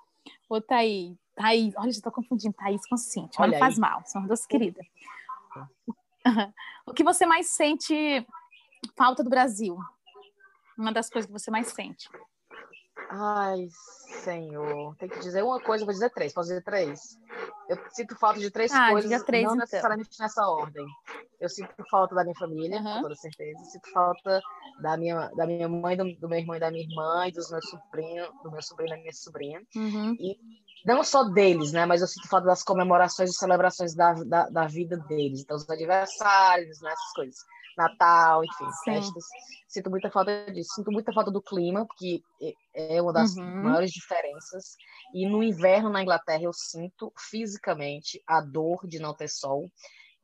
Ô, 0.49 0.61
Thaís, 0.61 1.17
Thaís, 1.35 1.73
olha, 1.77 1.91
já 1.91 2.01
tô 2.01 2.11
confundindo 2.11 2.53
Thaís 2.53 2.87
com 2.87 2.97
Cintia, 2.97 3.39
mas 3.39 3.51
não 3.51 3.59
faz 3.59 3.77
mal, 3.77 4.01
são 4.05 4.25
duas 4.25 4.45
queridas. 4.45 4.85
Uhum. 6.25 6.53
O 6.85 6.93
que 6.93 7.03
você 7.03 7.25
mais 7.25 7.47
sente 7.47 8.25
falta 8.95 9.23
do 9.23 9.29
Brasil? 9.29 9.77
Uma 10.77 10.91
das 10.91 11.09
coisas 11.09 11.27
que 11.27 11.33
você 11.33 11.51
mais 11.51 11.67
sente. 11.67 12.09
Ai, 13.09 13.67
senhor. 14.23 14.95
Tem 14.97 15.09
que 15.09 15.19
dizer 15.19 15.43
uma 15.43 15.59
coisa, 15.59 15.83
vou 15.83 15.93
dizer 15.93 16.11
três. 16.11 16.31
Posso 16.31 16.49
dizer 16.49 16.63
três? 16.63 17.17
Eu 17.67 17.77
sinto 17.91 18.15
falta 18.15 18.39
de 18.39 18.51
três 18.51 18.71
ah, 18.71 18.89
coisas, 18.91 19.23
três, 19.23 19.43
não 19.43 19.53
então. 19.53 19.65
necessariamente 19.65 20.19
nessa 20.19 20.47
ordem. 20.47 20.85
Eu 21.39 21.49
sinto 21.49 21.71
falta 21.89 22.13
da 22.13 22.23
minha 22.23 22.35
família, 22.35 22.77
uhum. 22.77 22.95
com 22.95 23.01
toda 23.03 23.15
certeza. 23.15 23.63
Sinto 23.65 23.91
falta 23.91 24.41
da 24.81 24.97
minha, 24.97 25.29
da 25.29 25.45
minha 25.47 25.67
mãe, 25.67 25.97
do, 25.97 26.03
do, 26.15 26.29
meu 26.29 26.39
irmão 26.39 26.55
e 26.55 26.59
da 26.59 26.69
minha 26.69 26.83
irmã, 26.83 27.27
e 27.27 27.31
dos 27.31 27.49
meus 27.49 27.67
sobrinhos, 27.69 28.29
do 28.43 28.51
meu 28.51 28.61
sobrinho 28.61 28.89
e 28.89 28.95
da 28.95 29.01
minha 29.01 29.13
sobrinha. 29.13 29.61
Uhum. 29.75 30.15
E 30.19 30.37
não 30.85 31.03
só 31.03 31.23
deles, 31.23 31.71
né? 31.71 31.85
Mas 31.85 32.01
eu 32.01 32.07
sinto 32.07 32.27
falta 32.27 32.47
das 32.47 32.63
comemorações 32.63 33.31
e 33.31 33.37
celebrações 33.37 33.95
da, 33.95 34.13
da, 34.13 34.49
da 34.49 34.67
vida 34.67 34.97
deles. 34.97 35.41
Então, 35.41 35.57
os 35.57 35.69
aniversários, 35.69 36.81
né? 36.81 36.91
essas 36.91 37.13
coisas. 37.13 37.39
Natal, 37.79 38.43
enfim, 38.43 38.71
Sim. 38.71 38.91
festas. 38.91 39.23
Sinto 39.67 39.89
muita 39.89 40.11
falta 40.11 40.51
disso. 40.51 40.73
Sinto 40.75 40.91
muita 40.91 41.13
falta 41.13 41.31
do 41.31 41.41
clima, 41.41 41.85
porque 41.85 42.21
é 42.73 43.01
uma 43.01 43.13
das 43.13 43.35
uhum. 43.35 43.63
maiores 43.63 43.91
diferenças. 43.91 44.75
E 45.13 45.27
no 45.27 45.41
inverno 45.41 45.89
na 45.89 46.01
Inglaterra 46.01 46.43
eu 46.43 46.53
sinto 46.53 47.13
fisicamente 47.17 48.21
a 48.27 48.41
dor 48.41 48.85
de 48.85 48.99
não 48.99 49.13
ter 49.13 49.29
sol. 49.29 49.71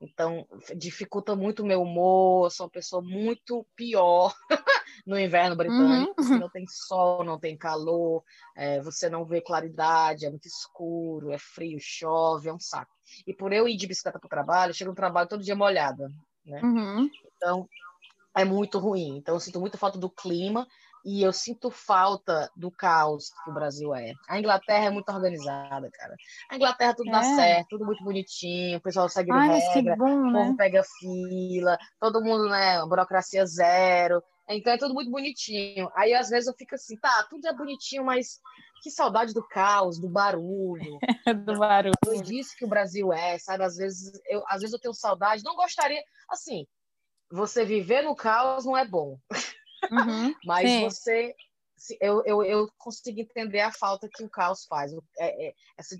Então, 0.02 0.46
dificulta 0.76 1.38
muito 1.38 1.64
o 1.64 1.66
meu 1.66 1.82
humor. 1.82 2.48
Eu 2.48 2.50
sou 2.50 2.66
uma 2.66 2.72
pessoa 2.72 3.02
muito 3.02 3.66
pior 3.78 4.36
no 5.08 5.18
inverno 5.18 5.56
britânico. 5.56 6.22
Uhum. 6.22 6.40
Não 6.40 6.50
tem 6.50 6.66
sol, 6.68 7.24
não 7.24 7.40
tem 7.40 7.58
calor, 7.58 8.22
é, 8.58 8.82
você 8.82 9.10
não 9.10 9.24
vê 9.26 9.40
claridade, 9.40 10.26
é 10.26 10.30
muito 10.30 10.48
escuro, 10.48 11.32
é 11.32 11.38
frio, 11.38 11.78
chove, 11.80 12.50
é 12.50 12.54
um 12.54 12.60
saco. 12.60 12.94
E 13.26 13.34
por 13.34 13.54
eu 13.54 13.70
ir 13.70 13.78
de 13.78 13.88
bicicleta 13.88 14.20
para 14.20 14.28
o 14.28 14.30
trabalho, 14.30 14.72
eu 14.72 14.76
chego 14.76 14.92
no 14.92 14.96
trabalho 14.96 15.30
todo 15.30 15.44
dia 15.44 15.56
molhada 15.56 16.12
né? 16.46 16.62
Uhum. 16.64 17.10
Então, 17.36 17.68
é 18.36 18.44
muito 18.44 18.80
ruim. 18.80 19.18
Então, 19.18 19.36
eu 19.36 19.40
sinto 19.40 19.60
muita 19.60 19.78
falta 19.78 19.98
do 19.98 20.10
clima 20.10 20.68
e 21.06 21.22
eu 21.22 21.32
sinto 21.32 21.70
falta 21.70 22.50
do 22.56 22.72
caos 22.72 23.30
que 23.44 23.52
o 23.52 23.54
Brasil 23.54 23.94
é. 23.94 24.12
A 24.28 24.40
Inglaterra 24.40 24.86
é 24.86 24.90
muito 24.90 25.08
organizada, 25.10 25.88
cara. 25.92 26.16
A 26.50 26.56
Inglaterra 26.56 26.96
tudo 26.96 27.10
é. 27.10 27.12
dá 27.12 27.22
certo, 27.22 27.68
tudo 27.70 27.86
muito 27.86 28.04
bonitinho, 28.04 28.80
o 28.80 28.82
pessoal 28.82 29.08
segue 29.08 29.32
Ai, 29.32 29.60
regra, 29.60 29.96
bom, 29.96 30.30
o 30.30 30.34
povo 30.34 30.50
né? 30.50 30.56
pega 30.58 30.84
fila, 30.84 31.78
todo 32.00 32.24
mundo, 32.24 32.50
né, 32.50 32.84
burocracia 32.88 33.46
zero. 33.46 34.22
Então 34.50 34.74
é 34.74 34.78
tudo 34.78 34.96
muito 34.96 35.12
bonitinho. 35.12 35.92
Aí 35.96 36.14
às 36.14 36.30
vezes 36.30 36.48
eu 36.48 36.56
fico 36.58 36.74
assim, 36.74 36.98
tá, 36.98 37.26
tudo 37.30 37.48
é 37.48 37.54
bonitinho, 37.54 38.04
mas 38.04 38.40
que 38.82 38.90
saudade 38.90 39.32
do 39.32 39.48
caos, 39.48 40.00
do 40.00 40.10
barulho. 40.10 41.00
do 41.46 41.60
barulho. 41.60 41.94
Foi 42.04 42.20
disso 42.22 42.56
que 42.58 42.66
o 42.66 42.70
Brasil 42.70 43.14
é, 43.14 43.38
sabe? 43.38 43.64
Às 43.64 43.76
vezes 43.76 44.12
eu, 44.28 44.44
às 44.48 44.62
vezes 44.62 44.74
eu 44.74 44.80
tenho 44.80 44.94
saudade, 44.94 45.44
não 45.44 45.56
gostaria, 45.56 46.02
assim, 46.30 46.66
você 47.36 47.66
viver 47.66 48.02
no 48.02 48.16
caos 48.16 48.66
não 48.66 48.78
é 48.78 48.88
bom. 48.88 49.20
Uhum, 49.92 50.34
mas 50.46 50.70
sim. 50.70 50.84
você 50.84 51.36
eu, 52.00 52.24
eu, 52.26 52.44
eu 52.44 52.70
consigo 52.78 53.20
entender 53.20 53.60
a 53.60 53.72
falta 53.72 54.10
que 54.12 54.24
o 54.24 54.30
caos 54.30 54.66
faz. 54.66 54.94
É, 55.20 55.48
é, 55.48 55.54
essa 55.78 55.96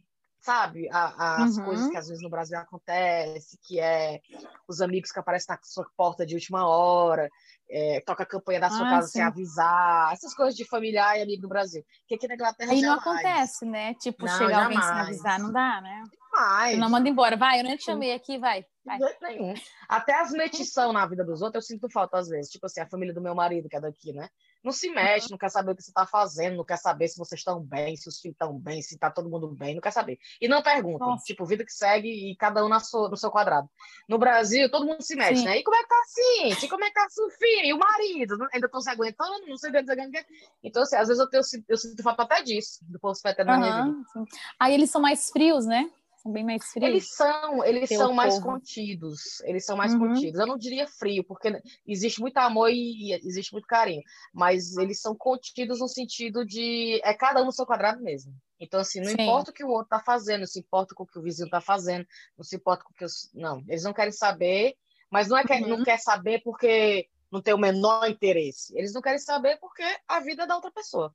sabe? 0.46 0.88
A, 0.92 1.44
as 1.44 1.58
uhum. 1.58 1.66
coisas 1.66 1.90
que 1.90 1.98
às 1.98 2.08
vezes 2.08 2.22
no 2.22 2.30
Brasil 2.30 2.58
acontece, 2.60 3.58
que 3.64 3.80
é 3.80 4.22
os 4.68 4.80
amigos 4.80 5.12
que 5.12 5.20
aparecem 5.20 5.56
na 5.56 5.60
sua 5.64 5.88
porta 5.98 6.24
de 6.24 6.36
última 6.36 6.68
hora, 6.68 7.28
é, 7.68 8.00
toca 8.06 8.22
a 8.22 8.28
campanha 8.28 8.60
da 8.60 8.70
sua 8.70 8.88
ah, 8.88 8.90
casa 8.92 9.08
sim. 9.08 9.14
sem 9.14 9.24
avisar, 9.24 10.14
essas 10.14 10.36
coisas 10.36 10.56
de 10.56 10.64
familiar 10.68 11.18
e 11.18 11.24
amigo 11.24 11.42
do 11.42 11.50
Brasil. 11.50 11.84
Que 12.08 12.14
aqui 12.14 12.28
na 12.28 12.36
Inglaterra 12.36 12.72
Aí 12.72 12.82
não 12.82 12.94
acontece, 12.94 13.66
né? 13.66 13.96
Tipo, 13.96 14.26
não, 14.26 14.38
chegar 14.38 14.66
alguém 14.66 14.80
sem 14.80 14.92
avisar, 14.92 15.40
não 15.40 15.52
dá, 15.52 15.82
né? 15.82 16.04
Jamais. 16.36 16.78
Não 16.78 16.90
manda 16.90 17.08
embora, 17.08 17.38
vai, 17.38 17.60
eu 17.60 17.64
nem 17.64 17.78
te 17.78 17.86
chamei 17.86 18.14
aqui, 18.14 18.38
vai. 18.38 18.66
Jeito 18.88 19.18
nenhum. 19.22 19.54
Até 19.90 20.14
as 20.14 20.32
metição 20.32 20.94
na 20.94 21.08
vida 21.08 21.24
dos 21.24 21.42
outros, 21.42 21.64
eu 21.64 21.76
sinto 21.76 21.90
falta 21.90 22.18
às 22.18 22.28
vezes. 22.28 22.52
Tipo 22.52 22.68
assim, 22.68 22.82
a 22.82 22.88
família 22.88 23.14
do 23.14 23.22
meu 23.22 23.34
marido, 23.34 23.68
que 23.68 23.76
é 23.76 23.82
daqui, 23.82 24.14
né? 24.14 24.30
Não 24.64 24.72
se 24.72 24.90
mexe, 24.90 25.32
não 25.32 25.38
quer 25.38 25.50
saber 25.50 25.72
o 25.72 25.76
que 25.76 25.82
você 25.82 25.90
está 25.90 26.06
fazendo, 26.06 26.58
não 26.58 26.64
quer 26.64 26.78
saber 26.78 27.08
se 27.08 27.18
vocês 27.18 27.40
estão 27.40 27.60
bem, 27.60 27.96
se 27.96 28.08
os 28.08 28.20
filhos 28.20 28.36
estão 28.36 28.58
bem, 28.58 28.82
se 28.82 28.94
está 28.96 29.10
todo 29.10 29.30
mundo 29.30 29.48
bem, 29.48 29.74
não 29.74 29.82
quer 29.82 29.92
saber. 29.92 30.20
E 30.40 30.48
não 30.48 30.62
pergunta, 30.62 31.04
Nossa. 31.04 31.24
tipo, 31.24 31.46
vida 31.46 31.66
que 31.66 31.72
segue 31.72 32.10
e 32.10 32.36
cada 32.36 32.64
um 32.64 32.70
na 32.70 32.80
sua, 32.80 33.10
no 33.10 33.18
seu 33.18 33.32
quadrado. 33.32 33.68
No 34.08 34.20
Brasil, 34.20 34.70
todo 34.70 34.86
mundo 34.86 35.02
se 35.02 35.16
mexe, 35.16 35.38
Sim. 35.38 35.46
né? 35.46 35.58
E 35.58 35.64
como 35.64 35.76
é 35.76 35.82
que 35.82 35.90
tá 35.90 36.02
assim? 36.04 36.66
E 36.66 36.70
como 36.70 36.84
é 36.84 36.88
que 36.88 36.94
tá 36.94 37.06
a 37.06 37.10
Sofia? 37.10 37.66
E 37.66 37.74
o 37.74 37.80
marido? 37.80 38.48
Ainda 38.54 38.68
estão 38.68 38.82
se 38.82 38.90
aguentando? 38.90 39.48
Não 39.48 39.58
sei 39.58 39.72
o 39.72 39.74
que. 39.74 40.26
Então, 40.64 40.84
assim, 40.84 40.96
às 40.96 41.08
vezes 41.08 41.22
eu, 41.22 41.30
tenho, 41.30 41.44
eu 41.70 41.78
sinto 41.78 42.04
falta 42.04 42.24
até 42.24 42.44
disso, 42.44 42.80
do 42.84 43.00
povo 43.00 43.16
se 43.16 43.28
uhum, 43.28 43.46
na 43.46 43.58
minha 43.58 43.84
vida. 43.84 44.28
Aí 44.60 44.74
eles 44.74 44.92
são 44.92 45.02
mais 45.02 45.30
frios, 45.30 45.66
né? 45.66 45.90
São 46.26 46.32
bem 46.32 46.44
mais 46.44 46.66
frios. 46.66 46.90
Eles 46.90 47.10
são, 47.10 47.64
eles 47.64 47.88
são 47.88 48.12
mais 48.12 48.40
contidos. 48.40 49.40
Eles 49.42 49.64
são 49.64 49.78
mais 49.78 49.94
uhum. 49.94 50.00
contidos. 50.00 50.40
Eu 50.40 50.48
não 50.48 50.58
diria 50.58 50.88
frio, 50.88 51.24
porque 51.24 51.62
existe 51.86 52.20
muito 52.20 52.36
amor 52.38 52.72
e 52.72 53.14
existe 53.24 53.54
muito 53.54 53.68
carinho. 53.68 54.02
Mas 54.34 54.76
eles 54.76 55.00
são 55.00 55.16
contidos 55.16 55.80
no 55.82 55.88
sentido 55.88 56.44
de 56.44 57.00
é 57.04 57.14
cada 57.14 57.44
um 57.44 57.46
no 57.46 57.52
seu 57.52 57.64
quadrado 57.64 58.02
mesmo. 58.02 58.34
Então, 58.60 58.80
assim, 58.80 59.02
não 59.02 59.12
Sim. 59.12 59.22
importa 59.22 59.52
o 59.52 59.54
que 59.54 59.64
o 59.64 59.70
outro 59.70 59.96
está 59.96 60.00
fazendo, 60.00 60.40
não 60.40 60.48
se 60.48 60.62
importa 60.62 60.96
com 60.96 61.04
o 61.04 61.06
que 61.06 61.20
o 61.20 61.22
vizinho 61.22 61.46
está 61.46 61.62
fazendo, 61.62 62.08
não 62.36 62.44
se 62.44 62.56
importa 62.56 62.84
com 62.84 62.92
o 62.92 62.96
que 62.96 63.06
os. 63.06 63.30
Não, 63.32 63.64
eles 63.68 63.84
não 63.84 63.94
querem 63.94 64.12
saber, 64.12 64.76
mas 65.12 65.28
não 65.28 65.38
é 65.38 65.44
que 65.44 65.54
uhum. 65.54 65.68
não 65.68 65.84
quer 65.84 66.00
saber 66.00 66.42
porque 66.44 67.08
não 67.32 67.40
tem 67.40 67.54
o 67.54 67.60
menor 67.60 68.10
interesse. 68.10 68.76
Eles 68.76 68.94
não 68.94 69.02
querem 69.02 69.20
saber 69.20 69.60
porque 69.60 69.84
a 70.08 70.20
vida 70.22 70.44
é 70.44 70.48
da 70.48 70.56
outra 70.56 70.72
pessoa. 70.72 71.14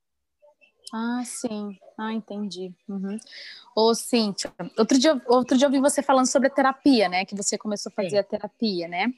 Ah, 0.93 1.22
sim. 1.24 1.78
Ah, 1.97 2.12
entendi. 2.12 2.72
Uhum. 2.88 3.18
Ô, 3.76 3.95
Cíntia, 3.95 4.53
outro 4.76 4.99
dia, 4.99 5.20
outro 5.26 5.57
dia 5.57 5.66
eu 5.66 5.70
vi 5.70 5.80
você 5.80 6.03
falando 6.03 6.26
sobre 6.26 6.49
a 6.49 6.51
terapia, 6.51 7.09
né? 7.09 7.24
Que 7.24 7.36
você 7.36 7.57
começou 7.57 7.91
a 7.91 7.95
fazer 7.95 8.11
sim. 8.11 8.18
a 8.18 8.24
terapia, 8.24 8.88
né? 8.88 9.12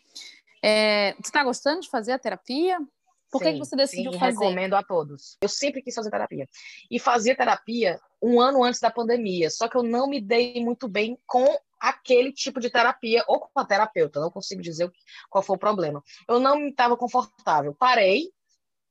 É, 0.63 1.13
você 1.15 1.29
está 1.29 1.43
gostando 1.43 1.81
de 1.81 1.89
fazer 1.89 2.13
a 2.13 2.19
terapia? 2.19 2.79
Por 3.31 3.43
sim, 3.43 3.53
que 3.55 3.59
você 3.59 3.75
decidiu 3.75 4.13
sim, 4.13 4.19
fazer? 4.19 4.39
recomendo 4.39 4.75
a 4.75 4.83
todos. 4.83 5.39
Eu 5.41 5.49
sempre 5.49 5.81
quis 5.81 5.95
fazer 5.95 6.11
terapia. 6.11 6.47
E 6.91 6.99
fazia 6.99 7.35
terapia 7.35 7.99
um 8.23 8.39
ano 8.39 8.63
antes 8.63 8.79
da 8.79 8.91
pandemia, 8.91 9.49
só 9.49 9.69
que 9.69 9.77
eu 9.77 9.83
não 9.83 10.07
me 10.07 10.21
dei 10.21 10.63
muito 10.63 10.87
bem 10.87 11.19
com 11.27 11.47
aquele 11.81 12.31
tipo 12.31 12.61
de 12.61 12.71
terapia 12.71 13.25
ou 13.27 13.41
com 13.41 13.59
a 13.59 13.65
terapeuta, 13.65 14.21
não 14.21 14.31
consigo 14.31 14.63
dizer 14.63 14.93
qual 15.29 15.43
foi 15.43 15.57
o 15.57 15.59
problema. 15.59 16.05
Eu 16.29 16.39
não 16.39 16.69
estava 16.69 16.97
confortável. 16.97 17.75
Parei, 17.75 18.31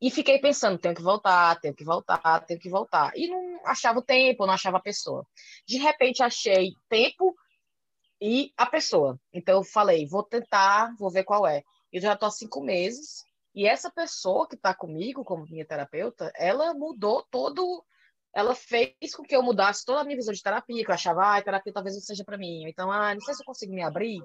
e 0.02 0.10
fiquei 0.10 0.39
pensando, 0.39 0.80
tenho 0.80 0.95
que 0.95 1.02
voltar, 1.02 1.60
tenho 1.60 1.76
que 1.76 1.84
voltar, 1.84 2.43
tenho 2.47 2.60
que 2.60 2.70
voltar. 2.70 3.12
E 3.16 3.28
não 3.28 3.62
achava 3.66 3.99
o 3.99 4.04
tempo, 4.04 4.47
não 4.47 4.54
achava 4.54 4.78
a 4.78 4.82
pessoa. 4.82 5.26
De 5.68 5.78
repente 5.78 6.24
achei 6.24 6.74
tempo 6.89 7.36
e 8.20 8.52
a 8.58 8.66
pessoa. 8.66 9.20
Então 9.32 9.60
eu 9.60 9.64
falei, 9.64 10.08
vou 10.08 10.24
tentar, 10.24 10.95
vou 10.97 11.12
ver 11.12 11.24
qual 11.24 11.45
é. 11.45 11.64
Eu 11.93 12.02
já 12.02 12.14
estou 12.14 12.28
há 12.28 12.32
cinco 12.32 12.62
meses 12.64 13.24
e 13.54 13.68
essa 13.68 13.91
pessoa 13.91 14.47
que 14.47 14.56
está 14.56 14.74
comigo, 14.74 15.24
como 15.24 15.45
minha 15.45 15.66
terapeuta, 15.66 16.32
ela 16.36 16.74
mudou 16.74 17.24
todo 17.30 17.86
ela 18.34 18.55
fez 18.55 19.15
com 19.15 19.23
que 19.23 19.36
eu 19.36 19.43
mudasse 19.43 19.86
toda 19.86 20.01
a 20.01 20.03
minha 20.03 20.15
visão 20.15 20.34
de 20.34 20.41
terapia, 20.41 20.84
que 20.84 20.89
eu 20.89 20.95
achava, 20.95 21.38
ah, 21.38 21.41
terapia 21.41 21.73
talvez 21.73 21.95
não 21.95 22.01
seja 22.01 22.23
para 22.23 22.38
mim. 22.38 22.63
Então, 22.67 22.91
ah, 22.91 23.13
não 23.13 23.21
sei 23.21 23.34
se 23.34 23.41
eu 23.41 23.45
consigo 23.45 23.73
me 23.73 23.84
abrir. 23.84 24.21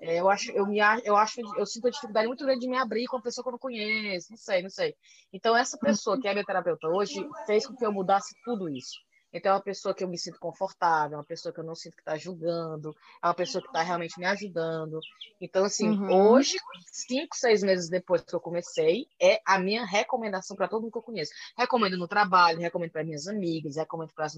É, 0.00 0.20
eu 0.20 0.28
acho, 0.28 0.50
eu 0.52 0.66
me, 0.66 0.78
eu 1.04 1.16
acho, 1.16 1.40
eu 1.56 1.66
sinto 1.66 1.84
uma 1.84 1.90
dificuldade 1.90 2.26
muito 2.26 2.44
grande 2.44 2.60
de 2.60 2.68
me 2.68 2.76
abrir 2.76 3.06
com 3.06 3.16
uma 3.16 3.22
pessoa 3.22 3.44
que 3.44 3.48
eu 3.48 3.52
não 3.52 3.58
conheço, 3.58 4.30
não 4.30 4.38
sei, 4.38 4.62
não 4.62 4.70
sei. 4.70 4.94
Então, 5.32 5.56
essa 5.56 5.78
pessoa 5.78 6.20
que 6.20 6.26
é 6.26 6.32
minha 6.32 6.44
terapeuta 6.44 6.88
hoje 6.88 7.14
fez 7.46 7.66
com 7.66 7.74
que 7.74 7.84
eu 7.84 7.92
mudasse 7.92 8.34
tudo 8.44 8.68
isso. 8.68 9.07
Então, 9.32 9.52
é 9.52 9.54
uma 9.54 9.62
pessoa 9.62 9.94
que 9.94 10.02
eu 10.02 10.08
me 10.08 10.18
sinto 10.18 10.38
confortável, 10.38 11.16
é 11.16 11.18
uma 11.18 11.24
pessoa 11.24 11.52
que 11.52 11.60
eu 11.60 11.64
não 11.64 11.74
sinto 11.74 11.94
que 11.94 12.00
está 12.00 12.16
julgando, 12.16 12.94
é 13.22 13.26
uma 13.26 13.34
pessoa 13.34 13.60
que 13.60 13.68
está 13.68 13.82
realmente 13.82 14.18
me 14.18 14.24
ajudando. 14.24 15.00
Então, 15.40 15.64
assim, 15.64 15.88
uhum. 15.88 16.30
hoje, 16.30 16.56
cinco, 16.90 17.36
seis 17.36 17.62
meses 17.62 17.88
depois 17.88 18.22
que 18.22 18.34
eu 18.34 18.40
comecei, 18.40 19.06
é 19.20 19.40
a 19.46 19.58
minha 19.58 19.84
recomendação 19.84 20.56
para 20.56 20.68
todo 20.68 20.82
mundo 20.82 20.92
que 20.92 20.98
eu 20.98 21.02
conheço. 21.02 21.32
Recomendo 21.56 21.98
no 21.98 22.08
trabalho, 22.08 22.58
recomendo 22.58 22.90
para 22.90 23.04
minhas 23.04 23.26
amigas, 23.26 23.76
recomendo 23.76 24.12
para 24.14 24.28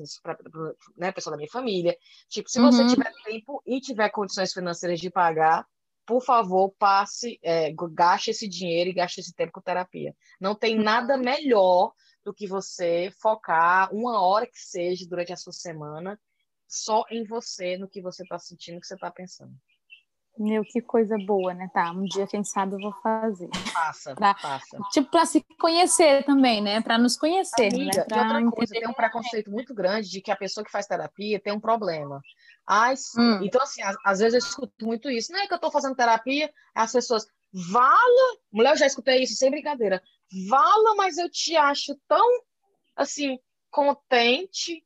né, 0.97 1.13
pessoa 1.13 1.33
da 1.33 1.37
minha 1.37 1.51
família. 1.51 1.97
Tipo, 2.29 2.51
se 2.51 2.61
você 2.61 2.83
uhum. 2.83 2.89
tiver 2.89 3.13
tempo 3.25 3.63
e 3.65 3.81
tiver 3.81 4.09
condições 4.11 4.53
financeiras 4.53 4.99
de 4.99 5.11
pagar, 5.11 5.67
por 6.11 6.25
favor, 6.25 6.75
passe, 6.77 7.39
é, 7.41 7.73
gaste 7.93 8.33
esse 8.33 8.49
dinheiro 8.49 8.91
e 8.91 8.93
gaste 8.93 9.21
esse 9.21 9.33
tempo 9.33 9.53
com 9.53 9.61
terapia. 9.61 10.13
Não 10.41 10.57
tem 10.57 10.77
nada 10.77 11.17
melhor 11.17 11.93
do 12.25 12.35
que 12.35 12.47
você 12.47 13.13
focar 13.21 13.93
uma 13.95 14.23
hora 14.23 14.47
que 14.47 14.59
seja 14.59 15.07
durante 15.09 15.33
a 15.33 15.37
sua 15.37 15.53
semana 15.53 16.19
só 16.69 17.05
em 17.11 17.25
você, 17.25 17.77
no 17.77 17.89
que 17.89 18.01
você 18.01 18.23
está 18.23 18.39
sentindo, 18.39 18.77
no 18.77 18.81
que 18.81 18.87
você 18.87 18.95
está 18.95 19.11
pensando. 19.11 19.53
Meu, 20.39 20.63
que 20.65 20.81
coisa 20.81 21.19
boa, 21.19 21.53
né? 21.53 21.69
Tá, 21.75 21.91
um 21.91 22.05
dia, 22.05 22.27
quem 22.27 22.43
sabe, 22.43 22.75
eu 22.75 22.79
vou 22.79 22.95
fazer. 23.03 23.51
Passa, 23.75 24.15
pra, 24.15 24.33
passa. 24.35 24.79
Tipo, 24.91 25.11
para 25.11 25.27
se 25.27 25.45
conhecer 25.59 26.25
também, 26.25 26.63
né? 26.63 26.81
Para 26.81 26.97
nos 26.97 27.17
conhecer. 27.17 27.69
Amiga, 27.69 27.99
né? 27.99 28.05
Pra 28.05 28.17
e 28.17 28.45
outra 28.45 28.51
coisa, 28.51 28.73
tem 28.73 28.89
um 28.89 28.95
preconceito 28.95 29.51
muito 29.51 29.75
grande 29.75 30.09
de 30.09 30.23
que 30.23 30.31
a 30.31 30.37
pessoa 30.37 30.65
que 30.65 30.71
faz 30.71 30.87
terapia 30.87 31.41
tem 31.41 31.53
um 31.53 31.61
problema. 31.61 32.23
Ai, 32.67 32.95
hum. 33.19 33.41
Então, 33.43 33.61
assim, 33.61 33.83
às, 33.83 33.97
às, 34.05 34.21
vezes 34.21 34.35
eu 34.35 34.39
escuto 34.49 34.87
muito 34.87 35.11
isso. 35.11 35.33
Não 35.33 35.41
é 35.41 35.47
que 35.47 35.53
eu 35.53 35.57
estou 35.57 35.71
fazendo 35.71 35.97
terapia, 35.97 36.51
as 36.75 36.93
pessoas, 36.93 37.27
vala, 37.53 38.39
mulher, 38.51 38.71
eu 38.71 38.79
já 38.79 38.87
escutei 38.87 39.23
isso 39.23 39.35
sem 39.35 39.51
brincadeira, 39.51 40.03
vala, 40.49 40.95
mas 40.97 41.19
eu 41.19 41.31
te 41.31 41.57
acho 41.57 41.97
tão, 42.09 42.27
assim, 42.97 43.39
contente. 43.71 44.85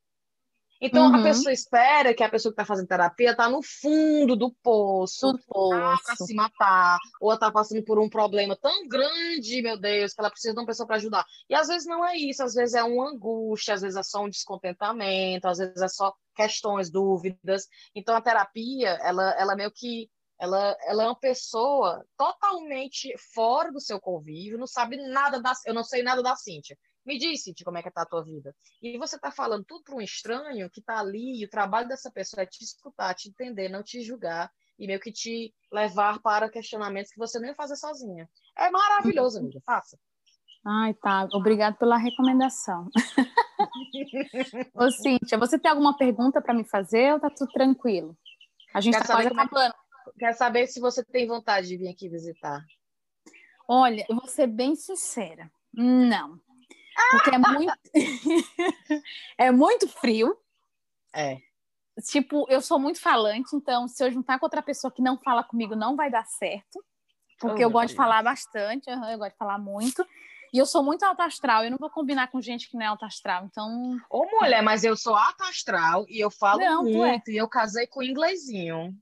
Então, 0.80 1.07
uhum. 1.07 1.14
a 1.14 1.22
pessoa 1.22 1.53
espera 1.53 2.12
que 2.12 2.22
a 2.22 2.28
pessoa 2.28 2.53
que 2.53 2.61
está 2.61 2.64
fazendo 2.66 2.88
terapia 2.88 3.30
está 3.30 3.49
no 3.49 3.62
fundo 3.62 4.36
do 4.36 4.53
poço, 4.62 5.32
do 5.32 5.38
poço. 5.47 6.05
para 6.05 6.16
se 6.16 6.34
matar, 6.34 6.99
ou 7.20 7.32
está 7.32 7.51
passando 7.51 7.82
por 7.82 7.99
um 7.99 8.09
problema 8.09 8.55
tão 8.57 8.86
grande, 8.86 9.62
meu 9.62 9.78
Deus, 9.78 10.12
que 10.12 10.20
ela 10.20 10.30
precisa 10.30 10.53
de 10.53 10.61
uma 10.61 10.66
pessoa 10.66 10.86
para 10.86 10.97
ajudar. 10.97 11.24
E 11.49 11.55
às 11.55 11.68
vezes 11.68 11.86
não 11.86 12.05
é 12.05 12.16
isso, 12.16 12.42
às 12.42 12.53
vezes 12.53 12.74
é 12.74 12.82
uma 12.82 13.11
angústia, 13.11 13.74
às 13.74 13.80
vezes 13.80 13.97
é 13.97 14.03
só 14.03 14.24
um 14.24 14.28
descontentamento, 14.28 15.49
às 15.49 15.59
vezes 15.59 15.80
é 15.80 15.88
só 15.88 16.12
questões, 16.36 16.90
dúvidas. 16.90 17.66
Então, 17.95 18.14
a 18.14 18.20
terapia, 18.20 18.90
ela, 19.03 19.30
ela 19.38 19.57
meio 19.57 19.70
que 19.70 20.11
ela, 20.45 20.76
ela 20.86 21.03
é 21.05 21.07
uma 21.07 21.18
pessoa 21.18 22.05
totalmente 22.16 23.14
fora 23.34 23.72
do 23.72 23.80
seu 23.80 23.99
convívio, 23.99 24.59
não 24.59 24.66
sabe 24.66 24.97
nada 24.97 25.40
da. 25.40 25.53
Eu 25.66 25.74
não 25.74 25.82
sei 25.82 26.03
nada 26.03 26.22
da 26.22 26.36
Cíntia. 26.36 26.76
Me 27.05 27.18
diz, 27.18 27.42
Cíntia, 27.42 27.64
como 27.64 27.78
é 27.78 27.82
que 27.82 27.90
tá 27.90 28.03
a 28.03 28.07
tua 28.07 28.22
vida. 28.22 28.55
E 28.80 28.97
você 28.99 29.16
está 29.16 29.30
falando 29.30 29.64
tudo 29.64 29.82
para 29.84 29.97
um 29.97 30.01
estranho 30.01 30.70
que 30.70 30.80
está 30.80 30.99
ali, 30.99 31.40
e 31.40 31.45
o 31.45 31.51
trabalho 31.51 31.88
dessa 31.88 32.11
pessoa 32.11 32.42
é 32.42 32.47
te 32.47 32.62
escutar, 32.62 33.14
te 33.14 33.28
entender, 33.28 33.68
não 33.68 33.82
te 33.82 34.03
julgar, 34.03 34.51
e 34.78 34.86
meio 34.86 35.01
que 35.01 35.12
te 35.12 35.55
levar 35.72 36.20
para 36.20 36.51
questionamentos 36.51 37.11
que 37.11 37.18
você 37.18 37.38
nem 37.38 37.51
ia 37.51 37.55
fazer 37.55 37.76
sozinha. 37.76 38.28
É 38.57 38.70
maravilhoso, 38.70 39.38
amiga. 39.38 39.61
Faça. 39.64 39.99
Ai, 40.66 40.95
tá. 40.95 41.28
Obrigada 41.32 41.76
pela 41.76 41.97
recomendação. 41.97 42.88
Ô, 44.74 44.90
Cíntia, 44.90 45.38
você 45.38 45.59
tem 45.59 45.70
alguma 45.70 45.97
pergunta 45.97 46.40
para 46.40 46.55
me 46.55 46.64
fazer 46.64 47.12
ou 47.12 47.20
tá 47.20 47.28
tudo 47.30 47.53
tranquilo? 47.53 48.16
A 48.74 48.80
gente 48.80 48.95
está 48.95 49.14
quase 49.14 49.28
é 49.28 49.72
acabando. 50.11 50.18
Quer 50.18 50.32
saber 50.34 50.66
se 50.66 50.80
você 50.80 51.05
tem 51.05 51.26
vontade 51.26 51.68
de 51.68 51.76
vir 51.76 51.88
aqui 51.88 52.09
visitar. 52.09 52.64
Olha, 53.66 54.05
eu 54.09 54.16
vou 54.16 54.26
ser 54.26 54.46
bem 54.46 54.74
sincera. 54.74 55.50
Não. 55.72 56.38
Porque 57.11 57.30
é 57.30 57.38
muito 57.38 57.74
é 59.38 59.50
muito 59.50 59.88
frio. 59.88 60.36
É. 61.12 61.38
Tipo, 62.07 62.46
eu 62.48 62.61
sou 62.61 62.78
muito 62.78 63.00
falante, 63.00 63.55
então 63.55 63.86
se 63.86 64.05
eu 64.05 64.11
juntar 64.11 64.38
com 64.38 64.46
outra 64.46 64.62
pessoa 64.62 64.92
que 64.92 65.02
não 65.02 65.16
fala 65.18 65.44
comigo, 65.44 65.76
não 65.76 65.96
vai 65.96 66.11
dar 66.11 66.24
certo. 66.24 66.84
Porque 67.38 67.64
oh, 67.64 67.66
eu 67.66 67.70
gosto 67.70 67.88
Deus. 67.88 67.90
de 67.92 67.96
falar 67.96 68.22
bastante, 68.22 68.88
eu 68.88 69.18
gosto 69.18 69.32
de 69.32 69.38
falar 69.38 69.59
muito. 69.59 70.05
E 70.52 70.59
eu 70.59 70.66
sou 70.66 70.84
muito 70.84 71.02
alta 71.02 71.24
astral, 71.24 71.64
eu 71.64 71.70
não 71.70 71.78
vou 71.78 71.90
combinar 71.90 72.28
com 72.28 72.40
gente 72.40 72.70
que 72.70 72.76
não 72.76 72.84
é 72.84 72.86
alta 72.86 73.07
astral, 73.07 73.44
então... 73.44 73.96
Ô, 74.09 74.24
mulher, 74.40 74.62
mas 74.62 74.84
eu 74.84 74.96
sou 74.96 75.16
alta 75.16 75.48
astral 75.48 76.05
e 76.09 76.20
eu 76.20 76.30
falo 76.30 76.61
não, 76.61 76.86
é. 76.86 76.92
muito, 76.92 77.28
é. 77.28 77.32
e 77.32 77.36
eu 77.36 77.48
casei 77.48 77.88
com 77.88 77.98
um 77.98 78.05
inglesinho. 78.05 78.96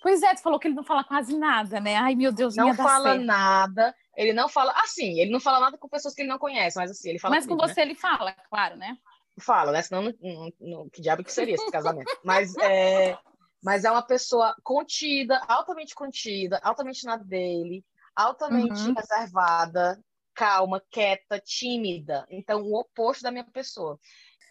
Pois 0.00 0.22
é, 0.22 0.34
tu 0.34 0.42
falou 0.42 0.58
que 0.58 0.68
ele 0.68 0.74
não 0.74 0.84
fala 0.84 1.02
quase 1.02 1.36
nada, 1.36 1.80
né? 1.80 1.96
Ai, 1.96 2.14
meu 2.14 2.32
Deus, 2.32 2.54
não 2.54 2.74
fala 2.74 3.10
certo. 3.12 3.24
nada. 3.24 3.94
Ele 4.16 4.32
não 4.32 4.48
fala, 4.48 4.72
assim, 4.76 5.20
ele 5.20 5.30
não 5.30 5.40
fala 5.40 5.60
nada 5.60 5.78
com 5.78 5.88
pessoas 5.88 6.14
que 6.14 6.22
ele 6.22 6.28
não 6.28 6.38
conhece, 6.38 6.76
mas 6.76 6.90
assim, 6.90 7.10
ele 7.10 7.18
fala. 7.18 7.34
Mas 7.34 7.46
comigo, 7.46 7.60
com 7.60 7.68
você 7.68 7.80
né? 7.80 7.86
ele 7.86 7.94
fala, 7.94 8.32
claro, 8.48 8.76
né? 8.76 8.96
Fala, 9.40 9.72
né? 9.72 9.82
Senão, 9.82 10.02
não, 10.02 10.14
não, 10.20 10.52
não, 10.60 10.88
que 10.88 11.00
diabo 11.00 11.24
que 11.24 11.32
seria 11.32 11.54
esse 11.54 11.70
casamento? 11.70 12.10
mas 12.24 12.56
é, 12.58 13.16
mas 13.62 13.84
é 13.84 13.90
uma 13.90 14.02
pessoa 14.02 14.54
contida, 14.62 15.40
altamente 15.48 15.94
contida, 15.94 16.60
altamente 16.62 17.04
na 17.04 17.16
dele, 17.16 17.84
altamente 18.14 18.80
uhum. 18.80 18.94
reservada, 18.94 20.00
calma, 20.34 20.82
quieta, 20.90 21.40
tímida. 21.40 22.26
Então, 22.30 22.62
o 22.62 22.78
oposto 22.78 23.22
da 23.22 23.30
minha 23.30 23.44
pessoa. 23.44 23.98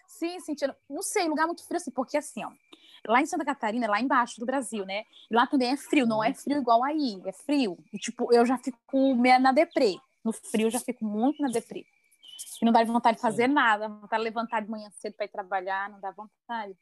Sim, 0.07 0.39
sentindo. 0.39 0.75
Não 0.89 1.01
sei, 1.01 1.27
lugar 1.27 1.45
muito 1.45 1.65
frio 1.65 1.77
assim, 1.77 1.91
porque 1.91 2.17
assim, 2.17 2.43
ó 2.43 2.51
lá 3.07 3.21
em 3.21 3.25
Santa 3.25 3.45
Catarina, 3.45 3.85
é 3.85 3.89
lá 3.89 4.01
embaixo 4.01 4.39
do 4.39 4.45
Brasil, 4.45 4.85
né? 4.85 5.03
E 5.31 5.35
lá 5.35 5.47
também 5.47 5.71
é 5.71 5.77
frio, 5.77 6.05
não 6.05 6.23
é 6.23 6.33
frio 6.33 6.57
igual 6.57 6.83
aí, 6.83 7.21
é 7.25 7.31
frio. 7.31 7.77
E, 7.93 7.97
tipo, 7.97 8.33
eu 8.33 8.45
já 8.45 8.57
fico 8.57 9.15
meio 9.15 9.39
na 9.39 9.51
deprê. 9.51 9.97
No 10.23 10.33
frio 10.33 10.67
eu 10.67 10.71
já 10.71 10.79
fico 10.79 11.05
muito 11.05 11.41
na 11.41 11.47
deprê. 11.47 11.85
E 12.61 12.65
não 12.65 12.71
dá 12.71 12.83
vontade 12.83 13.17
de 13.17 13.21
fazer 13.21 13.47
nada, 13.47 13.87
vontade 13.87 14.21
de 14.21 14.23
levantar 14.23 14.61
de 14.61 14.69
manhã 14.69 14.89
cedo 14.91 15.13
para 15.13 15.25
ir 15.25 15.29
trabalhar, 15.29 15.89
não 15.89 15.99
dá 15.99 16.11
vontade. 16.11 16.77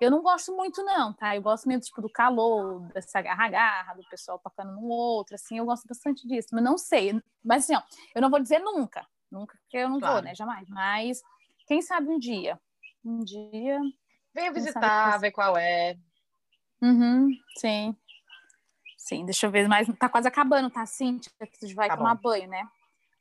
Eu 0.00 0.10
não 0.10 0.22
gosto 0.22 0.54
muito, 0.54 0.82
não, 0.84 1.12
tá? 1.12 1.34
Eu 1.34 1.42
gosto 1.42 1.66
mesmo, 1.66 1.82
tipo, 1.82 2.02
do 2.02 2.10
calor, 2.10 2.80
dessa 2.92 3.20
garra-garra, 3.22 3.94
do 3.94 4.06
pessoal 4.08 4.38
tocando 4.38 4.72
no 4.72 4.88
outro, 4.88 5.34
assim, 5.34 5.58
eu 5.58 5.64
gosto 5.64 5.86
bastante 5.88 6.26
disso. 6.26 6.48
Mas 6.52 6.62
não 6.62 6.76
sei. 6.76 7.20
Mas, 7.42 7.64
assim, 7.64 7.74
ó, 7.74 7.82
eu 8.14 8.20
não 8.20 8.30
vou 8.30 8.40
dizer 8.40 8.58
nunca. 8.58 9.06
Nunca, 9.30 9.56
porque 9.62 9.78
eu 9.78 9.88
não 9.88 9.98
claro. 9.98 10.14
vou, 10.16 10.22
né? 10.22 10.34
Jamais. 10.34 10.68
Mas, 10.68 11.22
quem 11.66 11.80
sabe 11.80 12.08
um 12.08 12.18
dia. 12.18 12.60
Um 13.04 13.20
dia... 13.24 13.80
Venha 14.36 14.52
visitar, 14.52 15.18
ver 15.18 15.30
qual 15.30 15.56
é. 15.56 15.96
Uhum, 16.82 17.30
sim. 17.56 17.96
Sim, 18.98 19.24
deixa 19.24 19.46
eu 19.46 19.50
ver, 19.50 19.66
mas 19.66 19.88
tá 19.98 20.10
quase 20.10 20.28
acabando, 20.28 20.68
tá, 20.68 20.84
Cintia? 20.84 21.32
Que 21.58 21.72
vai 21.72 21.88
tá 21.88 21.96
tomar 21.96 22.16
bom. 22.16 22.20
banho, 22.20 22.46
né? 22.46 22.62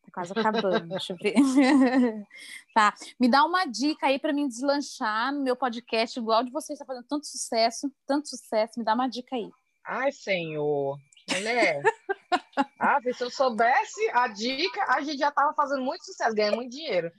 Tá 0.04 0.12
quase 0.14 0.34
acabando, 0.38 0.90
deixa 0.90 1.14
eu 1.14 1.18
ver. 1.18 1.36
tá, 2.76 2.94
me 3.18 3.30
dá 3.30 3.46
uma 3.46 3.64
dica 3.64 4.08
aí 4.08 4.20
para 4.20 4.34
mim 4.34 4.46
deslanchar 4.46 5.32
no 5.32 5.42
meu 5.42 5.56
podcast, 5.56 6.20
igual 6.20 6.44
de 6.44 6.52
vocês 6.52 6.76
está 6.76 6.86
fazendo 6.86 7.08
tanto 7.08 7.28
sucesso, 7.28 7.90
tanto 8.06 8.28
sucesso, 8.28 8.78
me 8.78 8.84
dá 8.84 8.94
uma 8.94 9.08
dica 9.08 9.38
aí. 9.38 9.50
Ai, 9.86 10.12
senhor, 10.12 11.00
mulher. 11.32 11.82
ah, 12.78 13.00
se 13.02 13.24
eu 13.24 13.32
soubesse 13.32 14.10
a 14.12 14.28
dica, 14.28 14.84
a 14.90 15.00
gente 15.00 15.20
já 15.20 15.32
tava 15.32 15.54
fazendo 15.54 15.82
muito 15.82 16.04
sucesso, 16.04 16.36
ganhando 16.36 16.58
muito 16.58 16.72
dinheiro. 16.72 17.10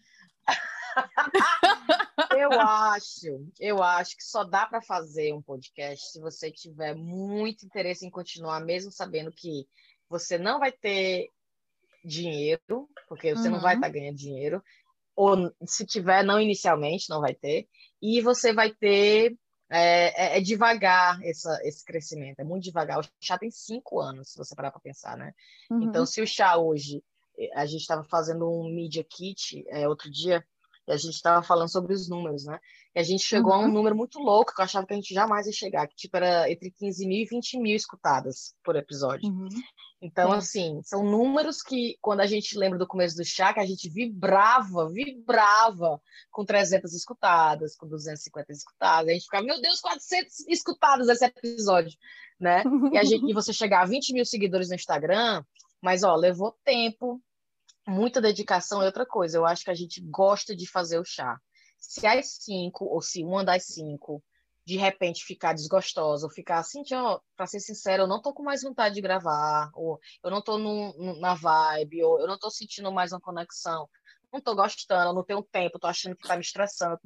eu 2.39 2.53
acho, 2.53 3.47
eu 3.61 3.83
acho 3.83 4.17
que 4.17 4.25
só 4.25 4.45
dá 4.45 4.67
para 4.67 4.81
fazer 4.81 5.33
um 5.33 5.43
podcast 5.43 6.13
se 6.13 6.21
você 6.21 6.51
tiver 6.51 6.95
muito 6.95 7.67
interesse 7.67 8.07
em 8.07 8.11
continuar, 8.11 8.61
mesmo 8.61 8.91
sabendo 8.91 9.31
que 9.31 9.67
você 10.09 10.39
não 10.39 10.59
vai 10.59 10.73
ter 10.73 11.31
dinheiro, 12.05 12.89
porque 13.09 13.35
você 13.35 13.49
uhum. 13.49 13.55
não 13.55 13.61
vai 13.61 13.75
estar 13.75 13.89
uhum. 13.89 13.93
tá 13.93 13.99
ganhando 13.99 14.17
dinheiro, 14.17 14.63
ou 15.15 15.53
se 15.67 15.85
tiver, 15.87 16.23
não 16.23 16.41
inicialmente, 16.41 17.11
não 17.11 17.21
vai 17.21 17.35
ter, 17.35 17.67
e 18.01 18.21
você 18.21 18.53
vai 18.53 18.73
ter. 18.73 19.37
É, 19.69 20.37
é, 20.37 20.39
é 20.39 20.41
devagar 20.41 21.21
essa, 21.25 21.59
esse 21.65 21.85
crescimento, 21.85 22.39
é 22.39 22.45
muito 22.45 22.63
devagar. 22.63 23.01
O 23.01 23.09
chá 23.21 23.37
tem 23.37 23.51
cinco 23.51 23.99
anos, 23.99 24.31
se 24.31 24.39
você 24.39 24.55
parar 24.55 24.71
para 24.71 24.81
pensar, 24.81 25.17
né? 25.17 25.33
Uhum. 25.69 25.83
Então, 25.83 26.07
se 26.07 26.23
o 26.23 26.27
chá 26.27 26.57
hoje, 26.57 27.03
a 27.53 27.67
gente 27.67 27.81
estava 27.81 28.05
fazendo 28.05 28.49
um 28.49 28.73
Media 28.73 29.03
Kit 29.03 29.65
é, 29.69 29.89
outro 29.89 30.09
dia, 30.09 30.47
e 30.87 30.93
a 30.93 30.97
gente 30.97 31.15
estava 31.15 31.43
falando 31.43 31.71
sobre 31.71 31.93
os 31.93 32.09
números, 32.09 32.45
né? 32.45 32.59
E 32.95 33.01
a 33.01 33.03
gente 33.03 33.25
chegou 33.25 33.53
uhum. 33.53 33.59
a 33.59 33.61
um 33.63 33.65
uhum. 33.67 33.73
número 33.73 33.97
muito 33.97 34.19
louco, 34.19 34.55
que 34.55 34.61
eu 34.61 34.65
achava 34.65 34.87
que 34.87 34.93
a 34.93 34.97
gente 34.97 35.13
jamais 35.13 35.47
ia 35.47 35.53
chegar, 35.53 35.87
que 35.89 35.97
tipo 35.97 36.17
era 36.17 36.51
entre 36.51 36.71
15 36.71 37.07
mil 37.07 37.23
e 37.23 37.27
20 37.27 37.59
mil 37.59 37.77
escutadas 37.77 38.55
por 38.65 38.77
episódio. 38.77 39.29
Uhum. 39.29 39.49
Então, 40.01 40.33
é. 40.33 40.37
assim, 40.37 40.81
são 40.85 41.03
números 41.03 41.63
que, 41.63 41.97
quando 42.01 42.21
a 42.21 42.27
gente 42.27 42.57
lembra 42.57 42.79
do 42.79 42.87
começo 42.87 43.17
do 43.17 43.25
chá, 43.25 43.53
que 43.53 43.61
a 43.61 43.67
gente 43.67 43.89
vibrava, 43.89 44.89
vibrava 44.91 46.01
com 46.31 46.45
300 46.45 46.93
escutadas, 46.93 47.75
com 47.75 47.89
250 47.89 48.53
escutadas. 48.53 49.09
A 49.09 49.13
gente 49.13 49.25
ficava, 49.25 49.45
meu 49.45 49.61
Deus, 49.61 49.81
400 49.81 50.47
escutadas 50.49 51.09
esse 51.09 51.25
episódio, 51.25 51.97
né? 52.39 52.63
E, 52.93 52.99
a 52.99 53.05
gente, 53.05 53.29
e 53.29 53.33
você 53.33 53.53
chegar 53.53 53.83
a 53.83 53.87
20 53.87 54.13
mil 54.13 54.25
seguidores 54.25 54.69
no 54.69 54.75
Instagram, 54.75 55.43
mas, 55.83 56.03
ó, 56.03 56.15
levou 56.15 56.55
tempo, 56.63 57.21
muita 57.87 58.21
dedicação 58.21 58.83
é 58.83 58.87
outra 58.87 59.07
coisa. 59.07 59.39
Eu 59.39 59.47
acho 59.47 59.65
que 59.65 59.71
a 59.71 59.75
gente 59.75 60.01
gosta 60.01 60.55
de 60.55 60.69
fazer 60.69 60.99
o 60.99 61.05
chá. 61.05 61.39
Se 61.79 62.07
as 62.07 62.39
cinco, 62.41 62.85
ou 62.87 63.01
se 63.01 63.23
uma 63.23 63.45
das 63.45 63.67
cinco, 63.67 64.23
de 64.67 64.77
repente 64.77 65.25
ficar 65.25 65.53
desgostosa, 65.53 66.27
ou 66.27 66.33
ficar 66.33 66.59
assim, 66.59 66.83
ó, 66.93 67.21
pra 67.37 67.47
ser 67.47 67.61
sincero, 67.61 68.03
eu 68.03 68.07
não 68.09 68.21
tô 68.21 68.35
com 68.35 68.43
mais 68.43 68.63
vontade 68.63 68.97
de 68.97 69.01
gravar, 69.01 69.71
ou 69.75 70.01
eu 70.25 70.31
não 70.31 70.43
tô 70.43 70.59
no, 70.59 71.21
na 71.21 71.35
vibe, 71.35 72.03
ou 72.03 72.21
eu 72.21 72.27
não 72.27 72.37
tô 72.37 72.51
sentindo 72.51 72.91
mais 72.91 73.13
uma 73.13 73.21
conexão, 73.21 73.89
não 74.33 74.41
tô 74.41 74.57
gostando, 74.57 75.15
não 75.15 75.23
tenho 75.23 75.43
tempo, 75.43 75.79
tô 75.79 75.87
achando 75.87 76.17
que 76.17 76.27
tá 76.27 76.35
me 76.35 76.43
estressando. 76.43 76.99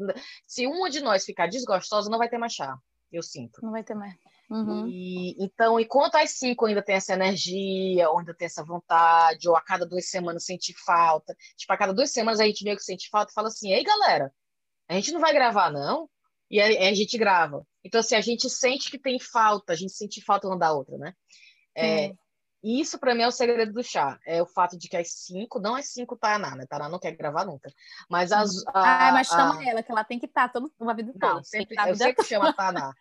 Se 0.47 0.67
uma 0.67 0.89
de 0.89 1.01
nós 1.01 1.25
ficar 1.25 1.49
desgostosa, 1.49 2.09
não 2.09 2.19
vai 2.19 2.31
ter 2.31 2.39
mais 2.39 2.55
chá, 2.55 2.79
eu 3.13 3.23
sinto. 3.23 3.61
Não 3.63 3.73
vai 3.73 3.85
ter 3.85 3.95
mais. 3.95 4.15
Uhum. 4.51 4.89
E, 4.89 5.37
então, 5.39 5.79
enquanto 5.79 6.17
as 6.17 6.33
cinco 6.33 6.67
ainda 6.67 6.83
tem 6.83 6.97
essa 6.97 7.13
energia, 7.13 8.11
ou 8.11 8.19
ainda 8.19 8.35
tem 8.35 8.47
essa 8.47 8.65
vontade, 8.65 9.49
ou 9.49 9.57
a 9.57 9.61
cada 9.61 9.87
duas 9.87 10.11
semanas 10.11 10.45
sente 10.45 10.75
falta, 10.85 11.37
tipo, 11.57 11.73
a 11.73 11.77
cada 11.77 11.95
duas 11.95 12.11
semanas 12.11 12.41
a 12.41 12.45
gente 12.45 12.65
meio 12.65 12.77
que 12.77 12.83
sente 12.83 13.09
falta 13.09 13.31
e 13.31 13.35
fala 13.35 13.47
assim: 13.47 13.73
ei, 13.73 13.85
galera, 13.85 14.33
a 14.89 14.95
gente 14.95 15.13
não 15.13 15.21
vai 15.21 15.33
gravar, 15.33 15.71
não? 15.71 16.11
E 16.51 16.61
aí 16.61 16.77
a 16.89 16.95
gente 16.95 17.17
grava. 17.17 17.65
Então, 17.85 18.01
assim, 18.01 18.17
a 18.17 18.21
gente 18.21 18.51
sente 18.51 18.91
que 18.91 18.99
tem 18.99 19.21
falta, 19.21 19.73
a 19.73 19.77
gente 19.77 19.93
sente 19.93 20.21
falta 20.21 20.49
uma 20.49 20.59
da 20.59 20.73
outra, 20.73 20.99
né? 20.99 21.15
É, 21.75 22.09
hum. 22.09 22.17
E 22.63 22.81
isso, 22.81 22.99
para 22.99 23.15
mim, 23.15 23.23
é 23.23 23.29
o 23.29 23.33
segredo 23.33 23.73
do 23.73 23.83
chá. 23.83 24.19
É 24.27 24.43
o 24.43 24.47
fato 24.47 24.77
de 24.77 24.89
que 24.89 24.97
as 24.97 25.11
cinco, 25.13 25.59
não 25.59 25.75
as 25.75 25.93
cinco 25.93 26.17
Taná, 26.17 26.55
né? 26.55 26.67
Taná 26.69 26.89
não 26.89 26.99
quer 26.99 27.13
gravar 27.13 27.45
nunca. 27.47 27.73
Mas 28.09 28.33
as. 28.33 28.51
A, 28.67 29.09
ah, 29.09 29.13
mas 29.13 29.29
chama 29.29 29.59
a... 29.61 29.69
ela, 29.69 29.83
que 29.83 29.91
ela 29.91 30.05
tem 30.05 30.19
que 30.19 30.27
estar 30.27 30.49
tá 30.49 30.61
toda 30.61 30.71
uma 30.79 30.95
vida 30.95 31.13
toda. 31.13 31.35
Não, 31.35 31.45
sempre, 31.45 31.77
eu 31.89 31.95
sempre 31.95 32.25
chamo 32.25 32.47
a 32.47 32.53
Taná. 32.53 32.93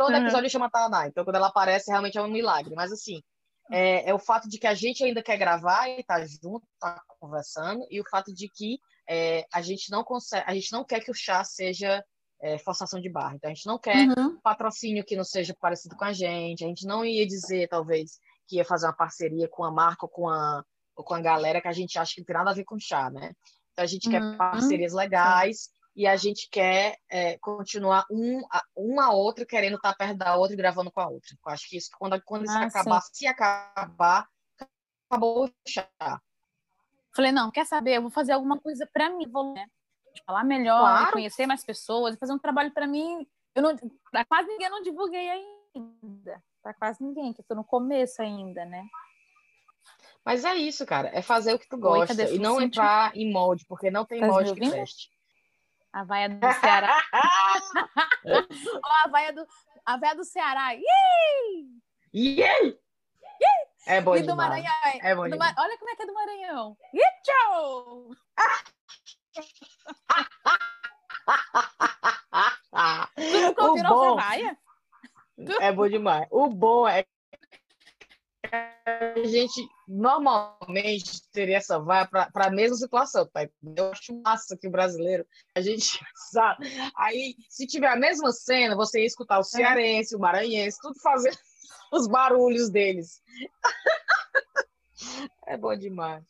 Todo 0.00 0.14
uhum. 0.14 0.22
episódio 0.22 0.48
chama 0.48 0.70
Taná. 0.70 1.08
Então, 1.08 1.26
quando 1.26 1.36
ela 1.36 1.48
aparece, 1.48 1.90
realmente 1.90 2.16
é 2.16 2.22
um 2.22 2.26
milagre. 2.26 2.74
Mas, 2.74 2.90
assim, 2.90 3.22
é, 3.70 4.08
é, 4.08 4.14
o 4.14 4.18
fato 4.18 4.48
de 4.48 4.58
que 4.58 4.66
a 4.66 4.72
gente 4.72 5.04
ainda 5.04 5.22
quer 5.22 5.36
gravar 5.36 5.90
e 5.90 6.02
tá 6.02 6.24
junto, 6.24 6.66
tá 6.80 6.98
conversando, 7.18 7.86
e 7.90 8.00
o 8.00 8.08
fato 8.10 8.32
de 8.32 8.48
que 8.48 8.78
é, 9.06 9.44
a 9.52 9.60
gente 9.60 9.90
não 9.90 10.02
consegue, 10.02 10.42
a 10.46 10.54
gente 10.54 10.72
não 10.72 10.86
quer 10.86 11.00
que 11.00 11.10
o 11.10 11.14
chá 11.14 11.44
seja 11.44 12.02
é, 12.40 12.56
forçação 12.60 12.98
de 12.98 13.10
barra. 13.10 13.34
Então, 13.34 13.50
a 13.50 13.52
gente 13.52 13.66
não 13.66 13.78
quer 13.78 14.08
uhum. 14.08 14.40
patrocínio 14.40 15.04
que 15.04 15.16
não 15.16 15.24
seja 15.24 15.54
parecido 15.60 15.94
com 15.94 16.06
a 16.06 16.14
gente, 16.14 16.64
a 16.64 16.68
gente 16.68 16.86
não 16.86 17.04
ia 17.04 17.26
dizer, 17.26 17.68
talvez, 17.68 18.12
que 18.48 18.56
ia 18.56 18.64
fazer 18.64 18.86
uma 18.86 18.96
parceria 18.96 19.50
com 19.50 19.64
a 19.64 19.70
marca 19.70 20.06
ou 20.06 20.08
com 20.08 20.30
a, 20.30 20.64
ou 20.96 21.04
com 21.04 21.12
a 21.12 21.20
galera 21.20 21.60
que 21.60 21.68
a 21.68 21.72
gente 21.72 21.98
acha 21.98 22.14
que 22.14 22.22
não 22.22 22.24
tem 22.24 22.36
nada 22.36 22.52
a 22.52 22.54
ver 22.54 22.64
com 22.64 22.78
chá, 22.80 23.10
né? 23.10 23.32
Então, 23.72 23.84
a 23.84 23.86
gente 23.86 24.06
uhum. 24.06 24.12
quer 24.12 24.36
parcerias 24.38 24.94
legais 24.94 25.68
e 25.94 26.06
a 26.06 26.16
gente 26.16 26.48
quer 26.50 26.96
é, 27.08 27.36
continuar 27.38 28.06
um, 28.10 28.42
uma 28.76 29.06
a 29.06 29.12
outra 29.12 29.44
querendo 29.44 29.76
estar 29.76 29.94
perto 29.94 30.16
da 30.16 30.36
outra 30.36 30.54
e 30.54 30.56
gravando 30.56 30.90
com 30.90 31.00
a 31.00 31.08
outra. 31.08 31.30
Eu 31.44 31.52
acho 31.52 31.68
que 31.68 31.76
isso, 31.76 31.90
quando, 31.98 32.20
quando 32.22 32.44
isso 32.44 32.56
ah, 32.56 32.64
acabar, 32.64 33.00
sim. 33.02 33.10
se 33.12 33.26
acabar, 33.26 34.28
acabou 35.08 35.46
o 35.46 35.50
chá. 35.66 35.88
Falei, 37.14 37.32
não, 37.32 37.50
quer 37.50 37.66
saber? 37.66 37.96
Eu 37.96 38.02
vou 38.02 38.10
fazer 38.10 38.32
alguma 38.32 38.58
coisa 38.60 38.88
para 38.92 39.10
mim, 39.10 39.28
vou 39.28 39.52
né? 39.52 39.66
falar 40.26 40.44
melhor, 40.44 40.80
claro. 40.80 41.12
conhecer 41.12 41.46
mais 41.46 41.64
pessoas, 41.64 42.16
fazer 42.18 42.32
um 42.32 42.38
trabalho 42.38 42.72
para 42.72 42.86
mim. 42.86 43.26
Eu 43.54 43.62
não, 43.62 43.76
pra 44.10 44.24
quase 44.24 44.48
ninguém 44.48 44.66
eu 44.66 44.72
não 44.72 44.82
divulguei 44.82 45.28
ainda. 45.28 46.42
Para 46.62 46.74
quase 46.74 47.02
ninguém, 47.02 47.32
que 47.32 47.40
eu 47.40 47.44
tô 47.44 47.54
no 47.54 47.64
começo 47.64 48.20
ainda, 48.20 48.64
né? 48.64 48.86
Mas 50.24 50.44
é 50.44 50.54
isso, 50.54 50.84
cara. 50.84 51.10
É 51.12 51.22
fazer 51.22 51.54
o 51.54 51.58
que 51.58 51.68
tu 51.68 51.78
gosta 51.78 52.22
Oi, 52.22 52.36
e 52.36 52.38
não 52.38 52.60
entrar 52.60 53.16
em 53.16 53.32
molde, 53.32 53.64
porque 53.66 53.90
não 53.90 54.04
tem 54.04 54.20
tá 54.20 54.26
molde 54.26 54.54
que 54.54 54.68
preste. 54.68 55.10
A 55.92 56.04
vaia 56.04 56.28
do 56.28 56.52
Ceará. 56.52 57.02
a 59.04 59.08
vaia 59.08 59.32
do, 59.32 59.44
a 59.84 59.96
vaia 59.96 60.14
do 60.14 60.24
Ceará. 60.24 60.70
Yay! 60.72 61.66
Yay! 62.14 62.78
É 63.86 64.00
bom 64.00 64.14
e 64.14 64.20
do 64.20 64.28
demais. 64.28 64.50
Maranhão. 64.50 65.00
É 65.02 65.14
bom 65.14 65.28
demais. 65.28 65.54
Olha 65.58 65.78
como 65.78 65.90
é 65.90 65.96
que 65.96 66.02
é 66.02 66.06
do 66.06 66.14
Maranhão. 66.14 66.76
Ichou! 66.92 68.14
tu 73.16 73.40
nunca 73.40 73.64
ouviu 73.64 73.84
bom... 73.84 74.16
vaia? 74.16 74.58
É 75.60 75.72
bom 75.72 75.88
demais. 75.88 76.28
O 76.30 76.48
bom 76.48 76.86
é 76.86 77.06
a 78.52 79.24
gente 79.24 79.68
normalmente 79.86 81.22
teria 81.32 81.58
essa 81.58 81.78
vaia 81.78 82.06
para 82.06 82.28
a 82.34 82.50
mesma 82.50 82.76
situação, 82.76 83.26
tá? 83.26 83.48
Eu 83.76 83.90
acho 83.90 84.20
massa 84.22 84.56
que 84.56 84.68
o 84.68 84.70
brasileiro, 84.70 85.26
a 85.54 85.60
gente 85.60 85.98
sabe. 86.32 86.66
Aí, 86.96 87.34
se 87.48 87.66
tiver 87.66 87.88
a 87.88 87.96
mesma 87.96 88.32
cena, 88.32 88.74
você 88.76 89.00
ia 89.00 89.06
escutar 89.06 89.38
o 89.38 89.44
cearense, 89.44 90.16
o 90.16 90.18
maranhense, 90.18 90.78
tudo 90.80 90.98
fazendo 91.00 91.36
os 91.92 92.06
barulhos 92.06 92.70
deles. 92.70 93.22
É 95.46 95.56
bom 95.56 95.74
demais. 95.74 96.22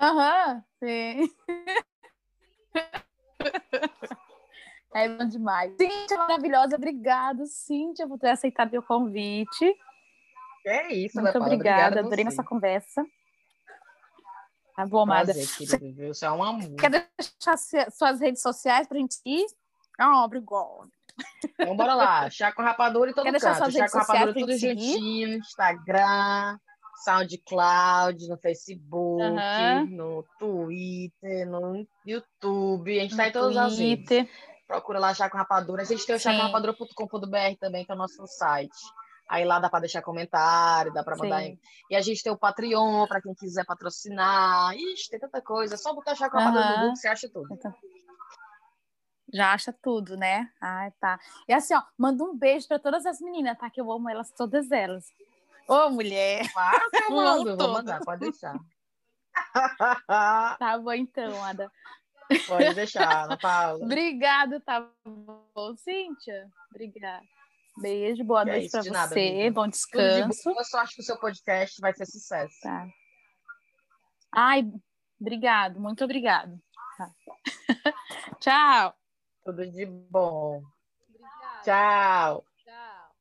Aham, 0.00 0.54
uhum, 0.54 0.62
sim. 0.82 1.30
É 4.94 5.08
bom 5.08 5.28
demais. 5.28 5.76
Cíntia, 5.76 6.16
maravilhosa, 6.16 6.76
obrigada, 6.76 7.44
Cíntia, 7.44 8.08
por 8.08 8.18
ter 8.18 8.30
aceitado 8.30 8.72
meu 8.72 8.82
convite. 8.82 9.76
É 10.66 10.92
isso, 10.92 11.20
Muito 11.20 11.38
obrigada, 11.38 12.00
adorei 12.00 12.24
nossa 12.24 12.44
conversa. 12.44 13.04
Tá 14.76 14.86
bom, 14.86 15.02
Amada. 15.02 15.32
Você 15.32 16.24
é 16.24 16.30
um 16.30 16.42
amor. 16.42 16.74
Quer 16.76 16.90
deixar 16.90 17.90
suas 17.90 18.20
redes 18.20 18.40
sociais 18.40 18.86
pra 18.86 18.98
gente 18.98 19.16
ir? 19.26 19.44
Ah, 19.98 20.24
obrigado. 20.24 20.88
Então, 21.58 21.76
bora 21.76 21.94
lá. 21.94 22.30
Chá 22.30 22.52
com 22.52 22.62
rapadura 22.62 23.10
e 23.10 23.14
todo 23.14 23.24
Quer 23.24 23.38
canto. 23.38 23.70
Chá 23.72 23.88
com 23.90 23.98
rapadura 23.98 24.32
tudo 24.32 24.56
juntinho. 24.56 25.38
Instagram, 25.38 26.58
SoundCloud, 27.04 28.28
no 28.28 28.38
Facebook, 28.38 29.22
uhum. 29.22 29.86
no 29.86 30.24
Twitter, 30.38 31.46
no 31.46 31.86
YouTube. 32.06 32.98
A 32.98 33.02
gente 33.02 33.10
está 33.10 33.28
em 33.28 33.32
todas 33.32 33.56
as 33.56 33.78
redes. 33.78 34.28
Procura 34.66 35.00
lá 35.00 35.12
Chá 35.12 35.28
com 35.28 35.36
Rapadura. 35.36 35.82
A 35.82 35.84
gente 35.84 36.06
tem 36.06 36.14
o 36.14 36.20
chacorapadura.com.br 36.20 37.58
também, 37.58 37.84
que 37.84 37.90
é 37.90 37.94
o 37.94 37.98
nosso 37.98 38.24
site. 38.26 38.78
Aí 39.30 39.44
lá 39.44 39.60
dá 39.60 39.70
para 39.70 39.80
deixar 39.80 40.02
comentário, 40.02 40.92
dá 40.92 41.04
para 41.04 41.16
mandar. 41.16 41.42
Sim. 41.42 41.56
E 41.88 41.94
a 41.94 42.00
gente 42.00 42.20
tem 42.20 42.32
o 42.32 42.36
Patreon 42.36 43.06
para 43.06 43.22
quem 43.22 43.32
quiser 43.32 43.64
patrocinar. 43.64 44.74
Ixi, 44.74 45.08
tem 45.08 45.20
tanta 45.20 45.40
coisa. 45.40 45.74
É 45.74 45.78
só 45.78 45.94
botar 45.94 46.14
Rapadura 46.14 46.48
uhum. 46.48 46.70
no 46.70 46.76
Google 46.78 46.96
você 46.96 47.06
acha 47.06 47.28
tudo. 47.32 47.46
Então... 47.54 47.72
Já 49.32 49.52
acha 49.52 49.72
tudo, 49.72 50.16
né? 50.16 50.50
Ah, 50.60 50.90
tá. 51.00 51.20
E 51.46 51.52
assim, 51.52 51.72
ó, 51.76 51.82
manda 51.96 52.24
um 52.24 52.36
beijo 52.36 52.66
para 52.66 52.80
todas 52.80 53.06
as 53.06 53.20
meninas, 53.20 53.56
tá? 53.56 53.70
Que 53.70 53.80
eu 53.80 53.92
amo 53.92 54.10
elas, 54.10 54.32
todas 54.32 54.68
elas. 54.72 55.06
Ô, 55.68 55.90
mulher! 55.90 56.52
Claro 56.52 56.90
que 56.90 57.02
eu 57.04 57.10
mando, 57.12 57.56
vou 57.56 57.68
mandar, 57.68 58.00
pode 58.00 58.22
deixar. 58.22 58.58
tá 60.58 60.76
bom, 60.82 60.92
então, 60.92 61.44
Ada. 61.44 61.70
Pode 62.48 62.74
deixar, 62.74 63.26
Ana 63.26 63.36
Paula. 63.36 63.78
Obrigada, 63.86 64.58
tá 64.58 64.84
bom, 65.06 65.76
Cíntia? 65.76 66.50
Obrigada. 66.70 67.24
Beijo, 67.80 68.24
boa 68.24 68.44
que 68.44 68.50
noite 68.50 68.66
é 68.66 68.70
para 68.70 68.82
você, 68.82 68.90
nada, 68.90 69.52
bom 69.52 69.68
descanso. 69.68 70.50
Eu 70.50 70.64
só 70.64 70.80
acho 70.80 70.94
que 70.94 71.00
o 71.00 71.04
seu 71.04 71.18
podcast 71.18 71.80
vai 71.80 71.94
ser 71.94 72.06
sucesso. 72.06 72.54
Tá. 72.62 72.86
Ai, 74.32 74.70
obrigado, 75.20 75.80
muito 75.80 76.04
obrigado. 76.04 76.60
Tá. 76.98 77.10
Tchau. 78.40 78.94
Tudo 79.44 79.66
de 79.70 79.86
bom. 79.86 80.62
Obrigada. 81.08 81.62
Tchau. 81.64 82.44
Tchau. 82.64 83.16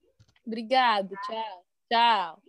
Obrigado, 0.45 1.15
tchau. 1.25 1.65
Tchau. 1.89 2.48